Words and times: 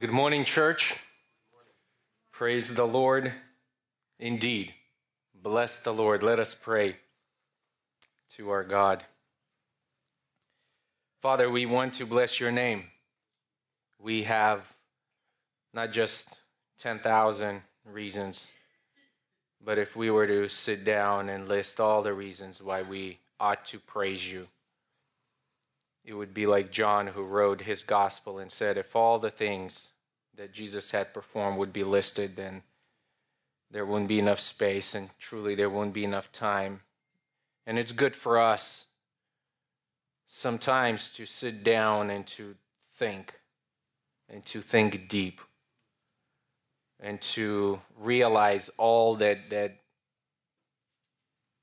Good 0.00 0.12
morning, 0.12 0.44
church. 0.44 0.94
Praise 2.30 2.76
the 2.76 2.86
Lord 2.86 3.32
indeed. 4.20 4.72
Bless 5.34 5.80
the 5.80 5.92
Lord. 5.92 6.22
Let 6.22 6.38
us 6.38 6.54
pray 6.54 6.98
to 8.36 8.48
our 8.50 8.62
God. 8.62 9.02
Father, 11.20 11.50
we 11.50 11.66
want 11.66 11.94
to 11.94 12.06
bless 12.06 12.38
your 12.38 12.52
name. 12.52 12.84
We 13.98 14.22
have 14.22 14.72
not 15.74 15.90
just 15.90 16.38
10,000 16.78 17.62
reasons, 17.84 18.52
but 19.60 19.78
if 19.78 19.96
we 19.96 20.12
were 20.12 20.28
to 20.28 20.48
sit 20.48 20.84
down 20.84 21.28
and 21.28 21.48
list 21.48 21.80
all 21.80 22.02
the 22.02 22.14
reasons 22.14 22.62
why 22.62 22.82
we 22.82 23.18
ought 23.40 23.64
to 23.64 23.80
praise 23.80 24.30
you, 24.30 24.46
it 26.08 26.14
would 26.14 26.32
be 26.32 26.46
like 26.46 26.72
John 26.72 27.08
who 27.08 27.22
wrote 27.22 27.60
his 27.60 27.82
gospel 27.82 28.38
and 28.38 28.50
said, 28.50 28.78
if 28.78 28.96
all 28.96 29.18
the 29.18 29.28
things 29.30 29.88
that 30.34 30.54
Jesus 30.54 30.92
had 30.92 31.12
performed 31.12 31.58
would 31.58 31.70
be 31.70 31.84
listed, 31.84 32.34
then 32.34 32.62
there 33.70 33.84
wouldn't 33.84 34.08
be 34.08 34.18
enough 34.18 34.40
space, 34.40 34.94
and 34.94 35.10
truly 35.18 35.54
there 35.54 35.68
wouldn't 35.68 35.92
be 35.92 36.04
enough 36.04 36.32
time. 36.32 36.80
And 37.66 37.78
it's 37.78 37.92
good 37.92 38.16
for 38.16 38.38
us 38.38 38.86
sometimes 40.26 41.10
to 41.10 41.26
sit 41.26 41.62
down 41.62 42.08
and 42.08 42.26
to 42.28 42.54
think, 42.90 43.40
and 44.30 44.42
to 44.46 44.62
think 44.62 45.08
deep, 45.08 45.42
and 46.98 47.20
to 47.20 47.80
realize 47.98 48.70
all 48.78 49.14
that, 49.16 49.50
that 49.50 49.76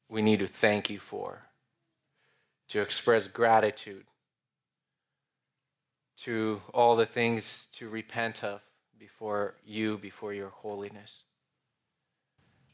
we 0.08 0.22
need 0.22 0.38
to 0.38 0.48
thank 0.48 0.88
you 0.92 1.00
for, 1.00 1.48
to 2.68 2.82
express 2.82 3.28
gratitude 3.28 4.06
to 6.18 6.62
all 6.74 6.96
the 6.96 7.06
things 7.06 7.68
to 7.74 7.90
repent 7.90 8.44
of 8.44 8.62
before 8.98 9.56
you, 9.66 9.98
before 9.98 10.34
your 10.34 10.50
holiness. 10.50 11.24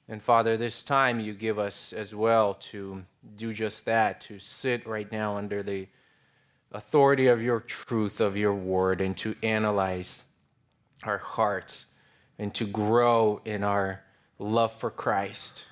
And 0.07 0.21
Father, 0.21 0.57
this 0.57 0.83
time 0.83 1.19
you 1.19 1.33
give 1.33 1.57
us 1.57 1.93
as 1.93 2.13
well 2.13 2.55
to 2.55 3.03
do 3.35 3.53
just 3.53 3.85
that, 3.85 4.21
to 4.21 4.39
sit 4.39 4.85
right 4.85 5.11
now 5.11 5.37
under 5.37 5.63
the 5.63 5.87
authority 6.71 7.27
of 7.27 7.41
your 7.41 7.59
truth, 7.59 8.19
of 8.19 8.35
your 8.35 8.53
word, 8.53 9.01
and 9.01 9.17
to 9.17 9.35
analyze 9.41 10.23
our 11.03 11.17
hearts 11.17 11.85
and 12.37 12.53
to 12.55 12.65
grow 12.65 13.41
in 13.45 13.63
our 13.63 14.01
love 14.39 14.73
for 14.73 14.89
Christ 14.89 15.65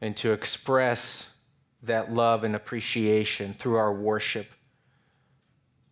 and 0.00 0.16
to 0.18 0.32
express 0.32 1.32
that 1.82 2.12
love 2.12 2.44
and 2.44 2.54
appreciation 2.54 3.54
through 3.54 3.76
our 3.76 3.92
worship 3.92 4.46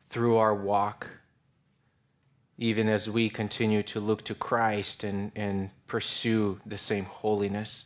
through 0.09 0.37
our 0.37 0.55
walk, 0.55 1.09
even 2.59 2.89
as 2.89 3.09
we 3.09 3.29
continue 3.29 3.83
to 3.83 4.01
look 4.01 4.23
to 4.25 4.35
Christ 4.35 5.05
and, 5.05 5.33
and 5.35 5.71
pursue 5.87 6.59
the 6.65 6.79
same 6.79 7.05
holiness. 7.05 7.85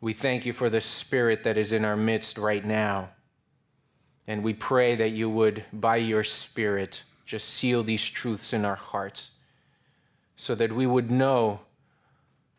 We 0.00 0.12
thank 0.12 0.46
you 0.46 0.52
for 0.52 0.70
the 0.70 0.80
Spirit 0.80 1.42
that 1.42 1.58
is 1.58 1.72
in 1.72 1.84
our 1.84 1.96
midst 1.96 2.38
right 2.38 2.64
now. 2.64 3.10
And 4.26 4.44
we 4.44 4.54
pray 4.54 4.94
that 4.94 5.10
you 5.10 5.28
would, 5.28 5.64
by 5.72 5.96
your 5.96 6.22
Spirit, 6.22 7.02
just 7.26 7.48
seal 7.48 7.82
these 7.82 8.06
truths 8.06 8.52
in 8.52 8.64
our 8.64 8.76
hearts 8.76 9.30
so 10.36 10.54
that 10.54 10.72
we 10.72 10.86
would 10.86 11.10
know 11.10 11.60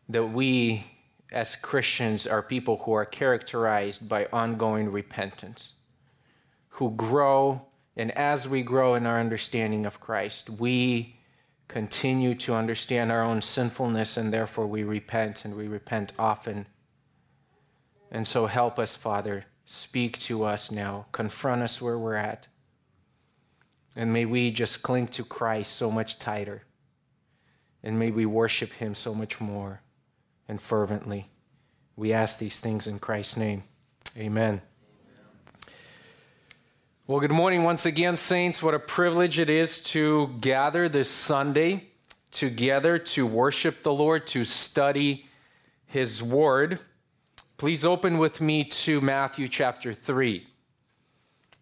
that 0.08 0.26
we, 0.26 0.84
as 1.32 1.56
Christians, 1.56 2.26
are 2.26 2.42
people 2.42 2.78
who 2.78 2.92
are 2.92 3.06
characterized 3.06 4.08
by 4.08 4.26
ongoing 4.32 4.92
repentance, 4.92 5.74
who 6.70 6.90
grow 6.90 7.62
and 8.00 8.10
as 8.12 8.48
we 8.48 8.62
grow 8.62 8.94
in 8.94 9.04
our 9.04 9.20
understanding 9.20 9.84
of 9.84 10.00
Christ, 10.00 10.48
we 10.48 11.16
continue 11.68 12.34
to 12.36 12.54
understand 12.54 13.12
our 13.12 13.22
own 13.22 13.42
sinfulness 13.42 14.16
and 14.16 14.32
therefore 14.32 14.66
we 14.66 14.84
repent 14.84 15.44
and 15.44 15.54
we 15.54 15.68
repent 15.68 16.14
often. 16.18 16.64
And 18.10 18.26
so 18.26 18.46
help 18.46 18.78
us, 18.78 18.96
Father. 18.96 19.44
Speak 19.66 20.18
to 20.20 20.44
us 20.44 20.70
now. 20.70 21.08
Confront 21.12 21.60
us 21.60 21.82
where 21.82 21.98
we're 21.98 22.14
at. 22.14 22.46
And 23.94 24.14
may 24.14 24.24
we 24.24 24.50
just 24.50 24.80
cling 24.80 25.08
to 25.08 25.22
Christ 25.22 25.76
so 25.76 25.90
much 25.90 26.18
tighter. 26.18 26.62
And 27.82 27.98
may 27.98 28.10
we 28.10 28.24
worship 28.24 28.72
him 28.72 28.94
so 28.94 29.14
much 29.14 29.42
more 29.42 29.82
and 30.48 30.58
fervently. 30.58 31.28
We 31.96 32.14
ask 32.14 32.38
these 32.38 32.60
things 32.60 32.86
in 32.86 32.98
Christ's 32.98 33.36
name. 33.36 33.64
Amen. 34.16 34.62
Well, 37.10 37.18
good 37.18 37.32
morning 37.32 37.64
once 37.64 37.86
again, 37.86 38.16
Saints. 38.16 38.62
What 38.62 38.72
a 38.72 38.78
privilege 38.78 39.40
it 39.40 39.50
is 39.50 39.80
to 39.80 40.28
gather 40.40 40.88
this 40.88 41.10
Sunday 41.10 41.88
together 42.30 43.00
to 43.00 43.26
worship 43.26 43.82
the 43.82 43.92
Lord, 43.92 44.28
to 44.28 44.44
study 44.44 45.26
His 45.86 46.22
Word. 46.22 46.78
Please 47.56 47.84
open 47.84 48.18
with 48.18 48.40
me 48.40 48.62
to 48.62 49.00
Matthew 49.00 49.48
chapter 49.48 49.92
3. 49.92 50.46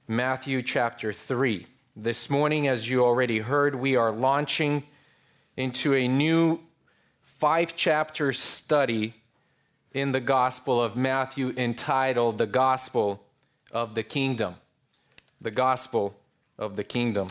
Matthew 0.07 0.61
chapter 0.61 1.15
3. 1.15 1.67
This 1.97 2.29
morning, 2.29 2.69
as 2.69 2.91
you 2.91 3.03
already 3.03 3.39
heard, 3.39 3.75
we 3.75 3.97
are 3.97 4.13
launching 4.13 4.83
into 5.57 5.95
a 5.95 6.07
new 6.07 6.61
five 7.23 7.75
chapter 7.75 8.35
study 8.35 9.15
in 9.95 10.13
the 10.13 10.21
Gospel 10.21 10.79
of 10.79 10.95
Matthew 10.95 11.55
entitled 11.57 12.37
The 12.37 12.47
Gospel 12.47 13.25
of 13.73 13.95
the 13.95 14.03
Kingdom 14.03 14.57
the 15.41 15.51
gospel 15.51 16.17
of 16.59 16.77
the 16.77 16.85
kingdom. 16.85 17.29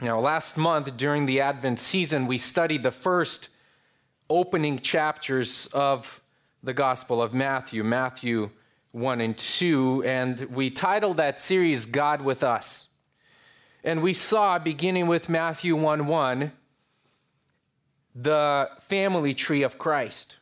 Now, 0.00 0.20
last 0.20 0.56
month 0.56 0.96
during 0.96 1.26
the 1.26 1.40
Advent 1.40 1.78
season, 1.78 2.26
we 2.26 2.38
studied 2.38 2.82
the 2.82 2.90
first 2.90 3.48
opening 4.30 4.78
chapters 4.78 5.66
of 5.72 6.22
the 6.62 6.74
Gospel 6.74 7.22
of 7.22 7.34
Matthew, 7.34 7.82
Matthew 7.82 8.50
1 8.92 9.20
and 9.20 9.36
2, 9.36 10.04
and 10.04 10.40
we 10.50 10.70
titled 10.70 11.16
that 11.16 11.40
series 11.40 11.84
God 11.84 12.22
with 12.22 12.44
Us. 12.44 12.88
And 13.82 14.02
we 14.02 14.12
saw, 14.12 14.58
beginning 14.58 15.06
with 15.06 15.28
Matthew 15.28 15.74
1 15.76 16.06
1, 16.06 16.52
the 18.14 18.68
family 18.80 19.34
tree 19.34 19.62
of 19.62 19.78
Christ. 19.78 20.36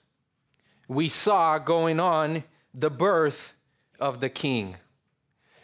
We 0.88 1.09
saw 1.09 1.59
going 1.59 2.00
on 2.00 2.44
the 2.72 2.91
birth 2.91 3.54
of 4.00 4.21
the 4.21 4.28
King. 4.28 4.77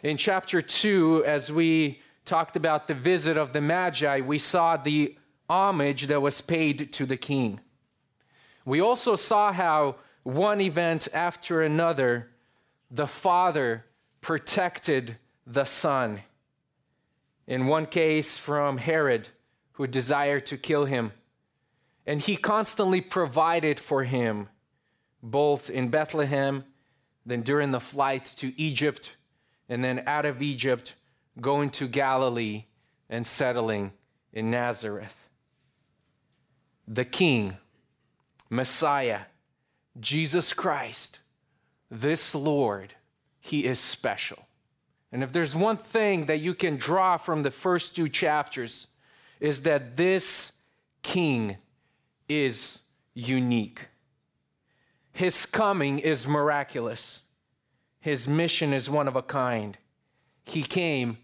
In 0.03 0.17
chapter 0.17 0.61
2, 0.61 1.23
as 1.25 1.49
we 1.49 2.01
talked 2.25 2.57
about 2.57 2.89
the 2.89 2.93
visit 2.93 3.37
of 3.37 3.53
the 3.53 3.61
Magi, 3.61 4.19
we 4.19 4.37
saw 4.37 4.75
the 4.75 5.15
homage 5.49 6.07
that 6.07 6.21
was 6.21 6.41
paid 6.41 6.91
to 6.91 7.05
the 7.05 7.15
king. 7.15 7.61
We 8.65 8.81
also 8.81 9.15
saw 9.15 9.53
how 9.53 9.95
one 10.23 10.59
event 10.59 11.07
after 11.13 11.61
another, 11.61 12.31
the 12.91 13.07
father 13.07 13.85
protected 14.19 15.15
the 15.47 15.63
son. 15.63 16.23
In 17.47 17.67
one 17.67 17.85
case, 17.85 18.37
from 18.37 18.79
Herod, 18.79 19.29
who 19.73 19.87
desired 19.87 20.45
to 20.47 20.57
kill 20.57 20.83
him. 20.83 21.13
And 22.05 22.19
he 22.19 22.35
constantly 22.35 22.99
provided 22.99 23.79
for 23.79 24.03
him, 24.03 24.49
both 25.21 25.69
in 25.69 25.87
Bethlehem, 25.87 26.65
then 27.25 27.41
during 27.41 27.71
the 27.71 27.79
flight 27.79 28.25
to 28.35 28.53
Egypt 28.59 29.15
and 29.69 29.83
then 29.83 30.03
out 30.05 30.25
of 30.25 30.41
Egypt, 30.41 30.95
going 31.39 31.69
to 31.71 31.87
Galilee 31.87 32.65
and 33.09 33.25
settling 33.25 33.91
in 34.31 34.51
Nazareth. 34.51 35.27
The 36.87 37.05
King, 37.05 37.57
Messiah, 38.49 39.21
Jesus 39.99 40.53
Christ, 40.53 41.19
this 41.89 42.35
Lord, 42.35 42.95
He 43.39 43.65
is 43.65 43.79
special. 43.79 44.47
And 45.11 45.23
if 45.23 45.31
there's 45.31 45.55
one 45.55 45.77
thing 45.77 46.25
that 46.25 46.39
you 46.39 46.55
can 46.55 46.77
draw 46.77 47.17
from 47.17 47.43
the 47.43 47.51
first 47.51 47.95
two 47.95 48.09
chapters, 48.09 48.87
is 49.39 49.61
that 49.61 49.95
this 49.95 50.53
King 51.03 51.57
is 52.27 52.79
unique. 53.13 53.89
His 55.11 55.45
coming 55.45 55.99
is 55.99 56.27
miraculous. 56.27 57.21
His 58.03 58.27
mission 58.27 58.73
is 58.73 58.89
one 58.89 59.07
of 59.07 59.15
a 59.15 59.21
kind. 59.21 59.77
He 60.43 60.61
came 60.61 61.19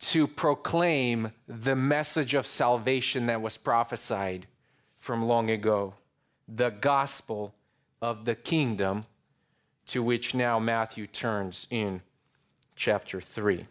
to 0.00 0.26
proclaim 0.26 1.30
the 1.46 1.76
message 1.76 2.34
of 2.34 2.44
salvation 2.44 3.26
that 3.26 3.40
was 3.40 3.56
prophesied 3.56 4.48
from 4.98 5.28
long 5.28 5.48
ago, 5.48 5.94
the 6.48 6.70
gospel 6.70 7.54
of 8.02 8.24
the 8.24 8.34
kingdom, 8.34 9.04
to 9.86 10.02
which 10.02 10.34
now 10.34 10.58
Matthew 10.58 11.06
turns 11.06 11.68
in 11.70 12.02
chapter 12.74 13.20
3. 13.20 13.68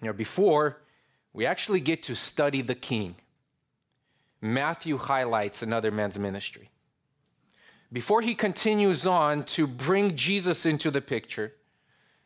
Now, 0.00 0.12
before 0.12 0.78
we 1.32 1.44
actually 1.44 1.80
get 1.80 2.04
to 2.04 2.14
study 2.14 2.62
the 2.62 2.76
king, 2.76 3.16
Matthew 4.40 4.96
highlights 4.96 5.60
another 5.60 5.90
man's 5.90 6.20
ministry 6.20 6.70
before 7.92 8.20
he 8.20 8.34
continues 8.34 9.06
on 9.06 9.44
to 9.44 9.66
bring 9.66 10.14
Jesus 10.16 10.66
into 10.66 10.90
the 10.90 11.00
picture, 11.00 11.54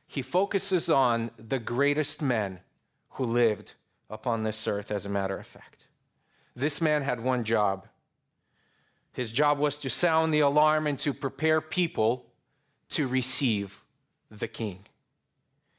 he 0.07 0.23
focuses 0.23 0.91
on 0.91 1.31
the 1.39 1.59
greatest 1.59 2.21
men 2.21 2.61
who 3.11 3.25
lived 3.25 3.75
upon 4.11 4.43
this 4.43 4.67
earth, 4.67 4.91
as 4.91 5.07
a 5.07 5.11
matter 5.11 5.39
of 5.39 5.47
fact. 5.47 5.87
this 6.55 6.83
man 6.83 7.03
had 7.03 7.21
one 7.21 7.45
job. 7.45 7.87
His 9.13 9.33
job 9.33 9.59
was 9.59 9.79
to 9.79 9.89
sound 9.89 10.35
the 10.35 10.41
alarm 10.41 10.87
and 10.87 10.99
to 10.99 11.15
prepare 11.15 11.61
people 11.61 12.27
to 12.91 13.09
receive 13.09 13.83
the 14.31 14.49
king. 14.49 14.81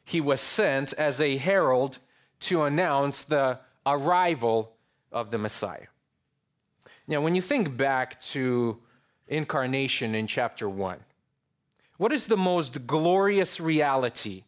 He 0.03 0.19
was 0.19 0.41
sent 0.41 0.93
as 0.93 1.21
a 1.21 1.37
herald 1.37 1.99
to 2.41 2.63
announce 2.63 3.21
the 3.21 3.59
arrival 3.85 4.73
of 5.11 5.29
the 5.29 5.37
Messiah. 5.37 5.87
Now, 7.07 7.21
when 7.21 7.35
you 7.35 7.41
think 7.41 7.77
back 7.77 8.19
to 8.21 8.79
incarnation 9.27 10.15
in 10.15 10.27
chapter 10.27 10.69
1, 10.69 10.99
what 11.97 12.11
is 12.11 12.25
the 12.25 12.37
most 12.37 12.87
glorious 12.87 13.59
reality 13.59 14.43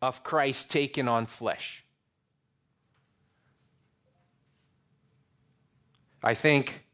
of 0.00 0.22
Christ 0.22 0.70
taken 0.70 1.08
on 1.08 1.26
flesh? 1.26 1.84
I 6.22 6.34
think 6.34 6.86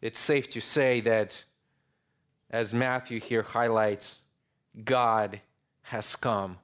it's 0.00 0.18
safe 0.18 0.48
to 0.50 0.60
say 0.60 1.00
that, 1.02 1.44
as 2.50 2.72
Matthew 2.72 3.20
here 3.20 3.42
highlights, 3.42 4.20
God 4.84 5.40
has 5.82 6.16
come 6.16 6.58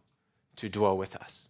to 0.56 0.69
dwell 0.69 0.97
with 0.97 1.14
us. 1.17 1.49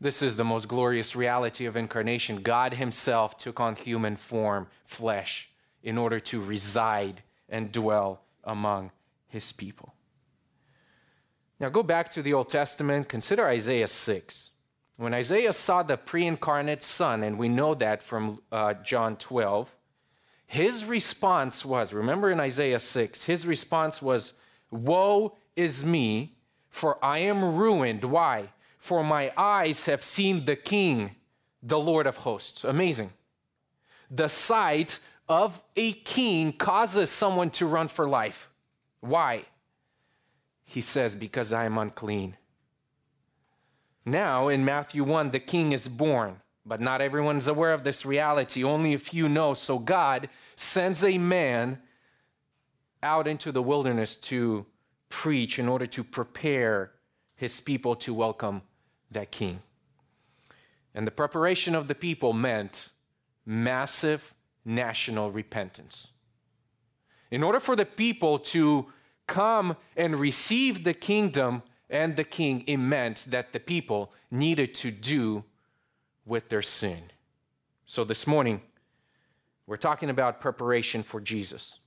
This 0.00 0.22
is 0.22 0.36
the 0.36 0.44
most 0.44 0.66
glorious 0.66 1.14
reality 1.14 1.66
of 1.66 1.76
incarnation. 1.76 2.40
God 2.40 2.74
Himself 2.74 3.36
took 3.36 3.60
on 3.60 3.74
human 3.76 4.16
form, 4.16 4.68
flesh, 4.84 5.49
in 5.82 5.98
order 5.98 6.20
to 6.20 6.42
reside 6.42 7.22
and 7.48 7.72
dwell 7.72 8.22
among 8.44 8.90
His 9.28 9.52
people. 9.52 9.94
Now 11.58 11.68
go 11.68 11.82
back 11.82 12.10
to 12.12 12.22
the 12.22 12.32
Old 12.32 12.48
Testament, 12.48 13.08
consider 13.08 13.46
Isaiah 13.46 13.88
6. 13.88 14.50
When 14.96 15.14
Isaiah 15.14 15.52
saw 15.52 15.82
the 15.82 15.96
pre 15.96 16.26
incarnate 16.26 16.82
Son, 16.82 17.22
and 17.22 17.38
we 17.38 17.48
know 17.48 17.74
that 17.74 18.02
from 18.02 18.40
uh, 18.52 18.74
John 18.74 19.16
12, 19.16 19.74
his 20.46 20.84
response 20.84 21.64
was 21.64 21.92
remember 21.92 22.30
in 22.30 22.40
Isaiah 22.40 22.78
6, 22.78 23.24
his 23.24 23.46
response 23.46 24.02
was, 24.02 24.32
Woe 24.70 25.36
is 25.54 25.84
me, 25.84 26.36
for 26.70 27.02
I 27.04 27.18
am 27.18 27.54
ruined. 27.54 28.04
Why? 28.04 28.50
For 28.78 29.04
my 29.04 29.32
eyes 29.36 29.86
have 29.86 30.02
seen 30.02 30.44
the 30.44 30.56
King, 30.56 31.16
the 31.62 31.78
Lord 31.78 32.06
of 32.06 32.18
hosts. 32.18 32.64
Amazing. 32.64 33.12
The 34.10 34.28
sight 34.28 34.98
of 35.30 35.62
a 35.76 35.92
king 35.92 36.52
causes 36.52 37.08
someone 37.08 37.50
to 37.50 37.64
run 37.64 37.86
for 37.86 38.08
life. 38.08 38.50
Why? 39.00 39.44
He 40.64 40.80
says, 40.80 41.14
Because 41.14 41.52
I 41.52 41.64
am 41.64 41.78
unclean. 41.78 42.36
Now, 44.04 44.48
in 44.48 44.64
Matthew 44.64 45.04
1, 45.04 45.30
the 45.30 45.38
king 45.38 45.70
is 45.70 45.86
born, 45.86 46.40
but 46.66 46.80
not 46.80 47.00
everyone 47.00 47.36
is 47.36 47.46
aware 47.46 47.72
of 47.72 47.84
this 47.84 48.04
reality. 48.04 48.64
Only 48.64 48.92
a 48.92 48.98
few 48.98 49.28
know. 49.28 49.54
So 49.54 49.78
God 49.78 50.28
sends 50.56 51.04
a 51.04 51.16
man 51.16 51.78
out 53.00 53.28
into 53.28 53.52
the 53.52 53.62
wilderness 53.62 54.16
to 54.16 54.66
preach 55.08 55.60
in 55.60 55.68
order 55.68 55.86
to 55.86 56.02
prepare 56.02 56.90
his 57.36 57.60
people 57.60 57.94
to 57.96 58.12
welcome 58.12 58.62
that 59.12 59.30
king. 59.30 59.62
And 60.92 61.06
the 61.06 61.12
preparation 61.12 61.76
of 61.76 61.86
the 61.86 61.94
people 61.94 62.32
meant 62.32 62.88
massive 63.46 64.34
national 64.64 65.30
repentance. 65.30 66.08
In 67.30 67.42
order 67.42 67.60
for 67.60 67.76
the 67.76 67.86
people 67.86 68.38
to 68.38 68.86
come 69.26 69.76
and 69.96 70.18
receive 70.18 70.84
the 70.84 70.94
kingdom 70.94 71.62
and 71.88 72.16
the 72.16 72.24
king, 72.24 72.64
it 72.66 72.76
meant 72.76 73.26
that 73.28 73.52
the 73.52 73.60
people 73.60 74.12
needed 74.30 74.74
to 74.74 74.90
do 74.90 75.44
with 76.24 76.48
their 76.48 76.62
sin. 76.62 77.10
So 77.86 78.04
this 78.04 78.26
morning, 78.26 78.60
we're 79.66 79.76
talking 79.76 80.10
about 80.10 80.40
preparation 80.40 81.02
for 81.02 81.20
Jesus. 81.20 81.78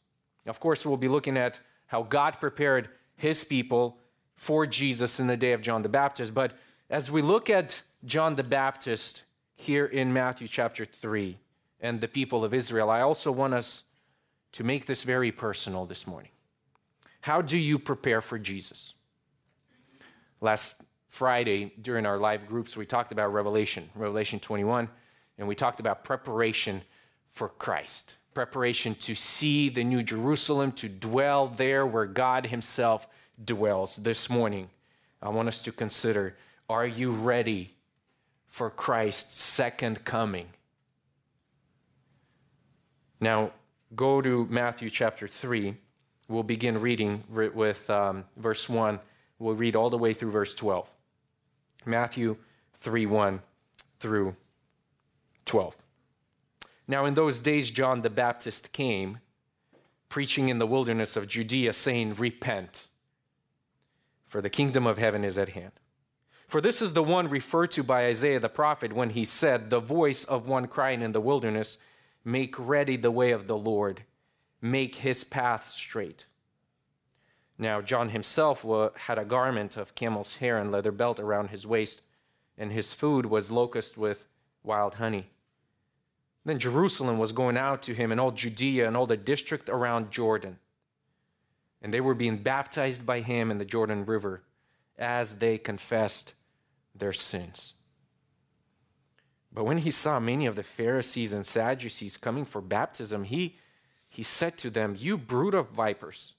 Of 0.45 0.59
course, 0.59 0.85
we'll 0.85 0.97
be 0.97 1.07
looking 1.07 1.37
at 1.37 1.59
how 1.87 2.03
God 2.03 2.39
prepared 2.39 2.89
his 3.15 3.43
people 3.43 3.97
for 4.35 4.65
Jesus 4.65 5.19
in 5.19 5.27
the 5.27 5.37
day 5.37 5.53
of 5.53 5.61
John 5.61 5.81
the 5.81 5.89
Baptist. 5.89 6.33
But 6.33 6.53
as 6.89 7.11
we 7.11 7.21
look 7.21 7.49
at 7.49 7.81
John 8.05 8.35
the 8.35 8.43
Baptist 8.43 9.23
here 9.55 9.85
in 9.85 10.11
Matthew 10.11 10.47
chapter 10.47 10.85
3 10.85 11.37
and 11.83 12.00
the 12.00 12.07
people 12.07 12.45
of 12.45 12.53
Israel, 12.53 12.89
I 12.89 13.01
also 13.01 13.31
want 13.31 13.53
us 13.53 13.83
to 14.53 14.63
make 14.63 14.85
this 14.85 15.03
very 15.03 15.31
personal 15.31 15.85
this 15.85 16.07
morning. 16.07 16.31
How 17.21 17.41
do 17.41 17.57
you 17.57 17.77
prepare 17.77 18.21
for 18.21 18.39
Jesus? 18.39 18.94
Last 20.39 20.83
Friday, 21.09 21.74
during 21.80 22.06
our 22.06 22.18
live 22.18 22.47
groups, 22.47 22.77
we 22.77 22.85
talked 22.85 23.12
about 23.12 23.33
Revelation, 23.33 23.89
Revelation 23.95 24.39
21, 24.39 24.88
and 25.38 25.47
we 25.47 25.56
talked 25.56 25.81
about 25.81 26.06
preparation 26.06 26.81
for 27.31 27.50
Christ, 27.50 28.15
preparation 28.33 28.95
to 28.95 29.13
see 29.13 29.68
the 29.68 29.83
New 29.83 30.03
Jerusalem, 30.03 30.71
to 30.74 30.88
dwell 30.88 31.47
there 31.47 31.86
where 31.86 32.06
God 32.06 32.47
Himself 32.47 33.07
dwells. 33.44 33.97
This 33.97 34.29
morning, 34.29 34.69
I 35.21 35.29
want 35.29 35.50
us 35.50 35.62
to 35.62 35.71
consider 35.71 36.36
are 36.69 36.88
you 36.88 37.12
ready 37.12 37.74
for 38.47 38.69
Christ's 38.69 39.41
second 39.41 40.06
coming? 40.06 40.47
Now, 43.23 43.51
go 43.95 44.21
to 44.21 44.45
Matthew 44.49 44.89
chapter 44.89 45.29
3. 45.29 45.77
We'll 46.27 46.43
begin 46.43 46.81
reading 46.81 47.23
with 47.29 47.89
um, 47.89 48.25
verse 48.35 48.67
1. 48.67 48.99
We'll 49.39 49.55
read 49.55 49.77
all 49.77 49.89
the 49.89 49.97
way 49.97 50.13
through 50.13 50.31
verse 50.31 50.53
12. 50.53 50.89
Matthew 51.85 52.35
3 52.75 53.05
1 53.05 53.41
through 54.01 54.35
12. 55.45 55.77
Now, 56.85 57.05
in 57.05 57.13
those 57.13 57.39
days, 57.39 57.69
John 57.69 58.01
the 58.01 58.09
Baptist 58.09 58.73
came, 58.73 59.19
preaching 60.09 60.49
in 60.49 60.57
the 60.57 60.67
wilderness 60.67 61.15
of 61.15 61.29
Judea, 61.29 61.71
saying, 61.71 62.15
Repent, 62.15 62.89
for 64.27 64.41
the 64.41 64.49
kingdom 64.49 64.85
of 64.85 64.97
heaven 64.97 65.23
is 65.23 65.37
at 65.37 65.49
hand. 65.49 65.71
For 66.45 66.59
this 66.59 66.81
is 66.81 66.91
the 66.91 67.01
one 67.01 67.29
referred 67.29 67.71
to 67.71 67.83
by 67.83 68.05
Isaiah 68.05 68.41
the 68.41 68.49
prophet 68.49 68.91
when 68.91 69.11
he 69.11 69.23
said, 69.23 69.69
The 69.69 69.79
voice 69.79 70.25
of 70.25 70.49
one 70.49 70.67
crying 70.67 71.01
in 71.01 71.13
the 71.13 71.21
wilderness, 71.21 71.77
Make 72.25 72.55
ready 72.57 72.95
the 72.95 73.11
way 73.11 73.31
of 73.31 73.47
the 73.47 73.57
Lord, 73.57 74.03
make 74.61 74.95
his 74.95 75.23
path 75.23 75.67
straight. 75.67 76.25
Now, 77.57 77.81
John 77.81 78.09
himself 78.09 78.65
had 78.95 79.19
a 79.19 79.25
garment 79.25 79.77
of 79.77 79.95
camel's 79.95 80.37
hair 80.37 80.57
and 80.57 80.71
leather 80.71 80.91
belt 80.91 81.19
around 81.19 81.49
his 81.49 81.67
waist, 81.67 82.01
and 82.57 82.71
his 82.71 82.93
food 82.93 83.25
was 83.25 83.51
locust 83.51 83.97
with 83.97 84.25
wild 84.63 84.95
honey. 84.95 85.29
Then 86.45 86.59
Jerusalem 86.59 87.19
was 87.19 87.31
going 87.31 87.57
out 87.57 87.81
to 87.83 87.93
him, 87.93 88.11
and 88.11 88.19
all 88.19 88.31
Judea 88.31 88.87
and 88.87 88.97
all 88.97 89.07
the 89.07 89.17
district 89.17 89.69
around 89.69 90.12
Jordan. 90.12 90.59
And 91.81 91.93
they 91.93 92.01
were 92.01 92.13
being 92.13 92.38
baptized 92.38 93.05
by 93.05 93.21
him 93.21 93.51
in 93.51 93.57
the 93.57 93.65
Jordan 93.65 94.05
River 94.05 94.43
as 94.98 95.36
they 95.36 95.57
confessed 95.57 96.33
their 96.95 97.13
sins. 97.13 97.74
But 99.53 99.65
when 99.65 99.79
he 99.79 99.91
saw 99.91 100.19
many 100.19 100.45
of 100.48 100.55
the 100.55 100.63
Pharisees 100.63 101.31
and 101.31 101.45
Sadducees 101.45 102.17
coming 102.17 102.43
for 102.43 102.60
baptism, 102.60 103.25
he, 103.25 103.57
he 104.10 104.24
said 104.24 104.57
to 104.57 104.69
them, 104.69 104.95
You 104.98 105.17
brood 105.17 105.53
of 105.53 105.69
vipers, 105.69 106.33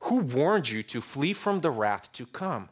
who 0.00 0.16
warned 0.16 0.68
you 0.68 0.82
to 0.84 1.00
flee 1.00 1.32
from 1.32 1.60
the 1.60 1.70
wrath 1.70 2.12
to 2.12 2.26
come? 2.26 2.68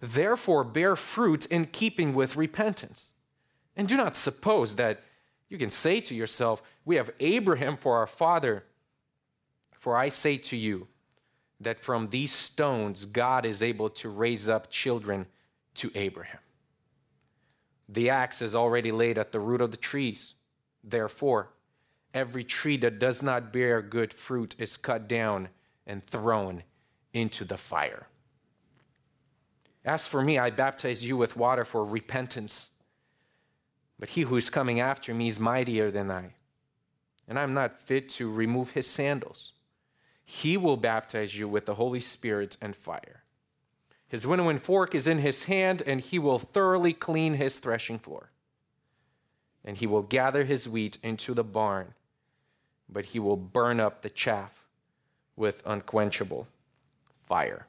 Therefore, 0.00 0.64
bear 0.64 0.96
fruit 0.96 1.46
in 1.46 1.66
keeping 1.66 2.14
with 2.14 2.36
repentance. 2.36 3.12
And 3.74 3.88
do 3.88 3.96
not 3.96 4.16
suppose 4.16 4.74
that 4.74 5.00
you 5.48 5.56
can 5.56 5.70
say 5.70 6.00
to 6.02 6.14
yourself, 6.14 6.62
We 6.84 6.96
have 6.96 7.10
Abraham 7.20 7.76
for 7.76 7.96
our 7.96 8.06
father. 8.06 8.64
For 9.72 9.96
I 9.96 10.08
say 10.08 10.36
to 10.36 10.56
you 10.56 10.88
that 11.60 11.80
from 11.80 12.10
these 12.10 12.32
stones 12.32 13.06
God 13.06 13.46
is 13.46 13.62
able 13.62 13.88
to 13.90 14.08
raise 14.08 14.48
up 14.48 14.70
children 14.70 15.26
to 15.76 15.90
Abraham. 15.94 16.40
The 17.88 18.10
axe 18.10 18.42
is 18.42 18.54
already 18.54 18.92
laid 18.92 19.16
at 19.16 19.32
the 19.32 19.40
root 19.40 19.60
of 19.60 19.70
the 19.70 19.76
trees. 19.76 20.34
Therefore, 20.84 21.50
every 22.12 22.44
tree 22.44 22.76
that 22.78 22.98
does 22.98 23.22
not 23.22 23.52
bear 23.52 23.80
good 23.80 24.12
fruit 24.12 24.54
is 24.58 24.76
cut 24.76 25.08
down 25.08 25.48
and 25.86 26.04
thrown 26.04 26.64
into 27.14 27.44
the 27.44 27.56
fire. 27.56 28.08
As 29.84 30.06
for 30.06 30.22
me, 30.22 30.38
I 30.38 30.50
baptize 30.50 31.04
you 31.04 31.16
with 31.16 31.36
water 31.36 31.64
for 31.64 31.84
repentance. 31.84 32.70
But 33.98 34.10
he 34.10 34.22
who 34.22 34.36
is 34.36 34.50
coming 34.50 34.80
after 34.80 35.14
me 35.14 35.28
is 35.28 35.40
mightier 35.40 35.90
than 35.90 36.10
I, 36.10 36.34
and 37.26 37.38
I 37.38 37.42
am 37.42 37.54
not 37.54 37.80
fit 37.80 38.08
to 38.10 38.30
remove 38.30 38.70
his 38.70 38.86
sandals. 38.86 39.52
He 40.24 40.56
will 40.56 40.76
baptize 40.76 41.38
you 41.38 41.48
with 41.48 41.64
the 41.64 41.76
Holy 41.76 42.00
Spirit 42.00 42.58
and 42.60 42.76
fire. 42.76 43.22
His 44.08 44.26
winnowing 44.26 44.58
fork 44.58 44.94
is 44.94 45.06
in 45.06 45.18
his 45.18 45.44
hand, 45.44 45.82
and 45.86 46.00
he 46.00 46.18
will 46.18 46.38
thoroughly 46.38 46.94
clean 46.94 47.34
his 47.34 47.58
threshing 47.58 47.98
floor. 47.98 48.30
And 49.64 49.76
he 49.76 49.86
will 49.86 50.02
gather 50.02 50.44
his 50.44 50.68
wheat 50.68 50.96
into 51.02 51.34
the 51.34 51.44
barn, 51.44 51.94
but 52.88 53.06
he 53.06 53.18
will 53.18 53.36
burn 53.36 53.80
up 53.80 54.00
the 54.00 54.08
chaff 54.08 54.64
with 55.36 55.62
unquenchable 55.66 56.48
fire. 57.26 57.66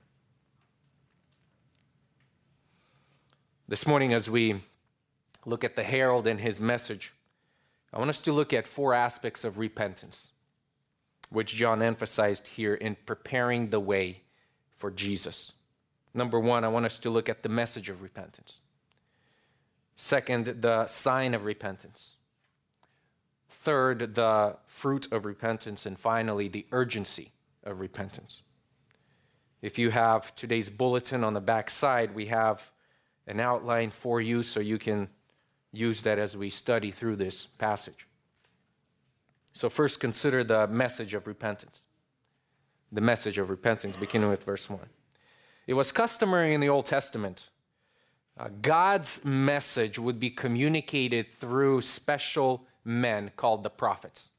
This 3.67 3.85
morning, 3.85 4.13
as 4.13 4.29
we 4.29 4.61
look 5.45 5.63
at 5.63 5.75
the 5.75 5.83
herald 5.83 6.25
and 6.25 6.39
his 6.39 6.61
message, 6.61 7.11
I 7.93 7.97
want 7.97 8.09
us 8.09 8.21
to 8.21 8.31
look 8.31 8.53
at 8.53 8.65
four 8.65 8.93
aspects 8.93 9.43
of 9.43 9.57
repentance, 9.57 10.29
which 11.29 11.55
John 11.55 11.81
emphasized 11.81 12.47
here 12.47 12.73
in 12.73 12.95
preparing 13.05 13.69
the 13.69 13.79
way 13.79 14.21
for 14.77 14.89
Jesus. 14.89 15.53
Number 16.13 16.39
one, 16.39 16.63
I 16.63 16.67
want 16.69 16.85
us 16.85 16.99
to 16.99 17.09
look 17.09 17.29
at 17.29 17.43
the 17.43 17.49
message 17.49 17.89
of 17.89 18.01
repentance. 18.01 18.59
Second, 19.95 20.61
the 20.61 20.87
sign 20.87 21.33
of 21.33 21.45
repentance. 21.45 22.15
Third, 23.49 24.15
the 24.15 24.57
fruit 24.65 25.11
of 25.11 25.25
repentance. 25.25 25.85
And 25.85 25.99
finally, 25.99 26.47
the 26.47 26.65
urgency 26.71 27.33
of 27.63 27.79
repentance. 27.79 28.41
If 29.61 29.77
you 29.77 29.89
have 29.89 30.33
today's 30.35 30.69
bulletin 30.69 31.23
on 31.23 31.33
the 31.33 31.41
back 31.41 31.69
side, 31.69 32.15
we 32.15 32.27
have 32.27 32.71
an 33.27 33.39
outline 33.39 33.91
for 33.91 34.21
you 34.21 34.41
so 34.41 34.59
you 34.59 34.77
can 34.77 35.09
use 35.71 36.01
that 36.03 36.17
as 36.17 36.35
we 36.35 36.49
study 36.49 36.91
through 36.91 37.17
this 37.17 37.45
passage. 37.45 38.07
So, 39.53 39.69
first, 39.69 39.99
consider 39.99 40.43
the 40.43 40.67
message 40.67 41.13
of 41.13 41.27
repentance. 41.27 41.81
The 42.91 43.01
message 43.01 43.37
of 43.37 43.49
repentance, 43.49 43.97
beginning 43.97 44.29
with 44.29 44.43
verse 44.43 44.69
1. 44.69 44.79
It 45.69 45.75
was 45.75 45.91
customary 45.91 46.55
in 46.55 46.61
the 46.61 46.69
Old 46.69 46.87
Testament. 46.87 47.47
Uh, 48.35 48.47
God's 48.59 49.23
message 49.23 49.99
would 49.99 50.19
be 50.19 50.31
communicated 50.31 51.31
through 51.31 51.81
special 51.81 52.65
men 52.83 53.29
called 53.37 53.61
the 53.61 53.69
prophets. 53.69 54.29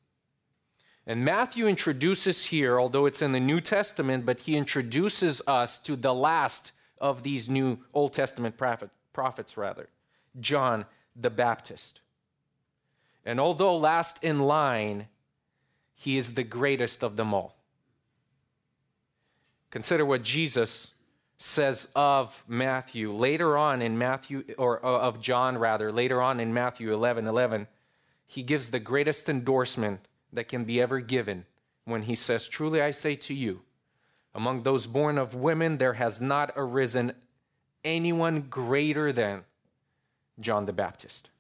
And 1.07 1.25
Matthew 1.25 1.69
introduces 1.69 2.47
here, 2.47 2.81
although 2.81 3.07
it's 3.07 3.23
in 3.23 3.31
the 3.31 3.39
New 3.39 3.61
Testament, 3.61 4.27
but 4.27 4.41
he 4.41 4.57
introduces 4.57 5.41
us 5.47 5.79
to 5.79 5.95
the 5.95 6.13
last 6.13 6.73
of 6.99 7.23
these 7.23 7.49
new 7.49 7.79
Old 7.95 8.13
Testament 8.13 8.57
prophet, 8.57 8.91
prophets, 9.13 9.57
rather, 9.57 9.89
John 10.41 10.85
the 11.15 11.31
Baptist. 11.31 12.01
And 13.25 13.39
although 13.39 13.77
last 13.77 14.19
in 14.25 14.41
line, 14.41 15.07
he 15.95 16.19
is 16.19 16.35
the 16.35 16.43
greatest 16.43 17.05
of 17.05 17.15
them 17.15 17.33
all. 17.33 17.55
Consider 19.71 20.05
what 20.05 20.25
Jesus 20.25 20.91
says 21.43 21.89
of 21.97 22.45
Matthew 22.47 23.11
later 23.11 23.57
on 23.57 23.81
in 23.81 23.97
Matthew, 23.97 24.45
or 24.59 24.85
uh, 24.85 25.01
of 25.01 25.23
John 25.23 25.57
rather, 25.57 25.91
later 25.91 26.21
on 26.21 26.39
in 26.39 26.53
Matthew 26.53 26.93
11 26.93 27.27
11, 27.27 27.67
he 28.27 28.43
gives 28.43 28.69
the 28.69 28.79
greatest 28.79 29.27
endorsement 29.29 30.01
that 30.31 30.49
can 30.49 30.65
be 30.65 30.81
ever 30.81 31.01
given 31.01 31.47
when 31.87 32.03
he 32.03 32.15
says, 32.15 32.47
Truly 32.47 32.83
I 32.83 32.91
say 32.91 33.17
to 33.17 33.35
you, 33.35 33.63
among 34.35 34.63
those 34.63 34.87
born 34.87 35.17
of 35.17 35.35
women, 35.35 35.79
there 35.79 35.95
has 35.95 36.21
not 36.21 36.53
arisen 36.57 37.15
anyone 37.85 38.43
greater 38.43 39.11
than 39.11 39.45
John 40.39 40.67
the 40.67 40.75
Baptist. 40.75 41.31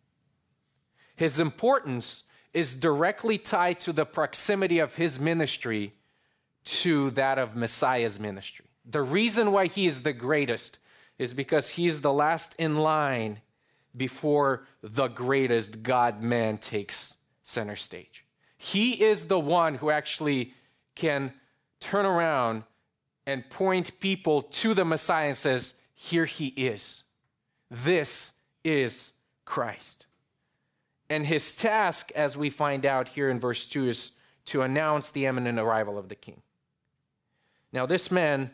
His 1.14 1.38
importance 1.38 2.24
is 2.54 2.74
directly 2.74 3.36
tied 3.36 3.80
to 3.80 3.92
the 3.92 4.06
proximity 4.06 4.78
of 4.78 4.96
his 4.96 5.20
ministry 5.20 5.92
to 6.64 7.10
that 7.10 7.38
of 7.38 7.54
Messiah's 7.54 8.18
ministry. 8.18 8.69
The 8.90 9.02
reason 9.02 9.52
why 9.52 9.66
he 9.66 9.86
is 9.86 10.02
the 10.02 10.12
greatest 10.12 10.78
is 11.16 11.32
because 11.32 11.70
he 11.70 11.86
is 11.86 12.00
the 12.00 12.12
last 12.12 12.56
in 12.58 12.78
line 12.78 13.40
before 13.96 14.66
the 14.82 15.08
greatest 15.08 15.82
God 15.82 16.22
man 16.22 16.58
takes 16.58 17.14
center 17.42 17.76
stage. 17.76 18.24
He 18.56 19.02
is 19.02 19.26
the 19.26 19.38
one 19.38 19.76
who 19.76 19.90
actually 19.90 20.54
can 20.94 21.32
turn 21.78 22.04
around 22.04 22.64
and 23.26 23.48
point 23.48 24.00
people 24.00 24.42
to 24.42 24.74
the 24.74 24.84
Messiah 24.84 25.28
and 25.28 25.36
says, 25.36 25.74
Here 25.94 26.24
he 26.24 26.48
is. 26.48 27.04
This 27.70 28.32
is 28.64 29.12
Christ. 29.44 30.06
And 31.08 31.26
his 31.26 31.54
task, 31.54 32.10
as 32.16 32.36
we 32.36 32.50
find 32.50 32.84
out 32.84 33.10
here 33.10 33.30
in 33.30 33.38
verse 33.38 33.66
2, 33.66 33.88
is 33.88 34.12
to 34.46 34.62
announce 34.62 35.10
the 35.10 35.26
imminent 35.26 35.58
arrival 35.58 35.96
of 35.96 36.08
the 36.08 36.14
king. 36.14 36.42
Now, 37.72 37.86
this 37.86 38.10
man 38.10 38.50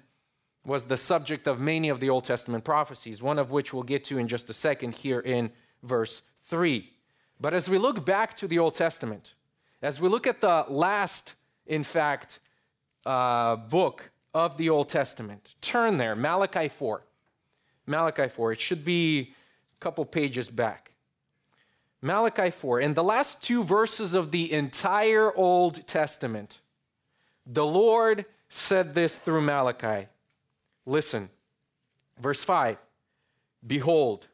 was 0.66 0.86
the 0.86 0.96
subject 0.96 1.46
of 1.46 1.60
many 1.60 1.88
of 1.88 2.00
the 2.00 2.10
Old 2.10 2.24
Testament 2.24 2.64
prophecies, 2.64 3.22
one 3.22 3.38
of 3.38 3.52
which 3.52 3.72
we'll 3.72 3.84
get 3.84 4.04
to 4.06 4.18
in 4.18 4.26
just 4.26 4.50
a 4.50 4.52
second 4.52 4.96
here 4.96 5.20
in 5.20 5.50
verse 5.82 6.22
3. 6.44 6.90
But 7.40 7.54
as 7.54 7.68
we 7.68 7.78
look 7.78 8.04
back 8.04 8.34
to 8.36 8.48
the 8.48 8.58
Old 8.58 8.74
Testament, 8.74 9.34
as 9.80 10.00
we 10.00 10.08
look 10.08 10.26
at 10.26 10.40
the 10.40 10.64
last, 10.68 11.36
in 11.66 11.84
fact, 11.84 12.40
uh, 13.04 13.54
book 13.54 14.10
of 14.34 14.56
the 14.56 14.68
Old 14.68 14.88
Testament, 14.88 15.54
turn 15.60 15.98
there, 15.98 16.16
Malachi 16.16 16.66
4. 16.66 17.02
Malachi 17.86 18.28
4. 18.28 18.52
It 18.52 18.60
should 18.60 18.84
be 18.84 19.20
a 19.20 19.80
couple 19.80 20.04
pages 20.04 20.48
back. 20.48 20.90
Malachi 22.02 22.50
4. 22.50 22.80
In 22.80 22.94
the 22.94 23.04
last 23.04 23.40
two 23.40 23.62
verses 23.62 24.14
of 24.14 24.32
the 24.32 24.52
entire 24.52 25.34
Old 25.36 25.86
Testament, 25.86 26.58
the 27.46 27.64
Lord 27.64 28.26
said 28.48 28.94
this 28.94 29.16
through 29.16 29.42
Malachi. 29.42 30.08
Listen, 30.86 31.28
verse 32.18 32.44
5 32.44 32.78
Behold, 33.66 34.28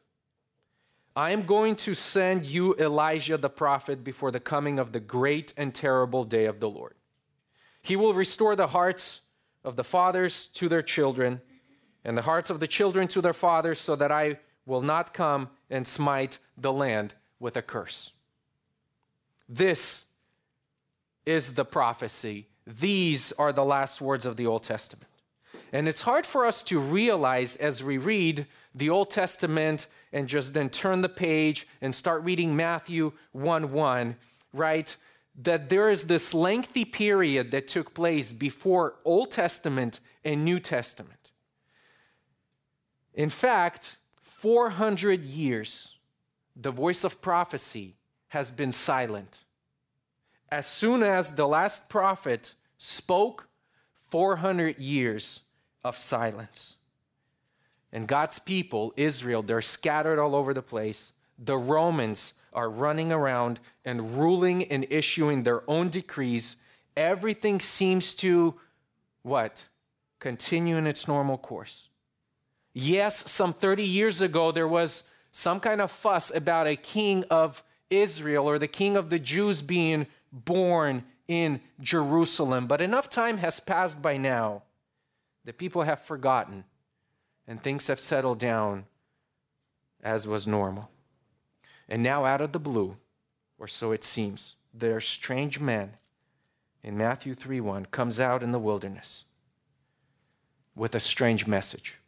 I 1.15 1.31
am 1.31 1.45
going 1.45 1.75
to 1.77 1.93
send 1.93 2.45
you 2.45 2.75
Elijah 2.75 3.37
the 3.37 3.49
prophet 3.49 4.03
before 4.03 4.31
the 4.31 4.39
coming 4.39 4.79
of 4.79 4.91
the 4.91 4.99
great 4.99 5.53
and 5.57 5.73
terrible 5.73 6.23
day 6.23 6.45
of 6.45 6.59
the 6.59 6.69
Lord. 6.69 6.93
He 7.81 7.95
will 7.95 8.13
restore 8.13 8.55
the 8.55 8.67
hearts 8.67 9.21
of 9.63 9.75
the 9.75 9.83
fathers 9.83 10.47
to 10.47 10.69
their 10.69 10.81
children, 10.81 11.41
and 12.05 12.17
the 12.17 12.23
hearts 12.23 12.49
of 12.49 12.59
the 12.59 12.67
children 12.67 13.07
to 13.09 13.21
their 13.21 13.33
fathers, 13.33 13.79
so 13.79 13.95
that 13.95 14.11
I 14.11 14.39
will 14.65 14.81
not 14.81 15.13
come 15.13 15.49
and 15.69 15.87
smite 15.87 16.37
the 16.57 16.71
land 16.71 17.13
with 17.39 17.57
a 17.57 17.61
curse. 17.61 18.11
This 19.47 20.05
is 21.25 21.55
the 21.55 21.65
prophecy. 21.65 22.47
These 22.65 23.31
are 23.33 23.53
the 23.53 23.65
last 23.65 24.01
words 24.01 24.25
of 24.25 24.37
the 24.37 24.47
Old 24.47 24.63
Testament. 24.63 25.07
And 25.73 25.87
it's 25.87 26.03
hard 26.03 26.27
for 26.27 26.45
us 26.45 26.61
to 26.63 26.79
realize 26.79 27.55
as 27.55 27.83
we 27.83 27.97
read 27.97 28.45
the 28.75 28.91
Old 28.91 29.09
Testament 29.09 29.87
and 30.13 30.29
just 30.29 30.53
then 30.53 30.69
turn 30.69 31.01
the 31.01 31.09
page 31.09 31.67
and 31.81 31.95
start 31.95 32.23
reading 32.23 32.55
Matthew 32.55 33.13
1 33.31 33.71
1, 33.71 34.15
right? 34.53 34.95
That 35.35 35.69
there 35.69 35.89
is 35.89 36.03
this 36.03 36.31
lengthy 36.31 36.85
period 36.85 37.49
that 37.49 37.67
took 37.67 37.95
place 37.95 38.31
before 38.31 38.99
Old 39.03 39.31
Testament 39.31 39.99
and 40.23 40.45
New 40.45 40.59
Testament. 40.59 41.31
In 43.15 43.31
fact, 43.31 43.97
400 44.21 45.23
years, 45.23 45.95
the 46.55 46.71
voice 46.71 47.03
of 47.03 47.19
prophecy 47.19 47.95
has 48.27 48.51
been 48.51 48.71
silent. 48.71 49.43
As 50.51 50.67
soon 50.67 51.01
as 51.01 51.31
the 51.31 51.47
last 51.47 51.89
prophet 51.89 52.53
spoke, 52.77 53.47
400 54.11 54.77
years 54.77 55.39
of 55.83 55.97
silence. 55.97 56.75
And 57.91 58.07
God's 58.07 58.39
people, 58.39 58.93
Israel, 58.97 59.43
they're 59.43 59.61
scattered 59.61 60.19
all 60.19 60.35
over 60.35 60.53
the 60.53 60.61
place. 60.61 61.11
The 61.37 61.57
Romans 61.57 62.33
are 62.51 62.69
running 62.69 63.11
around 63.11 63.59
and 63.85 64.17
ruling 64.19 64.63
and 64.63 64.85
issuing 64.89 65.43
their 65.43 65.69
own 65.69 65.89
decrees. 65.89 66.55
Everything 66.97 67.59
seems 67.59 68.13
to 68.15 68.55
what? 69.21 69.65
Continue 70.19 70.77
in 70.77 70.87
its 70.87 71.07
normal 71.07 71.37
course. 71.37 71.87
Yes, 72.73 73.29
some 73.29 73.53
30 73.53 73.83
years 73.83 74.21
ago, 74.21 74.51
there 74.51 74.67
was 74.67 75.03
some 75.31 75.59
kind 75.59 75.81
of 75.81 75.91
fuss 75.91 76.33
about 76.33 76.67
a 76.67 76.75
king 76.75 77.23
of 77.29 77.63
Israel 77.89 78.49
or 78.49 78.57
the 78.57 78.67
king 78.67 78.97
of 78.97 79.09
the 79.09 79.19
Jews 79.19 79.61
being 79.61 80.07
born 80.31 81.03
in 81.27 81.61
Jerusalem. 81.79 82.65
But 82.67 82.81
enough 82.81 83.09
time 83.09 83.37
has 83.37 83.59
passed 83.59 84.01
by 84.01 84.17
now 84.17 84.63
that 85.45 85.57
people 85.57 85.83
have 85.83 86.01
forgotten 86.01 86.63
and 87.47 87.61
things 87.61 87.87
have 87.87 87.99
settled 87.99 88.39
down 88.39 88.85
as 90.01 90.27
was 90.27 90.47
normal. 90.47 90.89
And 91.87 92.01
now, 92.01 92.25
out 92.25 92.41
of 92.41 92.51
the 92.51 92.59
blue, 92.59 92.97
or 93.59 93.67
so 93.67 93.91
it 93.91 94.03
seems, 94.03 94.55
their 94.73 94.99
strange 94.99 95.59
man 95.59 95.91
in 96.81 96.97
Matthew 96.97 97.35
3 97.35 97.61
1 97.61 97.87
comes 97.87 98.19
out 98.19 98.43
in 98.43 98.51
the 98.51 98.59
wilderness 98.59 99.25
with 100.75 100.95
a 100.95 100.99
strange 100.99 101.45
message. 101.45 101.99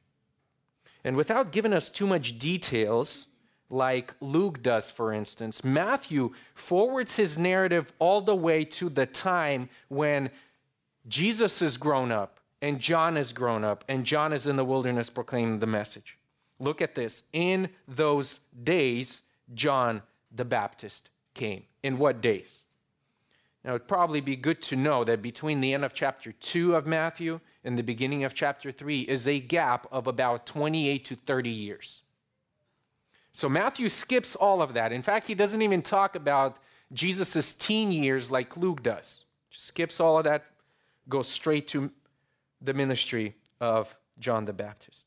And 1.04 1.16
without 1.16 1.52
giving 1.52 1.74
us 1.74 1.90
too 1.90 2.08
much 2.08 2.40
details, 2.40 3.28
like 3.70 4.14
Luke 4.20 4.64
does, 4.64 4.90
for 4.90 5.14
instance, 5.14 5.64
Matthew 5.64 6.34
forwards 6.54 7.18
his 7.18 7.38
narrative 7.38 7.94
all 8.00 8.22
the 8.22 8.36
way 8.36 8.66
to 8.66 8.90
the 8.90 9.06
time 9.06 9.70
when 9.88 10.32
Jesus 11.08 11.62
is 11.62 11.78
grown 11.78 12.12
up 12.12 12.40
and 12.66 12.80
John 12.80 13.16
has 13.16 13.32
grown 13.32 13.64
up, 13.64 13.86
and 13.88 14.06
John 14.06 14.34
is 14.34 14.48
in 14.48 14.56
the 14.56 14.66
wilderness 14.66 15.12
proclaiming 15.12 15.60
the 15.60 15.68
message. 15.68 16.18
Look 16.58 16.82
at 16.82 16.96
this. 16.96 17.22
In 17.32 17.70
those 17.88 18.40
days, 18.64 19.22
John 19.54 20.02
the 20.32 20.46
Baptist 20.46 21.12
came. 21.36 21.66
In 21.84 22.00
what 22.00 22.22
days? 22.22 22.64
Now, 23.64 23.76
it'd 23.76 23.88
probably 23.88 24.20
be 24.20 24.36
good 24.36 24.64
to 24.64 24.76
know 24.76 25.04
that 25.04 25.22
between 25.22 25.62
the 25.62 25.76
end 25.76 25.86
of 25.86 25.94
chapter 25.94 26.32
2 26.32 26.76
of 26.76 26.88
Matthew 26.88 27.40
and 27.64 27.78
the 27.78 27.84
beginning 27.84 28.24
of 28.24 28.34
chapter 28.34 28.72
3 28.72 29.02
is 29.02 29.28
a 29.28 29.40
gap 29.40 29.86
of 29.92 30.08
about 30.08 30.48
28 30.48 31.06
to 31.06 31.16
30 31.16 31.50
years. 31.52 32.02
So 33.32 33.48
Matthew 33.48 33.90
skips 33.90 34.36
all 34.36 34.64
of 34.64 34.74
that. 34.74 34.92
In 34.92 35.04
fact, 35.04 35.28
he 35.28 35.36
doesn't 35.36 35.62
even 35.62 35.84
talk 35.84 36.16
about 36.16 36.58
Jesus' 36.92 37.54
teen 37.54 37.92
years, 37.92 38.32
like 38.32 38.58
Luke 38.58 38.82
does. 38.82 39.26
Skips 39.52 40.00
all 40.00 40.18
of 40.18 40.24
that, 40.24 40.46
goes 41.08 41.28
straight 41.28 41.68
to 41.68 41.92
the 42.66 42.74
ministry 42.74 43.36
of 43.60 43.96
John 44.20 44.46
the 44.46 44.54
Baptist. 44.54 45.06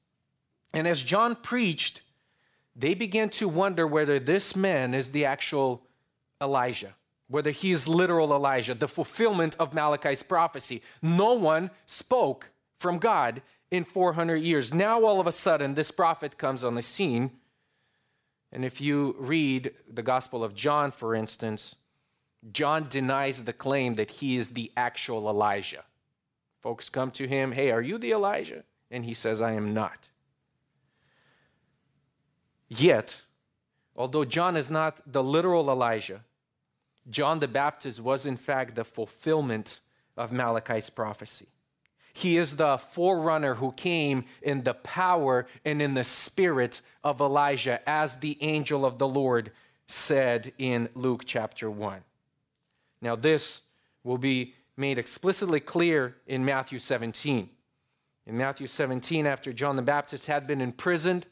And 0.73 0.87
as 0.87 1.03
John 1.03 1.37
preached, 1.37 2.03
they 2.77 2.95
began 2.95 3.31
to 3.31 3.49
wonder 3.49 3.87
whether 3.87 4.19
this 4.19 4.55
man 4.55 4.95
is 4.95 5.11
the 5.11 5.25
actual 5.25 5.83
Elijah, 6.41 6.95
whether 7.29 7.51
he 7.51 7.73
is 7.73 7.89
literal 7.89 8.33
Elijah, 8.33 8.75
the 8.75 8.89
fulfillment 8.89 9.57
of 9.59 9.75
Malachi's 9.75 10.23
prophecy. 10.23 10.83
No 11.03 11.35
one 11.35 11.71
spoke 11.87 12.51
from 12.79 12.99
God 12.99 13.43
in 13.71 13.85
400 13.85 14.37
years. 14.37 14.73
Now, 14.73 15.05
all 15.05 15.21
of 15.21 15.27
a 15.27 15.33
sudden, 15.33 15.75
this 15.75 15.91
prophet 15.91 16.39
comes 16.39 16.63
on 16.63 16.75
the 16.75 16.83
scene. 16.83 17.33
And 18.53 18.65
if 18.65 18.81
you 18.81 19.15
read 19.19 19.73
the 19.93 20.03
Gospel 20.03 20.43
of 20.43 20.55
John, 20.55 20.91
for 20.91 21.15
instance, 21.15 21.75
John 22.53 22.89
denies 22.89 23.45
the 23.45 23.53
claim 23.53 23.97
that 23.97 24.13
he 24.13 24.37
is 24.37 24.51
the 24.51 24.73
actual 24.77 25.29
Elijah. 25.29 25.85
Folks 26.69 26.91
come 26.91 27.11
to 27.13 27.27
him, 27.27 27.53
Hey, 27.53 27.71
are 27.71 27.81
you 27.81 27.97
the 27.97 28.13
Elijah? 28.13 28.63
And 28.91 29.07
he 29.07 29.15
says, 29.15 29.41
I 29.41 29.53
am 29.53 29.73
not. 29.73 30.11
Yet, 32.69 33.23
although 33.97 34.27
John 34.27 34.55
is 34.55 34.69
not 34.69 35.01
the 35.11 35.23
literal 35.23 35.71
Elijah, 35.71 36.27
John 37.09 37.39
the 37.39 37.49
Baptist 37.49 38.01
was 38.01 38.27
in 38.27 38.37
fact 38.37 38.75
the 38.75 38.85
fulfillment 38.85 39.81
of 40.15 40.31
Malachi's 40.31 40.91
prophecy. 40.91 41.47
He 42.13 42.37
is 42.37 42.57
the 42.57 42.77
forerunner 42.77 43.55
who 43.55 43.73
came 43.73 44.27
in 44.43 44.65
the 44.65 44.75
power 44.75 45.47
and 45.65 45.81
in 45.81 45.95
the 45.95 46.05
spirit 46.05 46.83
of 47.03 47.19
Elijah, 47.19 47.81
as 47.89 48.17
the 48.17 48.37
angel 48.43 48.85
of 48.85 48.99
the 48.99 49.09
Lord 49.09 49.53
said 49.87 50.53
in 50.59 50.91
Luke 50.95 51.23
chapter 51.25 51.71
1. 51.71 52.01
Now, 53.01 53.17
this 53.17 53.63
will 54.05 54.19
be 54.19 54.53
made 54.79 54.99
explicitly 54.99 55.61
clear 55.61 56.17
in 56.27 56.45
Matthew 56.45 56.79
17. 56.79 57.51
In 58.27 58.37
Matthew 58.37 58.67
17, 58.67 59.27
after 59.27 59.53
John 59.53 59.77
the 59.77 59.83
Baptist 59.83 60.27
had 60.27 60.47
been 60.47 60.61
imprisoned 60.61 61.27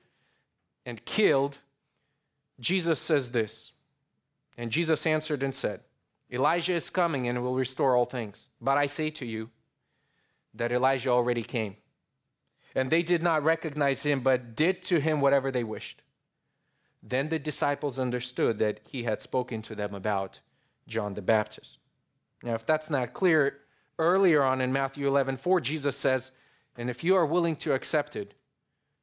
and 0.85 1.05
killed, 1.05 1.59
Jesus 2.59 2.99
says 2.99 3.31
this. 3.31 3.73
And 4.59 4.71
Jesus 4.71 5.07
answered 5.07 5.43
and 5.43 5.55
said, 5.55 5.81
Elijah 6.33 6.75
is 6.75 6.91
coming 6.91 7.29
and 7.29 7.43
will 7.43 7.55
restore 7.55 7.95
all 7.95 8.07
things. 8.07 8.49
But 8.61 8.79
I 8.79 8.87
say 8.87 9.11
to 9.11 9.27
you, 9.27 9.51
that 10.57 10.73
Elijah 10.73 11.11
already 11.11 11.43
came. 11.43 11.77
And 12.75 12.91
they 12.91 13.03
did 13.03 13.23
not 13.23 13.45
recognize 13.45 14.03
him, 14.05 14.21
but 14.21 14.55
did 14.55 14.83
to 14.85 15.01
him 15.01 15.21
whatever 15.21 15.51
they 15.51 15.65
wished. 15.65 16.03
Then 17.03 17.29
the 17.29 17.39
disciples 17.39 17.99
understood 17.99 18.59
that 18.59 18.81
he 18.91 19.05
had 19.05 19.23
spoken 19.23 19.63
to 19.63 19.75
them 19.75 19.95
about 19.95 20.41
John 20.87 21.15
the 21.15 21.23
Baptist. 21.23 21.79
Now, 22.43 22.55
if 22.55 22.67
that's 22.67 22.91
not 22.91 23.13
clear, 23.13 23.59
earlier 23.99 24.43
on 24.43 24.61
in 24.61 24.73
Matthew 24.73 25.07
11 25.07 25.37
4, 25.37 25.61
Jesus 25.61 25.97
says, 25.97 26.33
And 26.77 26.91
if 26.91 27.03
you 27.03 27.17
are 27.17 27.27
willing 27.27 27.57
to 27.57 27.73
accept 27.73 28.17
it, 28.17 28.35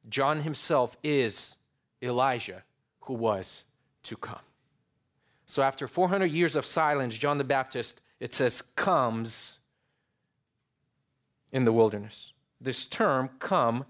John 0.08 0.42
himself 0.42 0.96
is 1.02 1.56
Elijah 2.02 2.62
who 3.00 3.14
was 3.14 3.64
to 4.04 4.16
come. 4.16 4.40
So 5.46 5.62
after 5.62 5.86
400 5.86 6.26
years 6.26 6.56
of 6.56 6.64
silence, 6.64 7.16
John 7.16 7.38
the 7.38 7.44
Baptist, 7.44 8.00
it 8.20 8.34
says, 8.34 8.62
comes 8.62 9.58
in 11.52 11.64
the 11.64 11.72
wilderness. 11.72 12.32
This 12.60 12.86
term, 12.86 13.30
come, 13.38 13.84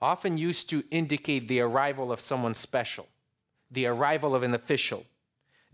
often 0.00 0.36
used 0.36 0.68
to 0.70 0.84
indicate 0.90 1.48
the 1.48 1.60
arrival 1.60 2.10
of 2.10 2.20
someone 2.20 2.54
special, 2.54 3.06
the 3.70 3.86
arrival 3.86 4.34
of 4.34 4.42
an 4.42 4.54
official. 4.54 5.06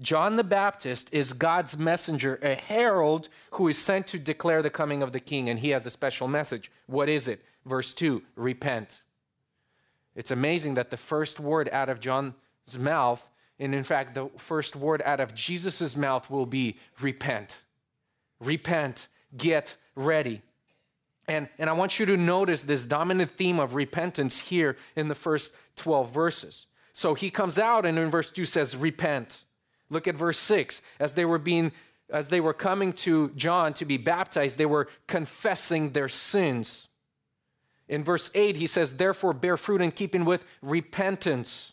John 0.01 0.37
the 0.37 0.45
Baptist 0.45 1.13
is 1.13 1.33
God's 1.33 1.79
messenger, 1.79 2.39
a 2.43 2.55
herald 2.55 3.29
who 3.53 3.69
is 3.69 3.79
sent 3.79 4.07
to 4.09 4.19
declare 4.19 4.61
the 4.61 4.71
coming 4.71 5.03
of 5.03 5.13
the 5.13 5.21
king, 5.21 5.49
and 5.49 5.61
he 5.61 5.71
has 5.71 5.87
a 5.87 5.90
special 5.90 6.27
message. 6.27 6.71
What 6.87 7.09
is 7.09 7.29
it? 7.29 7.45
Verse 7.64 7.95
2 7.95 8.23
Repent. 8.35 9.01
It's 10.16 10.31
amazing 10.31 10.75
that 10.75 10.90
the 10.90 10.97
first 10.97 11.40
word 11.40 11.68
out 11.73 11.88
of 11.88 12.01
John's 12.01 12.35
mouth, 12.79 13.29
and 13.59 13.75
in 13.75 13.85
fact, 13.85 14.14
the 14.14 14.31
first 14.37 14.77
word 14.77 15.03
out 15.05 15.21
of 15.21 15.35
Jesus' 15.35 15.97
mouth 15.97 16.29
will 16.29 16.47
be 16.47 16.77
repent. 17.01 17.59
Repent. 18.40 19.09
Get 19.37 19.77
ready. 19.95 20.42
And, 21.27 21.49
and 21.59 21.71
I 21.71 21.73
want 21.73 21.99
you 21.99 22.07
to 22.07 22.16
notice 22.16 22.62
this 22.62 22.87
dominant 22.87 23.31
theme 23.31 23.59
of 23.59 23.75
repentance 23.75 24.40
here 24.40 24.77
in 24.95 25.09
the 25.09 25.14
first 25.14 25.53
12 25.77 26.11
verses. 26.12 26.66
So 26.92 27.14
he 27.14 27.31
comes 27.31 27.59
out 27.59 27.87
and 27.87 27.99
in 27.99 28.11
verse 28.11 28.31
2 28.31 28.45
says, 28.45 28.77
Repent. 28.77 29.45
Look 29.90 30.09
at 30.09 30.14
verse 30.14 30.38
6. 30.38 30.83
As 30.99 31.14
they 31.14 31.25
were 31.25 31.38
being 31.38 31.73
as 32.11 32.29
they 32.29 32.40
were 32.40 32.53
coming 32.53 32.92
to 32.92 33.31
John 33.31 33.73
to 33.75 33.85
be 33.85 33.97
baptized, 33.97 34.59
they 34.59 34.66
were 34.66 34.88
confessing 35.07 35.90
their 35.90 36.09
sins. 36.09 36.88
In 37.88 38.05
verse 38.05 38.31
8, 38.35 38.57
he 38.57 38.66
says, 38.66 38.94
Therefore, 38.94 39.33
bear 39.33 39.57
fruit 39.57 39.81
in 39.81 39.90
keeping 39.90 40.25
with 40.25 40.44
repentance. 40.62 41.73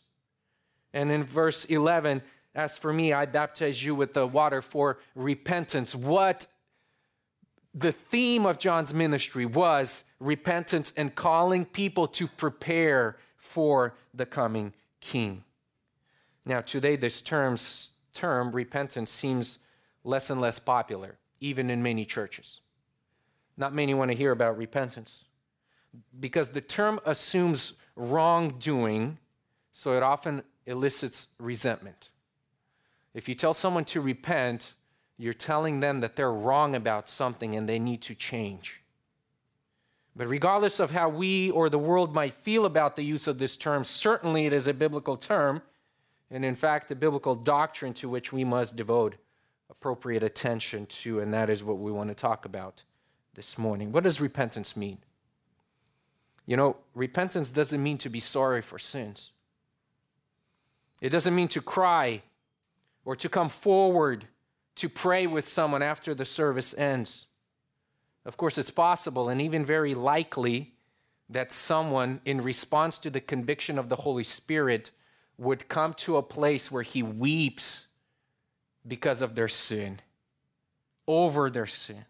And 0.93 1.11
in 1.11 1.23
verse 1.23 1.65
11, 1.65 2.21
as 2.53 2.77
for 2.77 2.91
me, 2.91 3.13
I 3.13 3.25
baptize 3.25 3.85
you 3.85 3.95
with 3.95 4.13
the 4.13 4.27
water 4.27 4.61
for 4.61 4.99
repentance. 5.15 5.95
What 5.95 6.47
the 7.73 7.91
theme 7.91 8.45
of 8.45 8.59
John's 8.59 8.93
ministry 8.93 9.45
was 9.45 10.03
repentance 10.19 10.91
and 10.97 11.15
calling 11.15 11.65
people 11.65 12.07
to 12.07 12.27
prepare 12.27 13.17
for 13.37 13.95
the 14.13 14.25
coming 14.25 14.73
king. 14.99 15.43
Now, 16.45 16.59
today, 16.59 16.95
this 16.97 17.21
term's, 17.21 17.91
term, 18.13 18.51
repentance, 18.51 19.11
seems 19.11 19.59
less 20.03 20.29
and 20.29 20.41
less 20.41 20.59
popular, 20.59 21.17
even 21.39 21.69
in 21.69 21.83
many 21.83 22.05
churches. 22.05 22.61
Not 23.57 23.73
many 23.73 23.93
want 23.93 24.11
to 24.11 24.17
hear 24.17 24.31
about 24.31 24.57
repentance 24.57 25.25
because 26.19 26.51
the 26.51 26.61
term 26.61 26.99
assumes 27.05 27.73
wrongdoing, 27.95 29.17
so 29.73 29.93
it 29.93 30.03
often 30.03 30.43
elicits 30.65 31.27
resentment. 31.37 32.09
If 33.13 33.27
you 33.27 33.35
tell 33.35 33.53
someone 33.53 33.85
to 33.85 34.01
repent, 34.01 34.73
you're 35.17 35.33
telling 35.33 35.81
them 35.81 35.99
that 35.99 36.15
they're 36.15 36.31
wrong 36.31 36.75
about 36.75 37.09
something 37.09 37.55
and 37.55 37.67
they 37.67 37.79
need 37.79 38.01
to 38.03 38.15
change. 38.15 38.81
But 40.15 40.27
regardless 40.27 40.79
of 40.79 40.91
how 40.91 41.09
we 41.09 41.51
or 41.51 41.69
the 41.69 41.79
world 41.79 42.13
might 42.13 42.33
feel 42.33 42.65
about 42.65 42.95
the 42.95 43.03
use 43.03 43.27
of 43.27 43.37
this 43.37 43.55
term, 43.55 43.83
certainly 43.83 44.45
it 44.45 44.53
is 44.53 44.67
a 44.67 44.73
biblical 44.73 45.17
term, 45.17 45.61
and 46.31 46.45
in 46.45 46.55
fact, 46.55 46.87
the 46.87 46.95
biblical 46.95 47.35
doctrine 47.35 47.93
to 47.95 48.09
which 48.09 48.31
we 48.31 48.43
must 48.43 48.75
devote 48.75 49.15
appropriate 49.69 50.23
attention 50.23 50.85
to, 50.85 51.19
and 51.19 51.33
that 51.33 51.49
is 51.49 51.63
what 51.63 51.77
we 51.77 51.91
want 51.91 52.09
to 52.09 52.15
talk 52.15 52.45
about 52.45 52.83
this 53.35 53.57
morning. 53.57 53.91
What 53.91 54.05
does 54.05 54.21
repentance 54.21 54.77
mean? 54.77 54.99
You 56.45 56.57
know, 56.57 56.77
repentance 56.95 57.51
doesn't 57.51 57.81
mean 57.81 57.97
to 57.99 58.09
be 58.09 58.19
sorry 58.19 58.61
for 58.61 58.79
sins. 58.79 59.31
It 61.01 61.09
doesn't 61.09 61.35
mean 61.35 61.47
to 61.49 61.61
cry 61.61 62.21
or 63.03 63.15
to 63.15 63.29
come 63.29 63.49
forward 63.49 64.27
to 64.75 64.87
pray 64.87 65.27
with 65.27 65.47
someone 65.47 65.81
after 65.81 66.13
the 66.13 66.25
service 66.25 66.73
ends. 66.77 67.25
Of 68.25 68.37
course, 68.37 68.57
it's 68.57 68.71
possible 68.71 69.29
and 69.29 69.41
even 69.41 69.65
very 69.65 69.95
likely 69.95 70.73
that 71.29 71.51
someone, 71.51 72.21
in 72.25 72.41
response 72.41 72.97
to 72.99 73.09
the 73.09 73.21
conviction 73.21 73.79
of 73.79 73.89
the 73.89 73.97
Holy 73.97 74.23
Spirit, 74.23 74.91
would 75.37 75.67
come 75.67 75.93
to 75.95 76.17
a 76.17 76.23
place 76.23 76.71
where 76.71 76.83
he 76.83 77.01
weeps 77.01 77.87
because 78.87 79.21
of 79.21 79.35
their 79.35 79.47
sin, 79.47 79.99
over 81.07 81.49
their 81.49 81.65
sin. 81.65 82.05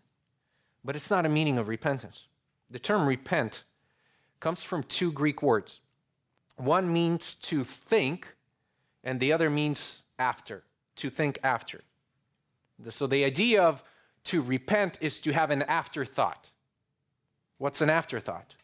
But 0.83 0.95
it's 0.95 1.09
not 1.09 1.25
a 1.25 1.29
meaning 1.29 1.57
of 1.57 1.67
repentance. 1.67 2.27
The 2.69 2.79
term 2.79 3.07
repent 3.07 3.63
comes 4.39 4.63
from 4.63 4.83
two 4.83 5.11
Greek 5.11 5.41
words. 5.41 5.79
One 6.55 6.91
means 6.91 7.35
to 7.35 7.63
think, 7.63 8.35
and 9.03 9.19
the 9.19 9.31
other 9.31 9.49
means 9.49 10.03
after, 10.17 10.63
to 10.97 11.09
think 11.09 11.39
after. 11.43 11.81
So 12.89 13.07
the 13.07 13.23
idea 13.23 13.61
of 13.61 13.83
to 14.25 14.41
repent 14.41 14.97
is 15.01 15.19
to 15.21 15.31
have 15.33 15.51
an 15.51 15.63
afterthought. 15.63 16.49
What's 17.57 17.81
an 17.81 17.89
afterthought? 17.89 18.55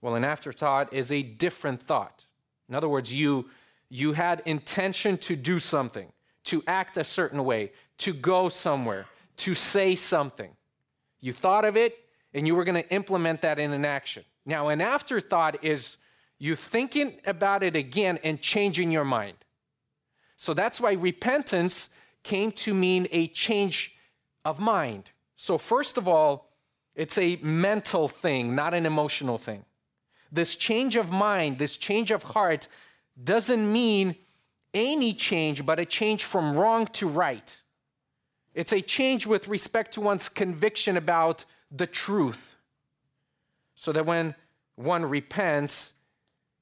Well, 0.00 0.14
an 0.14 0.24
afterthought 0.24 0.92
is 0.92 1.10
a 1.10 1.22
different 1.22 1.82
thought. 1.82 2.25
In 2.68 2.74
other 2.74 2.88
words, 2.88 3.12
you, 3.12 3.48
you 3.88 4.12
had 4.12 4.42
intention 4.44 5.18
to 5.18 5.36
do 5.36 5.58
something, 5.58 6.12
to 6.44 6.62
act 6.66 6.96
a 6.96 7.04
certain 7.04 7.44
way, 7.44 7.72
to 7.98 8.12
go 8.12 8.48
somewhere, 8.48 9.06
to 9.38 9.54
say 9.54 9.94
something. 9.94 10.50
You 11.20 11.32
thought 11.32 11.64
of 11.64 11.76
it 11.76 11.98
and 12.34 12.46
you 12.46 12.54
were 12.54 12.64
going 12.64 12.82
to 12.82 12.90
implement 12.90 13.40
that 13.42 13.58
in 13.58 13.72
an 13.72 13.84
action. 13.84 14.24
Now, 14.44 14.68
an 14.68 14.80
afterthought 14.80 15.64
is 15.64 15.96
you 16.38 16.54
thinking 16.54 17.14
about 17.24 17.62
it 17.62 17.74
again 17.74 18.18
and 18.22 18.40
changing 18.40 18.90
your 18.90 19.04
mind. 19.04 19.36
So 20.36 20.52
that's 20.52 20.80
why 20.80 20.92
repentance 20.92 21.88
came 22.22 22.52
to 22.52 22.74
mean 22.74 23.08
a 23.10 23.28
change 23.28 23.96
of 24.44 24.60
mind. 24.60 25.12
So, 25.36 25.58
first 25.58 25.96
of 25.96 26.06
all, 26.06 26.50
it's 26.94 27.18
a 27.18 27.36
mental 27.42 28.08
thing, 28.08 28.54
not 28.54 28.74
an 28.74 28.86
emotional 28.86 29.38
thing. 29.38 29.64
This 30.30 30.56
change 30.56 30.96
of 30.96 31.10
mind, 31.10 31.58
this 31.58 31.76
change 31.76 32.10
of 32.10 32.22
heart, 32.22 32.68
doesn't 33.22 33.72
mean 33.72 34.16
any 34.74 35.14
change, 35.14 35.64
but 35.64 35.78
a 35.78 35.86
change 35.86 36.24
from 36.24 36.56
wrong 36.56 36.86
to 36.86 37.08
right. 37.08 37.58
It's 38.54 38.72
a 38.72 38.80
change 38.80 39.26
with 39.26 39.48
respect 39.48 39.94
to 39.94 40.00
one's 40.00 40.28
conviction 40.28 40.96
about 40.96 41.44
the 41.70 41.86
truth. 41.86 42.56
So 43.74 43.92
that 43.92 44.06
when 44.06 44.34
one 44.76 45.04
repents, 45.04 45.94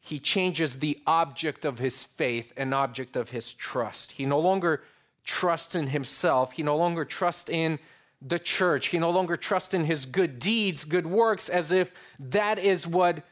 he 0.00 0.18
changes 0.18 0.80
the 0.80 1.00
object 1.06 1.64
of 1.64 1.78
his 1.78 2.04
faith, 2.04 2.52
an 2.56 2.72
object 2.72 3.16
of 3.16 3.30
his 3.30 3.52
trust. 3.52 4.12
He 4.12 4.26
no 4.26 4.38
longer 4.38 4.82
trusts 5.24 5.74
in 5.74 5.88
himself, 5.88 6.52
he 6.52 6.62
no 6.62 6.76
longer 6.76 7.04
trusts 7.04 7.48
in 7.48 7.78
the 8.20 8.38
church, 8.38 8.88
he 8.88 8.98
no 8.98 9.10
longer 9.10 9.36
trusts 9.36 9.72
in 9.72 9.84
his 9.84 10.04
good 10.04 10.38
deeds, 10.38 10.84
good 10.84 11.06
works, 11.06 11.48
as 11.48 11.72
if 11.72 11.92
that 12.18 12.58
is 12.58 12.86
what 12.86 13.24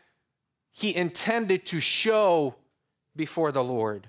he 0.73 0.97
intended 0.97 1.65
to 1.67 1.79
show 1.81 2.57
before 3.15 3.53
the 3.53 3.63
Lord. 3.63 4.09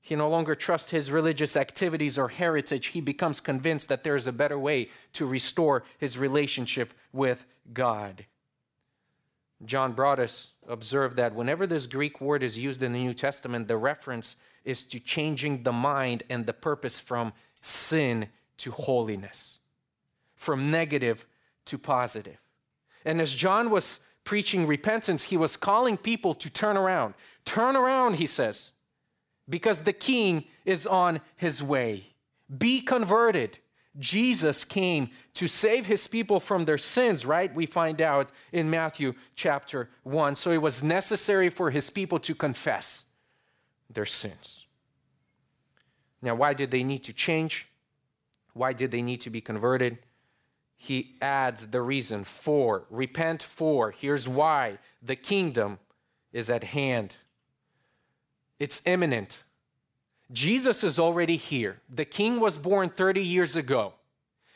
He 0.00 0.14
no 0.14 0.28
longer 0.28 0.54
trusts 0.54 0.90
his 0.90 1.10
religious 1.10 1.56
activities 1.56 2.18
or 2.18 2.28
heritage. 2.28 2.88
He 2.88 3.00
becomes 3.00 3.40
convinced 3.40 3.88
that 3.88 4.04
there 4.04 4.16
is 4.16 4.26
a 4.26 4.32
better 4.32 4.58
way 4.58 4.90
to 5.14 5.26
restore 5.26 5.84
his 5.96 6.18
relationship 6.18 6.92
with 7.12 7.46
God. 7.72 8.26
John 9.64 9.92
Broadus 9.92 10.48
observed 10.68 11.16
that 11.16 11.34
whenever 11.34 11.66
this 11.66 11.86
Greek 11.86 12.20
word 12.20 12.42
is 12.42 12.58
used 12.58 12.82
in 12.82 12.92
the 12.92 12.98
New 12.98 13.14
Testament, 13.14 13.68
the 13.68 13.76
reference 13.76 14.34
is 14.64 14.82
to 14.84 14.98
changing 14.98 15.62
the 15.62 15.72
mind 15.72 16.24
and 16.28 16.46
the 16.46 16.52
purpose 16.52 16.98
from 16.98 17.32
sin 17.60 18.28
to 18.58 18.72
holiness, 18.72 19.60
from 20.34 20.70
negative 20.70 21.26
to 21.66 21.78
positive. 21.78 22.38
And 23.04 23.20
as 23.20 23.32
John 23.32 23.70
was 23.70 24.00
preaching 24.24 24.66
repentance, 24.66 25.24
he 25.24 25.36
was 25.36 25.56
calling 25.56 25.96
people 25.96 26.34
to 26.34 26.50
turn 26.50 26.76
around. 26.76 27.14
Turn 27.44 27.76
around, 27.76 28.14
he 28.14 28.26
says 28.26 28.72
because 29.48 29.80
the 29.80 29.92
king 29.92 30.44
is 30.64 30.86
on 30.86 31.20
his 31.36 31.62
way. 31.62 32.06
Be 32.56 32.80
converted. 32.80 33.58
Jesus 33.98 34.64
came 34.64 35.10
to 35.34 35.46
save 35.46 35.86
his 35.86 36.06
people 36.06 36.40
from 36.40 36.64
their 36.64 36.78
sins, 36.78 37.26
right? 37.26 37.54
We 37.54 37.66
find 37.66 38.00
out 38.00 38.30
in 38.52 38.70
Matthew 38.70 39.14
chapter 39.34 39.90
1. 40.04 40.36
So 40.36 40.50
it 40.50 40.62
was 40.62 40.82
necessary 40.82 41.50
for 41.50 41.70
his 41.70 41.90
people 41.90 42.18
to 42.20 42.34
confess 42.34 43.04
their 43.90 44.06
sins. 44.06 44.66
Now, 46.22 46.34
why 46.34 46.54
did 46.54 46.70
they 46.70 46.84
need 46.84 47.04
to 47.04 47.12
change? 47.12 47.68
Why 48.54 48.72
did 48.72 48.90
they 48.90 49.02
need 49.02 49.20
to 49.22 49.30
be 49.30 49.40
converted? 49.40 49.98
He 50.84 51.14
adds 51.22 51.68
the 51.68 51.80
reason 51.80 52.24
for 52.24 52.86
repent 52.90 53.40
for. 53.40 53.92
Here's 53.92 54.28
why 54.28 54.78
the 55.00 55.14
kingdom 55.14 55.78
is 56.32 56.50
at 56.50 56.64
hand. 56.64 57.18
It's 58.58 58.82
imminent. 58.84 59.44
Jesus 60.32 60.82
is 60.82 60.98
already 60.98 61.36
here. 61.36 61.80
The 61.88 62.04
king 62.04 62.40
was 62.40 62.58
born 62.58 62.88
30 62.88 63.22
years 63.22 63.54
ago, 63.54 63.92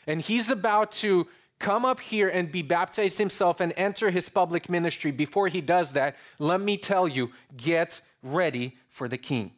and 0.05 0.21
he's 0.21 0.51
about 0.51 0.91
to 0.93 1.29
come 1.61 1.85
up 1.85 2.01
here 2.01 2.29
and 2.29 2.51
be 2.51 2.63
baptized 2.63 3.19
himself 3.19 3.61
and 3.61 3.73
enter 3.77 4.11
his 4.11 4.29
public 4.29 4.69
ministry. 4.69 5.13
Before 5.13 5.47
he 5.47 5.61
does 5.61 5.93
that, 5.93 6.17
let 6.41 6.61
me 6.61 6.77
tell 6.77 7.07
you 7.07 7.31
get 7.57 8.01
ready 8.21 8.77
for 8.89 9.09
the 9.09 9.17
king. 9.17 9.53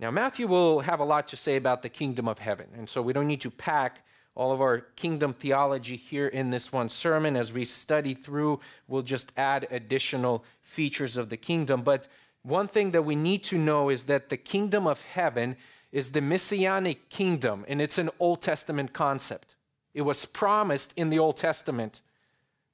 Now, 0.00 0.10
Matthew 0.10 0.48
will 0.48 0.80
have 0.80 0.98
a 0.98 1.04
lot 1.04 1.28
to 1.28 1.36
say 1.36 1.54
about 1.54 1.82
the 1.82 1.88
kingdom 1.88 2.26
of 2.26 2.40
heaven, 2.40 2.66
and 2.76 2.88
so 2.90 3.00
we 3.00 3.12
don't 3.12 3.28
need 3.28 3.42
to 3.42 3.50
pack 3.52 4.00
all 4.34 4.52
of 4.52 4.60
our 4.60 4.80
kingdom 4.80 5.32
theology 5.32 5.96
here 5.96 6.26
in 6.26 6.50
this 6.50 6.72
one 6.72 6.88
sermon. 6.88 7.36
As 7.36 7.52
we 7.52 7.64
study 7.64 8.14
through, 8.14 8.60
we'll 8.88 9.02
just 9.02 9.32
add 9.36 9.66
additional 9.70 10.44
features 10.60 11.16
of 11.16 11.28
the 11.28 11.36
kingdom. 11.36 11.82
But 11.82 12.08
one 12.42 12.68
thing 12.68 12.90
that 12.90 13.02
we 13.02 13.14
need 13.14 13.42
to 13.44 13.58
know 13.58 13.88
is 13.88 14.04
that 14.04 14.28
the 14.28 14.36
kingdom 14.36 14.86
of 14.86 15.02
heaven 15.02 15.56
is 15.92 16.10
the 16.10 16.20
messianic 16.20 17.08
kingdom, 17.08 17.64
and 17.68 17.80
it's 17.80 17.98
an 17.98 18.10
Old 18.18 18.42
Testament 18.42 18.92
concept. 18.92 19.54
It 19.94 20.02
was 20.02 20.26
promised 20.26 20.92
in 20.96 21.10
the 21.10 21.20
Old 21.20 21.36
Testament 21.36 22.00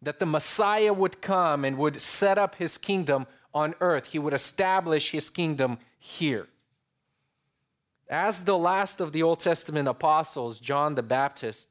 that 0.01 0.19
the 0.19 0.27
Messiah 0.27 0.95
would 0.95 1.21
come 1.21 1.65
and 1.65 1.77
would 1.77 2.01
set 2.01 2.39
up 2.39 2.55
his 2.55 2.79
kingdom 2.79 3.27
on 3.53 3.75
earth. 3.81 4.07
He 4.07 4.19
would 4.19 4.33
establish 4.33 5.11
his 5.11 5.29
kingdom 5.29 5.79
here. 5.99 6.49
As 8.11 8.41
the 8.41 8.59
last 8.59 9.01
of 9.01 9.13
the 9.13 9.23
Old 9.23 9.39
Testament 9.39 9.87
apostles, 9.87 10.59
John 10.59 10.97
the 10.97 11.03
Baptist, 11.03 11.69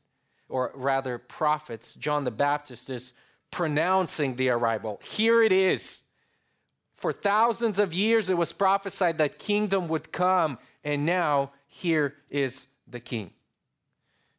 or 0.47 0.71
rather 0.73 1.17
prophets, 1.17 1.95
John 1.95 2.23
the 2.23 2.31
Baptist 2.31 2.89
is 2.89 3.11
pronouncing 3.51 4.37
the 4.37 4.49
arrival. 4.49 5.01
Here 5.03 5.43
it 5.43 5.51
is. 5.51 6.03
For 6.95 7.11
thousands 7.11 7.77
of 7.77 7.93
years, 7.93 8.29
it 8.29 8.37
was 8.37 8.53
prophesied 8.53 9.17
that 9.17 9.37
kingdom 9.37 9.89
would 9.89 10.13
come, 10.13 10.59
and 10.81 11.05
now 11.05 11.51
here 11.67 12.15
is 12.29 12.67
the 12.87 13.01
king. 13.01 13.31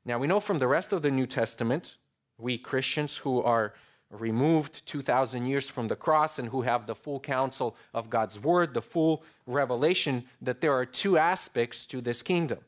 Now, 0.06 0.18
we 0.18 0.26
know 0.26 0.40
from 0.40 0.58
the 0.58 0.68
rest 0.68 0.94
of 0.94 1.02
the 1.02 1.10
New 1.10 1.26
Testament, 1.26 1.98
we 2.38 2.56
Christians 2.56 3.18
who 3.18 3.42
are 3.42 3.74
removed 4.10 4.84
2,000 4.86 5.46
years 5.46 5.68
from 5.68 5.88
the 5.88 5.96
cross 5.96 6.38
and 6.38 6.48
who 6.48 6.62
have 6.62 6.86
the 6.86 6.94
full 6.94 7.20
counsel 7.20 7.76
of 7.94 8.10
God's 8.10 8.38
word, 8.38 8.74
the 8.74 8.82
full 8.82 9.22
revelation, 9.46 10.24
that 10.42 10.60
there 10.60 10.72
are 10.72 10.84
two 10.84 11.16
aspects 11.16 11.86
to 11.86 12.00
this 12.00 12.22
kingdom. 12.22 12.58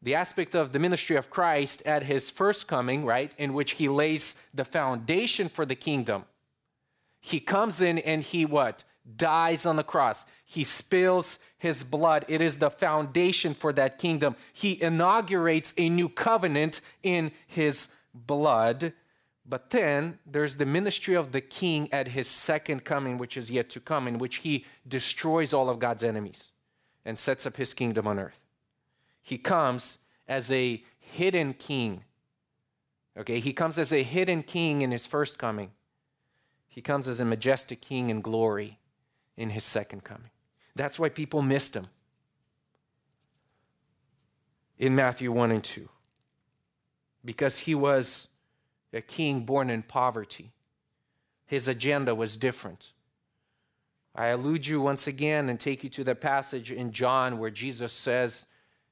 The 0.00 0.14
aspect 0.14 0.54
of 0.54 0.72
the 0.72 0.78
ministry 0.78 1.16
of 1.16 1.30
Christ 1.30 1.82
at 1.86 2.04
his 2.04 2.30
first 2.30 2.66
coming, 2.66 3.04
right, 3.04 3.30
in 3.38 3.52
which 3.52 3.72
he 3.72 3.88
lays 3.88 4.36
the 4.52 4.64
foundation 4.64 5.48
for 5.48 5.64
the 5.64 5.76
kingdom 5.76 6.24
he 7.24 7.38
comes 7.38 7.80
in 7.80 7.98
and 7.98 8.22
he 8.22 8.44
what? 8.44 8.82
Dies 9.16 9.64
on 9.64 9.76
the 9.76 9.84
cross. 9.84 10.26
He 10.44 10.64
spills 10.64 11.38
his 11.56 11.84
blood. 11.84 12.24
It 12.26 12.40
is 12.40 12.58
the 12.58 12.68
foundation 12.68 13.54
for 13.54 13.72
that 13.72 13.98
kingdom. 13.98 14.34
He 14.52 14.82
inaugurates 14.82 15.72
a 15.78 15.88
new 15.88 16.08
covenant 16.08 16.80
in 17.02 17.30
his 17.46 17.88
blood. 18.12 18.92
But 19.44 19.70
then 19.70 20.18
there's 20.24 20.56
the 20.56 20.66
ministry 20.66 21.14
of 21.14 21.32
the 21.32 21.40
king 21.40 21.88
at 21.92 22.08
his 22.08 22.28
second 22.28 22.84
coming, 22.84 23.18
which 23.18 23.36
is 23.36 23.50
yet 23.50 23.70
to 23.70 23.80
come, 23.80 24.06
in 24.06 24.18
which 24.18 24.36
he 24.36 24.64
destroys 24.86 25.52
all 25.52 25.68
of 25.68 25.78
God's 25.78 26.04
enemies 26.04 26.52
and 27.04 27.18
sets 27.18 27.44
up 27.44 27.56
his 27.56 27.74
kingdom 27.74 28.06
on 28.06 28.18
earth. 28.18 28.40
He 29.20 29.38
comes 29.38 29.98
as 30.28 30.52
a 30.52 30.82
hidden 30.98 31.54
king. 31.54 32.04
Okay, 33.16 33.40
he 33.40 33.52
comes 33.52 33.78
as 33.78 33.92
a 33.92 34.02
hidden 34.02 34.42
king 34.42 34.82
in 34.82 34.90
his 34.90 35.06
first 35.06 35.38
coming. 35.38 35.72
He 36.68 36.80
comes 36.80 37.08
as 37.08 37.20
a 37.20 37.24
majestic 37.24 37.82
king 37.82 38.08
in 38.08 38.22
glory 38.22 38.78
in 39.36 39.50
his 39.50 39.64
second 39.64 40.04
coming. 40.04 40.30
That's 40.74 40.98
why 40.98 41.08
people 41.08 41.42
missed 41.42 41.76
him 41.76 41.86
in 44.78 44.94
Matthew 44.94 45.30
1 45.30 45.50
and 45.50 45.62
2. 45.62 45.88
Because 47.24 47.60
he 47.60 47.74
was 47.74 48.28
a 48.92 49.00
king 49.00 49.40
born 49.44 49.70
in 49.70 49.82
poverty, 49.82 50.52
his 51.46 51.68
agenda 51.68 52.14
was 52.14 52.36
different. 52.36 52.92
I 54.14 54.26
allude 54.26 54.66
you 54.66 54.80
once 54.80 55.06
again 55.06 55.48
and 55.48 55.58
take 55.58 55.82
you 55.82 55.90
to 55.90 56.04
the 56.04 56.14
passage 56.14 56.70
in 56.70 56.92
John 56.92 57.38
where 57.38 57.50
Jesus 57.50 57.92
says, 57.92 58.46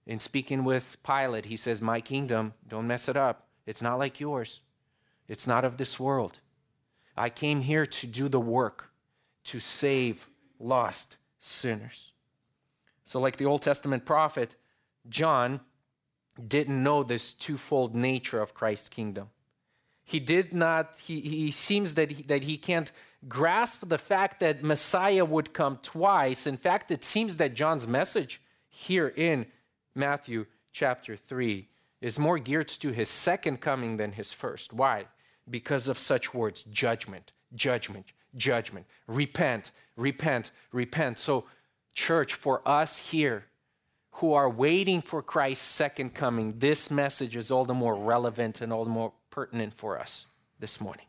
in 0.06 0.18
speaking 0.18 0.64
with 0.64 0.96
Pilate, 1.04 1.46
he 1.46 1.56
says, 1.56 1.82
My 1.82 2.00
kingdom, 2.00 2.54
don't 2.66 2.86
mess 2.86 3.08
it 3.08 3.16
up. 3.16 3.46
It's 3.66 3.82
not 3.82 3.98
like 3.98 4.18
yours, 4.18 4.60
it's 5.28 5.46
not 5.46 5.64
of 5.64 5.76
this 5.76 6.00
world. 6.00 6.38
I 7.16 7.28
came 7.28 7.60
here 7.60 7.84
to 7.84 8.06
do 8.06 8.28
the 8.28 8.40
work 8.40 8.90
to 9.44 9.60
save 9.60 10.28
lost 10.58 11.16
sinners. 11.38 12.12
So, 13.04 13.20
like 13.20 13.36
the 13.36 13.44
Old 13.44 13.62
Testament 13.62 14.04
prophet, 14.04 14.56
John 15.08 15.60
didn't 16.46 16.82
know 16.82 17.02
this 17.02 17.32
twofold 17.32 17.94
nature 17.94 18.40
of 18.40 18.54
Christ's 18.54 18.88
kingdom. 18.88 19.30
He 20.10 20.20
did 20.20 20.52
not, 20.52 20.98
he, 21.04 21.20
he 21.20 21.50
seems 21.50 21.94
that 21.94 22.10
he, 22.10 22.22
that 22.24 22.44
he 22.44 22.56
can't 22.56 22.90
grasp 23.28 23.88
the 23.88 23.98
fact 23.98 24.40
that 24.40 24.62
Messiah 24.62 25.24
would 25.24 25.52
come 25.52 25.78
twice. 25.82 26.46
In 26.46 26.56
fact, 26.56 26.90
it 26.90 27.04
seems 27.04 27.36
that 27.36 27.54
John's 27.54 27.86
message 27.86 28.40
here 28.68 29.08
in 29.08 29.46
Matthew 29.94 30.46
chapter 30.72 31.16
3 31.16 31.68
is 32.00 32.18
more 32.18 32.38
geared 32.38 32.68
to 32.68 32.90
his 32.90 33.08
second 33.08 33.60
coming 33.60 33.98
than 33.98 34.12
his 34.12 34.32
first. 34.32 34.72
Why? 34.72 35.06
because 35.50 35.88
of 35.88 35.98
such 35.98 36.32
words 36.32 36.62
judgment, 36.64 37.32
judgment, 37.54 38.06
judgment. 38.36 38.86
Repent, 39.06 39.70
repent, 39.96 40.52
repent. 40.72 41.18
So, 41.18 41.44
church, 41.94 42.34
for 42.34 42.66
us 42.66 43.10
here 43.10 43.44
who 44.14 44.32
are 44.32 44.50
waiting 44.50 45.00
for 45.02 45.22
Christ's 45.22 45.66
second 45.66 46.14
coming, 46.14 46.58
this 46.58 46.90
message 46.90 47.36
is 47.36 47.50
all 47.50 47.64
the 47.64 47.74
more 47.74 47.94
relevant 47.94 48.60
and 48.60 48.72
all 48.72 48.84
the 48.84 48.90
more 48.90 49.12
pertinent 49.30 49.74
for 49.74 49.98
us 49.98 50.26
this 50.58 50.80
morning. 50.80 51.06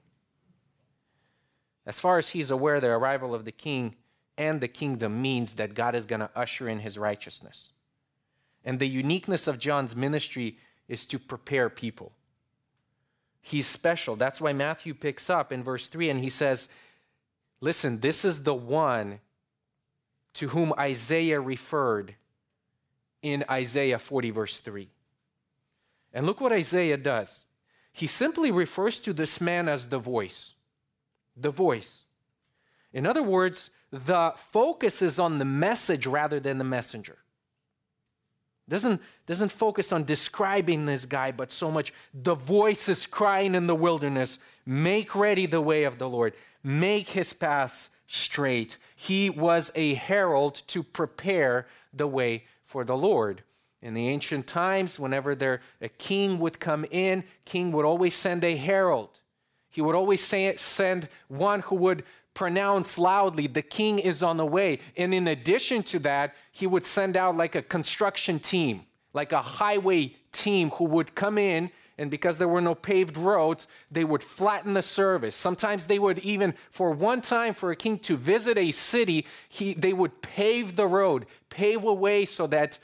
As 1.85 1.99
far 1.99 2.17
as 2.17 2.29
he's 2.29 2.51
aware, 2.51 2.79
the 2.79 2.87
arrival 2.87 3.33
of 3.33 3.45
the 3.45 3.51
king 3.51 3.95
and 4.37 4.61
the 4.61 4.67
kingdom 4.67 5.21
means 5.21 5.53
that 5.53 5.73
God 5.73 5.95
is 5.95 6.05
going 6.05 6.19
to 6.21 6.29
usher 6.35 6.69
in 6.69 6.79
his 6.79 6.97
righteousness. 6.97 7.73
And 8.63 8.79
the 8.79 8.87
uniqueness 8.87 9.47
of 9.47 9.59
John's 9.59 9.95
ministry 9.95 10.57
is 10.87 11.05
to 11.07 11.19
prepare 11.19 11.69
people. 11.69 12.11
He's 13.41 13.65
special. 13.65 14.15
That's 14.15 14.39
why 14.39 14.53
Matthew 14.53 14.93
picks 14.93 15.29
up 15.29 15.51
in 15.51 15.63
verse 15.63 15.87
3 15.87 16.09
and 16.09 16.19
he 16.19 16.29
says, 16.29 16.69
Listen, 17.59 17.99
this 17.99 18.23
is 18.23 18.43
the 18.43 18.53
one 18.53 19.19
to 20.33 20.49
whom 20.49 20.73
Isaiah 20.77 21.39
referred 21.39 22.15
in 23.21 23.43
Isaiah 23.49 23.99
40, 23.99 24.31
verse 24.31 24.59
3. 24.59 24.89
And 26.13 26.25
look 26.25 26.41
what 26.41 26.51
Isaiah 26.51 26.97
does. 26.97 27.47
He 27.91 28.07
simply 28.07 28.51
refers 28.51 28.99
to 29.01 29.13
this 29.13 29.41
man 29.41 29.67
as 29.67 29.87
the 29.87 29.99
voice. 29.99 30.53
The 31.35 31.51
voice. 31.51 32.05
In 32.93 33.05
other 33.05 33.23
words, 33.23 33.69
the 33.91 34.33
focus 34.35 35.01
is 35.01 35.19
on 35.19 35.37
the 35.37 35.45
message 35.45 36.05
rather 36.07 36.39
than 36.39 36.57
the 36.57 36.63
messenger. 36.63 37.17
Doesn't, 38.69 39.01
doesn't 39.25 39.51
focus 39.51 39.91
on 39.91 40.05
describing 40.05 40.85
this 40.85 41.05
guy, 41.05 41.31
but 41.31 41.51
so 41.51 41.69
much 41.69 41.93
the 42.13 42.35
voice 42.35 42.87
is 42.87 43.05
crying 43.05 43.55
in 43.55 43.67
the 43.67 43.75
wilderness 43.75 44.39
make 44.65 45.15
ready 45.15 45.45
the 45.45 45.61
way 45.61 45.83
of 45.83 45.97
the 45.97 46.09
Lord, 46.09 46.33
make 46.63 47.09
his 47.09 47.33
paths 47.33 47.89
straight. 48.07 48.77
He 48.95 49.29
was 49.29 49.71
a 49.75 49.95
herald 49.95 50.55
to 50.67 50.83
prepare 50.83 51.67
the 51.93 52.07
way 52.07 52.45
for 52.63 52.83
the 52.83 52.97
Lord. 52.97 53.43
In 53.81 53.93
the 53.95 54.07
ancient 54.09 54.45
times, 54.45 54.99
whenever 54.99 55.33
there 55.33 55.61
a 55.81 55.89
king 55.89 56.37
would 56.39 56.59
come 56.59 56.85
in, 56.91 57.23
king 57.45 57.71
would 57.71 57.85
always 57.85 58.13
send 58.13 58.43
a 58.43 58.55
herald. 58.55 59.19
He 59.71 59.81
would 59.81 59.95
always 59.95 60.21
say, 60.21 60.55
send 60.57 61.07
one 61.27 61.61
who 61.61 61.75
would 61.77 62.03
pronounce 62.33 62.97
loudly, 62.97 63.47
the 63.47 63.61
king 63.61 63.99
is 63.99 64.23
on 64.23 64.37
the 64.37 64.45
way. 64.45 64.79
And 64.95 65.13
in 65.13 65.27
addition 65.27 65.83
to 65.83 65.99
that, 65.99 66.35
he 66.51 66.67
would 66.67 66.85
send 66.85 67.17
out 67.17 67.37
like 67.37 67.55
a 67.55 67.61
construction 67.61 68.39
team, 68.39 68.85
like 69.13 69.31
a 69.31 69.41
highway 69.41 70.15
team 70.31 70.69
who 70.71 70.85
would 70.85 71.15
come 71.15 71.37
in. 71.37 71.71
And 71.97 72.09
because 72.09 72.37
there 72.37 72.47
were 72.47 72.61
no 72.61 72.73
paved 72.73 73.17
roads, 73.17 73.67
they 73.91 74.03
would 74.03 74.23
flatten 74.23 74.73
the 74.73 74.81
service. 74.81 75.35
Sometimes 75.35 75.85
they 75.85 75.99
would 75.99 76.19
even, 76.19 76.53
for 76.69 76.91
one 76.91 77.21
time, 77.21 77.53
for 77.53 77.69
a 77.71 77.75
king 77.75 77.99
to 77.99 78.15
visit 78.15 78.57
a 78.57 78.71
city, 78.71 79.25
he, 79.49 79.73
they 79.73 79.93
would 79.93 80.21
pave 80.21 80.75
the 80.75 80.87
road, 80.87 81.25
pave 81.49 81.83
a 81.83 81.93
way 81.93 82.25
so 82.25 82.47
that 82.47 82.79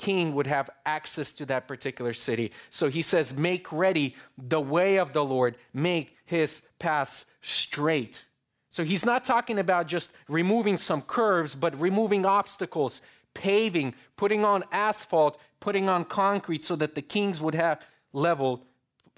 king 0.00 0.34
would 0.34 0.46
have 0.46 0.70
access 0.86 1.30
to 1.32 1.44
that 1.44 1.68
particular 1.68 2.14
city. 2.14 2.52
So 2.70 2.88
he 2.88 3.02
says, 3.02 3.36
Make 3.36 3.70
ready 3.70 4.16
the 4.38 4.60
way 4.60 4.98
of 4.98 5.12
the 5.12 5.22
Lord, 5.22 5.56
make 5.74 6.16
his 6.24 6.62
paths 6.78 7.26
straight. 7.42 8.24
So 8.70 8.82
he's 8.82 9.04
not 9.04 9.26
talking 9.26 9.58
about 9.58 9.88
just 9.88 10.10
removing 10.26 10.78
some 10.78 11.02
curves, 11.02 11.54
but 11.54 11.78
removing 11.78 12.24
obstacles, 12.24 13.02
paving, 13.34 13.94
putting 14.16 14.42
on 14.42 14.64
asphalt, 14.72 15.38
putting 15.60 15.88
on 15.88 16.06
concrete 16.06 16.64
so 16.64 16.76
that 16.76 16.94
the 16.94 17.02
kings 17.02 17.38
would 17.38 17.54
have 17.54 17.84
level 18.14 18.64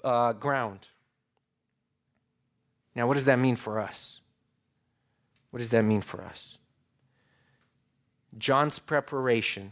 uh, 0.03 0.33
ground. 0.33 0.89
Now, 2.93 3.07
what 3.07 3.13
does 3.13 3.25
that 3.25 3.39
mean 3.39 3.55
for 3.55 3.79
us? 3.79 4.19
What 5.51 5.59
does 5.59 5.69
that 5.69 5.83
mean 5.83 6.01
for 6.01 6.21
us? 6.21 6.57
John's 8.37 8.79
preparation 8.79 9.71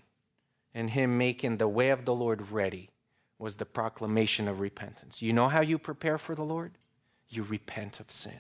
and 0.73 0.91
him 0.91 1.17
making 1.17 1.57
the 1.57 1.67
way 1.67 1.89
of 1.89 2.05
the 2.05 2.13
Lord 2.13 2.51
ready 2.51 2.89
was 3.37 3.55
the 3.55 3.65
proclamation 3.65 4.47
of 4.47 4.59
repentance. 4.59 5.21
You 5.21 5.33
know 5.33 5.49
how 5.49 5.61
you 5.61 5.77
prepare 5.77 6.17
for 6.17 6.35
the 6.35 6.43
Lord? 6.43 6.77
You 7.29 7.43
repent 7.43 7.99
of 7.99 8.11
sin 8.11 8.39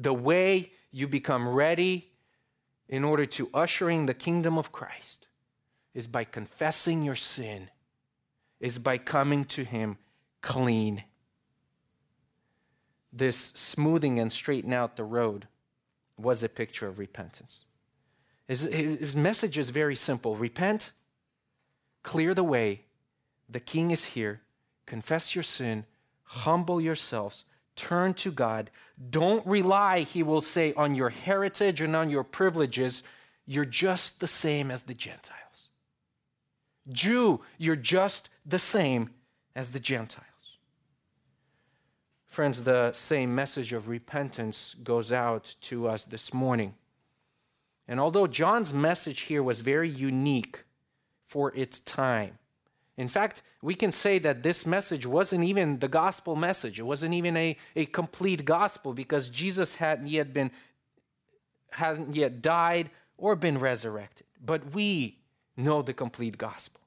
the 0.00 0.14
way 0.14 0.72
you 0.90 1.06
become 1.06 1.46
ready 1.46 2.10
in 2.88 3.04
order 3.04 3.26
to 3.26 3.50
usher 3.52 3.90
in 3.90 4.06
the 4.06 4.14
kingdom 4.14 4.56
of 4.56 4.72
Christ 4.72 5.28
is 5.92 6.06
by 6.06 6.24
confessing 6.24 7.02
your 7.02 7.14
sin, 7.14 7.68
is 8.58 8.78
by 8.78 8.96
coming 8.96 9.44
to 9.44 9.62
Him 9.62 9.98
clean. 10.40 11.04
This 13.12 13.52
smoothing 13.54 14.18
and 14.18 14.32
straightening 14.32 14.74
out 14.74 14.96
the 14.96 15.04
road 15.04 15.46
was 16.16 16.42
a 16.42 16.48
picture 16.48 16.86
of 16.86 16.98
repentance. 16.98 17.64
His, 18.50 18.64
his 18.64 19.16
message 19.16 19.56
is 19.56 19.70
very 19.70 19.94
simple 19.94 20.36
repent, 20.36 20.90
clear 22.02 22.34
the 22.34 22.44
way, 22.44 22.82
the 23.48 23.60
king 23.60 23.90
is 23.90 24.06
here, 24.06 24.40
confess 24.86 25.34
your 25.34 25.44
sin, 25.44 25.86
humble 26.24 26.80
yourselves, 26.80 27.44
Turn 27.80 28.12
to 28.12 28.30
God. 28.30 28.70
Don't 29.08 29.46
rely, 29.46 30.00
he 30.00 30.22
will 30.22 30.42
say, 30.42 30.74
on 30.74 30.94
your 30.94 31.08
heritage 31.08 31.80
and 31.80 31.96
on 31.96 32.10
your 32.10 32.24
privileges. 32.24 33.02
You're 33.46 33.64
just 33.64 34.20
the 34.20 34.26
same 34.26 34.70
as 34.70 34.82
the 34.82 34.92
Gentiles. 34.92 35.70
Jew, 36.90 37.40
you're 37.56 37.76
just 37.76 38.28
the 38.44 38.58
same 38.58 39.08
as 39.56 39.70
the 39.70 39.80
Gentiles. 39.80 40.26
Friends, 42.26 42.64
the 42.64 42.92
same 42.92 43.34
message 43.34 43.72
of 43.72 43.88
repentance 43.88 44.76
goes 44.84 45.10
out 45.10 45.56
to 45.62 45.88
us 45.88 46.04
this 46.04 46.34
morning. 46.34 46.74
And 47.90 47.98
although 47.98 48.28
John's 48.28 48.72
message 48.72 49.22
here 49.22 49.42
was 49.42 49.60
very 49.60 49.90
unique 49.90 50.62
for 51.26 51.52
its 51.56 51.80
time, 51.80 52.38
in 52.96 53.08
fact, 53.08 53.42
we 53.62 53.74
can 53.74 53.90
say 53.90 54.20
that 54.20 54.44
this 54.44 54.64
message 54.64 55.06
wasn't 55.06 55.42
even 55.42 55.80
the 55.80 55.88
gospel 55.88 56.36
message. 56.36 56.78
It 56.78 56.84
wasn't 56.84 57.14
even 57.14 57.36
a, 57.36 57.56
a 57.74 57.86
complete 57.86 58.44
gospel 58.44 58.92
because 58.94 59.28
Jesus 59.28 59.74
hadn't 59.74 60.06
yet 60.06 60.32
been 60.32 60.52
hadn't 61.72 62.14
yet 62.14 62.40
died 62.40 62.90
or 63.18 63.34
been 63.34 63.58
resurrected. 63.58 64.26
But 64.44 64.72
we 64.72 65.18
know 65.56 65.82
the 65.82 65.92
complete 65.92 66.38
gospel. 66.38 66.80